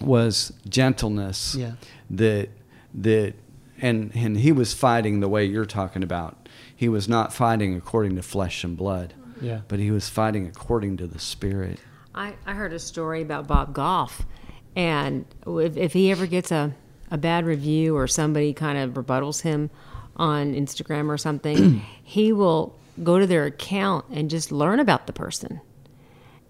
was 0.00 0.52
gentleness 0.68 1.54
Yeah. 1.54 1.72
that 2.10 2.48
that 2.94 3.34
and 3.80 4.12
and 4.14 4.38
he 4.38 4.52
was 4.52 4.72
fighting 4.72 5.20
the 5.20 5.28
way 5.28 5.44
you're 5.44 5.66
talking 5.66 6.02
about. 6.02 6.48
He 6.74 6.88
was 6.88 7.08
not 7.08 7.32
fighting 7.32 7.74
according 7.74 8.14
to 8.16 8.22
flesh 8.22 8.62
and 8.64 8.76
blood, 8.76 9.14
Yeah. 9.40 9.60
but 9.68 9.78
he 9.80 9.90
was 9.90 10.08
fighting 10.08 10.46
according 10.46 10.96
to 10.98 11.06
the 11.06 11.18
spirit. 11.18 11.78
I, 12.14 12.34
I 12.46 12.54
heard 12.54 12.72
a 12.72 12.78
story 12.78 13.20
about 13.22 13.46
Bob 13.48 13.74
Goff, 13.74 14.24
and 14.76 15.24
if, 15.46 15.76
if 15.76 15.92
he 15.92 16.10
ever 16.12 16.26
gets 16.26 16.52
a, 16.52 16.74
a 17.14 17.18
bad 17.18 17.42
review 17.46 17.96
or 17.96 18.06
somebody 18.06 18.52
kind 18.52 18.76
of 18.78 18.90
rebuttals 19.02 19.42
him 19.42 19.70
on 20.16 20.52
Instagram 20.54 21.08
or 21.08 21.16
something, 21.18 21.80
he 22.02 22.32
will 22.32 22.74
go 23.02 23.18
to 23.18 23.26
their 23.26 23.44
account 23.46 24.04
and 24.10 24.28
just 24.30 24.50
learn 24.52 24.78
about 24.80 25.06
the 25.06 25.12
person. 25.12 25.60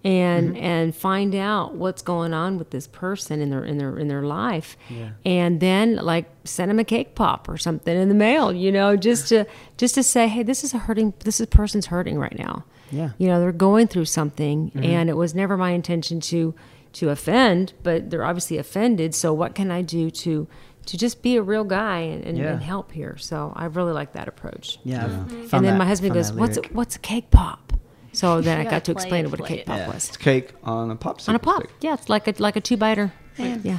And 0.07 0.59
and 0.59 0.95
find 0.95 1.35
out 1.35 1.77
what's 1.77 2.03
going 2.03 2.35
on 2.35 2.59
with 2.59 2.69
this 2.69 2.87
person 2.87 3.41
in 3.41 3.49
their 3.49 3.65
in 3.65 3.79
their 3.79 3.97
in 3.99 4.07
their 4.09 4.21
life, 4.23 4.77
Yeah. 4.91 5.13
and 5.25 5.61
then 5.61 5.97
like 5.97 6.27
send 6.45 6.71
him 6.71 6.79
a 6.79 6.85
cake 6.85 7.15
pop 7.15 7.49
or 7.49 7.57
something 7.57 7.97
in 7.97 8.11
the 8.11 8.15
mail, 8.15 8.53
you 8.53 8.71
know, 8.71 8.97
just 8.97 9.29
to 9.31 9.47
just 9.79 9.95
to 9.95 10.03
say, 10.03 10.29
hey, 10.29 10.43
this 10.43 10.63
is 10.63 10.75
a 10.75 10.79
hurting, 10.79 11.15
this 11.21 11.41
is 11.41 11.47
person's 11.47 11.87
hurting 11.87 12.19
right 12.19 12.39
now 12.39 12.65
Yeah. 12.91 13.11
you 13.17 13.27
know 13.29 13.41
they're 13.41 13.51
going 13.69 13.87
through 13.89 14.05
something 14.05 14.73
Mm-hmm. 14.73 14.85
and 14.85 15.09
it 15.09 15.17
was 15.17 15.35
never 15.35 15.57
my 15.57 15.71
intention 15.71 16.21
to 16.33 16.55
to 16.95 17.11
offend 17.11 17.73
but 17.83 18.11
they're 18.11 18.25
obviously 18.25 18.57
offended 18.59 19.15
so 19.15 19.33
what 19.33 19.55
can 19.55 19.71
i 19.71 19.81
do 19.83 20.11
to 20.11 20.47
to 20.87 20.99
just 20.99 21.23
be 21.23 21.37
a 21.37 21.43
real 21.43 21.65
guy 21.65 21.99
and, 22.01 22.25
and, 22.25 22.37
Yeah. 22.39 22.53
and 22.53 22.63
help 22.63 22.93
here 22.93 23.17
so 23.19 23.53
i 23.57 23.65
really 23.67 23.93
like 23.93 24.13
that 24.13 24.29
approach 24.29 24.79
Yeah. 24.85 25.05
I've 25.05 25.11
Yeah. 25.11 25.25
found 25.49 25.53
and 25.53 25.65
then 25.67 25.79
my 25.79 25.87
husband 25.87 26.15
goes 26.15 26.33
what's 26.33 26.57
a, 26.59 26.63
what's 26.73 26.97
a 26.97 26.99
cake 27.01 27.31
pop 27.31 27.73
so 28.13 28.41
then 28.47 28.59
i 28.61 28.65
got 28.65 28.85
to 28.85 28.93
explain 28.93 29.25
it, 29.27 29.31
what 29.31 29.41
a 29.41 29.45
cake 29.45 29.61
it. 29.61 29.67
pop 29.67 29.79
Yeah, 29.79 29.89
was 29.93 30.09
it's 30.09 30.17
cake 30.17 30.53
on 30.63 30.91
a 30.91 30.97
popsicle 30.97 31.29
on 31.31 31.35
a 31.37 31.39
pop 31.39 31.63
stick. 31.65 31.71
yeah 31.81 31.95
it's 31.95 32.09
like 32.09 32.27
a 32.29 32.35
like 32.39 32.57
a 32.57 32.61
two 32.61 32.77
biter 32.77 33.13
And 33.39 33.65
yeah 33.65 33.79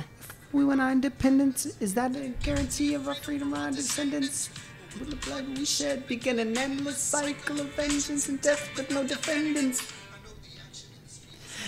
we 0.51 0.63
want 0.63 0.79
our 0.79 0.91
independence. 0.91 1.65
Is 1.81 1.95
that 1.95 2.15
a 2.15 2.29
guarantee 2.41 2.93
of 2.93 3.09
our 3.09 3.15
freedom, 3.15 3.53
our 3.53 3.71
descendants? 3.71 4.49
With 4.97 5.09
the 5.09 5.17
blood 5.17 5.45
we 5.57 5.65
shed, 5.65 6.07
begin 6.07 6.39
an 6.39 6.57
endless 6.57 6.97
cycle 6.97 7.59
of 7.59 7.67
vengeance 7.75 8.29
and 8.29 8.39
death 8.39 8.63
with 8.77 8.89
no 8.89 9.03
defendants. 9.05 9.91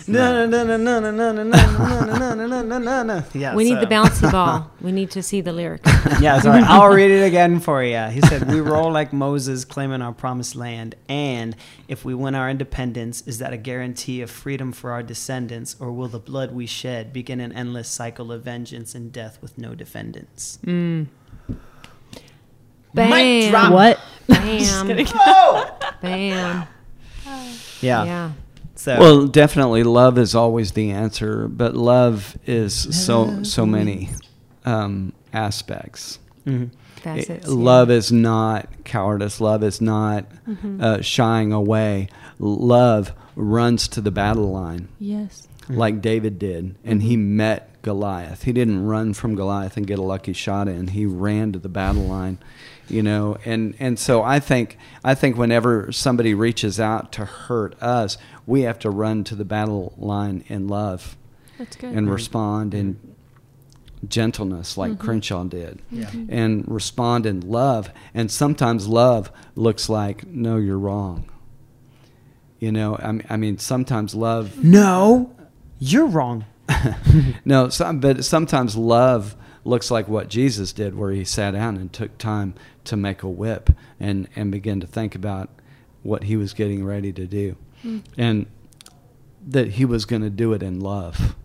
No, 0.09 0.45
no, 0.45 0.63
no, 0.63 0.77
no, 0.77 0.99
no, 0.99 1.11
no, 1.11 1.31
no, 1.31 1.43
no, 1.43 1.43
no, 1.43 2.33
no, 2.33 2.47
no, 2.47 2.61
no, 2.61 2.77
no, 2.79 3.03
no. 3.03 3.23
Yeah, 3.33 3.55
We 3.55 3.65
need 3.65 3.79
the 3.79 3.87
bouncy 3.87 4.31
ball. 4.31 4.71
We 4.79 4.91
need 4.93 5.11
to 5.11 5.21
see 5.21 5.41
the 5.41 5.51
lyric. 5.51 5.81
Yeah, 6.21 6.39
sorry. 6.39 6.61
I'll 6.63 6.89
read 6.89 7.11
it 7.11 7.23
again 7.23 7.59
for 7.59 7.83
you. 7.83 7.99
He 8.05 8.21
said, 8.21 8.47
We 8.47 8.61
roll 8.61 8.91
like 8.91 9.11
Moses 9.11 9.65
claiming 9.65 10.01
our 10.01 10.13
promised 10.13 10.55
land. 10.55 10.95
And 11.09 11.55
if 11.87 12.05
we 12.05 12.13
win 12.13 12.33
our 12.35 12.49
independence, 12.49 13.21
is 13.27 13.39
that 13.39 13.53
a 13.53 13.57
guarantee 13.57 14.21
of 14.21 14.31
freedom 14.31 14.71
for 14.71 14.91
our 14.91 15.03
descendants? 15.03 15.75
Or 15.79 15.91
will 15.91 16.07
the 16.07 16.19
blood 16.19 16.53
we 16.53 16.65
shed 16.65 17.11
begin 17.11 17.39
an 17.41 17.51
endless 17.51 17.89
cycle 17.89 18.31
of 18.31 18.43
vengeance 18.43 18.95
and 18.95 19.11
death 19.11 19.37
with 19.41 19.57
no 19.57 19.75
defendants? 19.75 20.59
Mm. 20.65 21.07
Mic 22.93 23.09
Bam. 23.09 23.51
drop. 23.51 23.73
What? 23.73 23.99
Bam. 24.27 24.87
kidding. 24.87 25.05
Bam. 26.01 26.67
Yeah. 27.81 28.05
Yeah. 28.05 28.31
So, 28.77 28.97
Well, 28.99 29.27
definitely, 29.27 29.83
love 29.83 30.17
is 30.17 30.35
always 30.35 30.71
the 30.73 30.91
answer, 30.91 31.47
but 31.47 31.75
love 31.75 32.37
is 32.45 32.73
so 33.05 33.41
so 33.43 33.65
many 33.65 34.09
um, 34.65 35.13
aspects. 35.33 36.19
mhm. 36.45 36.69
Facets. 37.01 37.45
It- 37.47 37.51
love 37.51 37.89
is 37.91 38.11
not 38.11 38.67
cowardice. 38.83 39.39
Love 39.41 39.63
is 39.63 39.79
not 39.81 40.25
Mm-hmm. 40.47 40.81
uh, 40.81 41.01
shying 41.01 41.51
away. 41.53 42.07
Love 42.39 43.13
runs 43.35 43.87
to 43.89 44.01
the 44.01 44.11
battle 44.11 44.51
line 44.51 44.87
Yes. 44.99 45.47
like 45.69 46.01
David 46.01 46.37
did, 46.39 46.75
and 46.83 47.01
he 47.03 47.15
met 47.17 47.69
Goliath. 47.83 48.43
He 48.43 48.51
didn't 48.51 48.85
run 48.85 49.13
from 49.13 49.35
Goliath 49.35 49.77
and 49.77 49.85
get 49.87 49.99
a 49.99 50.03
lucky 50.03 50.33
shot 50.33 50.67
in. 50.67 50.89
He 50.89 51.05
ran 51.05 51.51
to 51.53 51.59
the 51.59 51.69
battle 51.69 52.03
line, 52.03 52.39
you 52.89 53.03
know. 53.03 53.37
And 53.45 53.75
and 53.79 53.97
so 53.97 54.23
I 54.23 54.39
think 54.39 54.77
I 55.03 55.15
think 55.15 55.37
whenever 55.37 55.91
somebody 55.91 56.33
reaches 56.33 56.79
out 56.79 57.11
to 57.13 57.25
hurt 57.25 57.81
us, 57.81 58.17
we 58.45 58.61
have 58.61 58.79
to 58.79 58.89
run 58.89 59.23
to 59.25 59.35
the 59.35 59.45
battle 59.45 59.93
line 59.97 60.43
in 60.47 60.67
love 60.67 61.17
That's 61.57 61.75
good. 61.75 61.91
and 61.91 62.01
mm-hmm. 62.01 62.13
respond 62.13 62.73
in 62.73 62.99
gentleness 64.07 64.77
like 64.77 64.91
mm-hmm. 64.91 65.03
Crenshaw 65.05 65.43
did 65.45 65.81
Yeah. 65.89 66.05
Mm-hmm. 66.05 66.31
and 66.31 66.67
respond 66.67 67.25
in 67.25 67.41
love 67.41 67.89
and 68.13 68.29
sometimes 68.29 68.87
love 68.87 69.31
looks 69.55 69.89
like 69.89 70.25
no 70.27 70.57
you're 70.57 70.77
wrong 70.77 71.27
you 72.59 72.71
know 72.71 72.95
I 73.01 73.11
mean, 73.11 73.25
I 73.27 73.37
mean 73.37 73.57
sometimes 73.57 74.13
love 74.13 74.63
no, 74.63 75.35
you're 75.79 76.07
wrong. 76.07 76.45
no 77.45 77.69
some, 77.69 77.99
but 77.99 78.25
sometimes 78.25 78.75
love 78.75 79.35
looks 79.67 79.91
like 79.91 80.07
what 80.07 80.29
jesus 80.29 80.71
did 80.73 80.95
where 80.95 81.11
he 81.11 81.23
sat 81.25 81.51
down 81.51 81.75
and 81.77 81.91
took 81.91 82.17
time 82.17 82.53
to 82.83 82.95
make 82.95 83.21
a 83.21 83.29
whip 83.29 83.69
and 83.99 84.27
and 84.35 84.51
begin 84.51 84.79
to 84.79 84.87
think 84.87 85.13
about 85.13 85.49
what 86.03 86.23
he 86.23 86.37
was 86.37 86.53
getting 86.53 86.85
ready 86.85 87.11
to 87.11 87.25
do. 87.25 87.55
And 88.17 88.45
that 89.45 89.71
he 89.73 89.83
was 89.85 90.05
going 90.05 90.21
to 90.21 90.29
do 90.29 90.53
it 90.53 90.63
in 90.63 90.79
love 90.79 91.35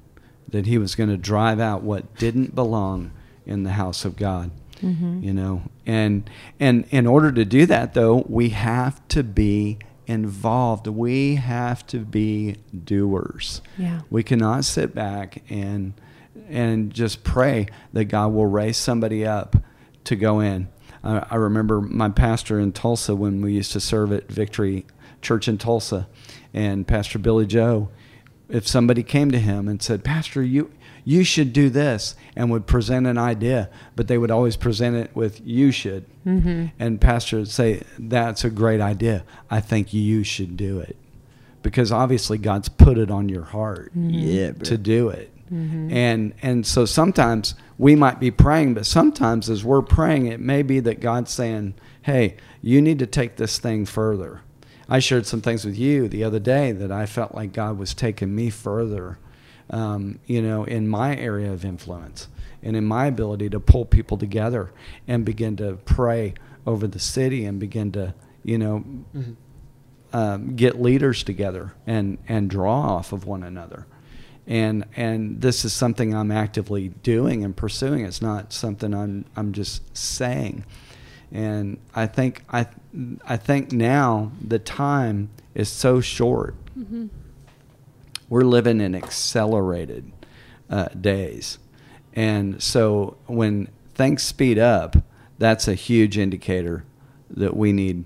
that 0.49 0.67
he 0.67 0.79
was 0.79 0.95
going 0.95 1.09
to 1.09 1.17
drive 1.17 1.59
out 1.61 1.83
what 1.83 2.15
didn't 2.17 2.55
belong 2.55 3.11
in 3.47 3.63
the 3.65 3.73
house 3.73 4.05
of 4.05 4.17
god 4.17 4.51
Mm-hmm. 4.81 5.23
you 5.23 5.33
know? 5.33 5.63
And 5.87 6.29
and 6.59 6.85
in 6.91 7.07
order 7.07 7.31
to 7.33 7.45
do 7.45 7.67
that 7.67 7.95
though 7.95 8.25
we 8.29 8.49
have 8.51 9.07
to 9.09 9.23
be 9.23 9.79
involved. 10.07 10.87
We 10.87 11.37
have 11.37 11.87
to 11.89 11.99
be 12.01 12.57
doers. 12.85 13.63
Yeah. 13.79 14.01
we 14.11 14.23
cannot 14.23 14.65
sit 14.65 14.95
back 14.95 15.43
and 15.49 15.95
and 16.49 16.93
just 16.93 17.25
pray 17.25 17.67
that 17.93 18.07
God 18.07 18.33
will 18.33 18.47
raise 18.47 18.77
somebody 18.77 19.25
up 19.27 19.57
to 20.05 20.17
go 20.17 20.41
in. 20.41 20.69
I, 21.05 21.27
I 21.31 21.37
remember 21.37 21.81
my 21.81 22.09
pastor 22.11 22.59
in 22.59 22.73
Tulsa 22.73 23.15
when 23.17 23.41
we 23.43 23.53
used 23.55 23.73
to 23.73 23.81
serve 23.81 24.13
at 24.13 24.29
Victory 24.31 24.87
Church 25.21 25.47
in 25.49 25.57
Tulsa, 25.59 26.09
and 26.53 26.87
Pastor 26.87 27.19
Billy 27.19 27.47
Joe. 27.47 27.89
If 28.49 28.67
somebody 28.67 29.03
came 29.03 29.31
to 29.31 29.39
him 29.39 29.69
and 29.69 29.81
said, 29.81 30.03
"Pastor, 30.05 30.43
you 30.43 30.71
you 31.05 31.23
should 31.25 31.53
do 31.53 31.71
this," 31.71 32.17
and 32.37 32.51
would 32.51 32.67
present 32.67 33.07
an 33.07 33.19
idea, 33.19 33.71
but 33.97 34.09
they 34.09 34.19
would 34.19 34.31
always 34.33 34.57
present 34.57 34.97
it 34.97 35.15
with 35.15 35.41
"you 35.45 35.71
should," 35.71 36.05
Mm-hmm. 36.27 36.67
and 36.79 37.01
Pastor 37.01 37.39
would 37.39 37.49
say, 37.49 37.83
"That's 37.99 38.45
a 38.45 38.51
great 38.51 38.81
idea. 38.81 39.25
I 39.49 39.61
think 39.61 39.95
you 39.95 40.25
should 40.25 40.57
do 40.57 40.81
it." 40.81 40.97
because 41.63 41.93
obviously 41.93 42.37
God's 42.39 42.69
put 42.69 42.99
it 42.99 43.09
on 43.09 43.29
your 43.29 43.45
heart 43.45 43.93
Yeah, 43.95 44.51
to 44.51 44.77
do 44.77 45.11
it. 45.11 45.32
And 45.53 46.35
and 46.41 46.67
so 46.67 46.85
sometimes 46.85 47.55
we 47.77 47.95
might 47.95 48.19
be 48.19 48.31
praying, 48.31 48.75
but 48.75 48.87
sometimes 48.87 49.51
as 49.51 49.65
we're 49.65 49.83
praying, 49.83 50.27
it 50.27 50.41
may 50.41 50.63
be 50.63 50.81
that 50.81 51.01
God's 51.01 51.31
saying, 51.31 51.75
"Hey, 52.03 52.37
you 52.63 52.81
need 52.81 52.99
to 53.01 53.07
take 53.07 53.37
this 53.37 53.59
thing 53.59 53.85
further." 53.85 54.41
I 54.89 54.99
shared 54.99 55.27
some 55.27 55.41
things 55.41 55.65
with 55.65 55.77
you 55.77 56.09
the 56.09 56.25
other 56.25 56.39
day 56.39 56.73
that 56.73 56.91
I 56.91 57.07
felt 57.07 57.35
like 57.35 57.53
God 57.53 57.79
was 57.79 57.95
taking 57.95 58.35
me 58.35 58.51
further, 58.51 59.19
um, 59.71 60.19
you 60.27 60.43
know, 60.43 60.65
in 60.65 60.89
my 60.89 61.17
area 61.17 61.53
of 61.53 61.65
influence 61.65 62.29
and 62.63 62.77
in 62.77 62.85
my 62.85 63.07
ability 63.07 63.51
to 63.51 63.61
pull 63.61 63.85
people 63.85 64.17
together 64.17 64.73
and 65.07 65.25
begin 65.25 65.57
to 65.57 65.79
pray 65.85 66.35
over 66.67 66.87
the 66.87 66.99
city 66.99 67.45
and 67.45 67.59
begin 67.59 67.93
to, 67.93 68.15
you 68.45 68.59
know, 68.59 68.85
um, 70.13 70.57
get 70.57 70.81
leaders 70.81 71.23
together 71.23 71.75
and 71.87 72.19
and 72.29 72.51
draw 72.51 72.81
off 72.97 73.13
of 73.13 73.27
one 73.27 73.43
another 73.43 73.87
and 74.47 74.85
and 74.97 75.41
this 75.41 75.65
is 75.65 75.73
something 75.73 76.15
I'm 76.15 76.31
actively 76.31 76.89
doing 76.89 77.45
and 77.45 77.57
pursuing. 77.57 78.05
It's 78.05 78.23
not 78.23 78.53
something 78.53 78.95
I'm 78.95 79.25
I'm 79.37 79.53
just 79.53 79.97
saying. 79.97 80.65
And 81.31 81.79
I 81.95 82.07
think 82.07 82.43
I 82.51 82.67
I 83.25 83.37
think 83.37 83.73
now 83.73 84.33
the 84.41 84.59
time 84.59 85.31
is 85.55 85.69
so 85.69 86.01
short. 86.01 86.55
Mm-hmm. 86.79 87.09
we're 88.31 88.45
living 88.45 88.81
in 88.81 88.95
accelerated 88.95 90.11
uh, 90.71 90.89
days. 90.89 91.59
And 92.15 92.63
so 92.63 93.19
when 93.27 93.69
things 93.95 94.23
speed 94.23 94.59
up 94.59 94.97
that's 95.39 95.67
a 95.69 95.75
huge 95.75 96.17
indicator 96.17 96.85
that 97.29 97.57
we 97.57 97.73
need 97.73 98.05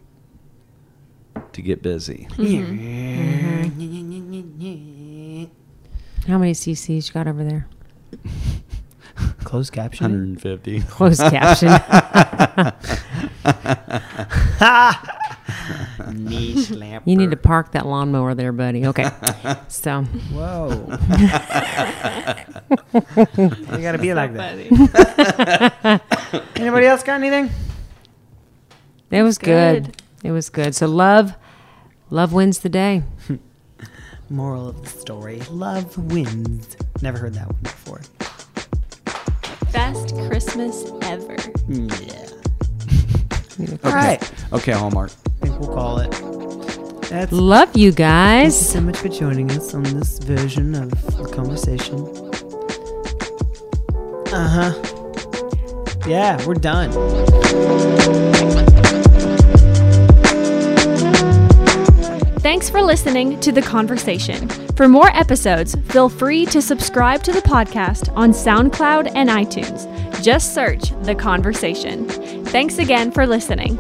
to 1.52 1.62
get 1.62 1.82
busy 1.82 2.26
How 6.26 6.38
many 6.38 6.52
CCs 6.52 7.08
you 7.08 7.14
got 7.14 7.28
over 7.28 7.44
there? 7.44 7.68
Closed 9.44 9.72
caption. 9.72 10.04
150 10.04 10.80
Closed 10.88 11.20
caption. 11.20 11.68
Niche 16.12 16.70
lamp. 16.70 17.06
You 17.06 17.16
need 17.16 17.30
to 17.30 17.36
park 17.36 17.72
that 17.72 17.86
lawnmower 17.86 18.34
there, 18.34 18.52
buddy. 18.52 18.86
Okay. 18.86 19.08
So, 19.68 20.02
Whoa. 20.02 20.68
you 23.42 23.82
gotta 23.82 23.98
be 23.98 24.14
like 24.14 24.32
that. 24.34 26.02
Anybody 26.56 26.86
else 26.86 27.02
got 27.02 27.20
anything? 27.20 27.50
it 29.10 29.22
was 29.22 29.38
good. 29.38 29.84
Good. 29.84 30.02
It 30.24 30.32
was 30.32 30.50
good. 30.50 30.74
So, 30.74 30.86
love, 30.86 31.34
love 32.10 32.32
wins 32.32 32.60
the 32.60 32.68
day. 32.68 33.02
Moral 34.30 34.68
of 34.68 34.82
the 34.82 34.88
story: 34.88 35.40
Love 35.50 35.96
wins. 36.10 36.76
Never 37.02 37.18
heard 37.18 37.34
that 37.34 37.46
one 37.46 37.62
before. 37.62 38.00
Best 39.72 40.14
Christmas 40.28 40.90
ever. 41.02 41.36
Yeah. 41.68 42.26
Okay. 43.60 43.78
All 43.84 43.92
right. 43.92 44.32
okay 44.52 44.72
hallmark 44.72 45.10
I 45.42 45.46
think 45.46 45.60
we'll 45.60 45.74
call 45.74 45.98
it. 45.98 46.10
That's. 47.08 47.30
Love 47.32 47.76
you 47.76 47.92
guys. 47.92 48.72
Thank 48.72 48.72
you 48.72 48.72
guys. 48.72 48.72
so 48.72 48.80
much 48.80 48.96
for 48.98 49.08
joining 49.08 49.50
us 49.52 49.74
on 49.74 49.82
this 49.84 50.18
version 50.18 50.74
of 50.74 50.90
the 51.16 51.28
conversation. 51.32 52.00
Uh 54.32 54.48
huh. 54.48 56.08
Yeah, 56.08 56.44
we're 56.46 56.54
done. 56.54 56.90
Thanks 62.40 62.70
for 62.70 62.82
listening 62.82 63.40
to 63.40 63.50
The 63.50 63.62
Conversation. 63.62 64.48
For 64.76 64.88
more 64.88 65.08
episodes, 65.16 65.74
feel 65.86 66.08
free 66.08 66.46
to 66.46 66.62
subscribe 66.62 67.22
to 67.24 67.32
the 67.32 67.40
podcast 67.40 68.14
on 68.14 68.30
SoundCloud 68.30 69.12
and 69.14 69.28
iTunes. 69.30 69.86
Just 70.22 70.54
search 70.54 70.90
The 71.02 71.14
Conversation. 71.14 72.06
Thanks 72.46 72.78
again 72.78 73.10
for 73.10 73.26
listening. 73.26 73.76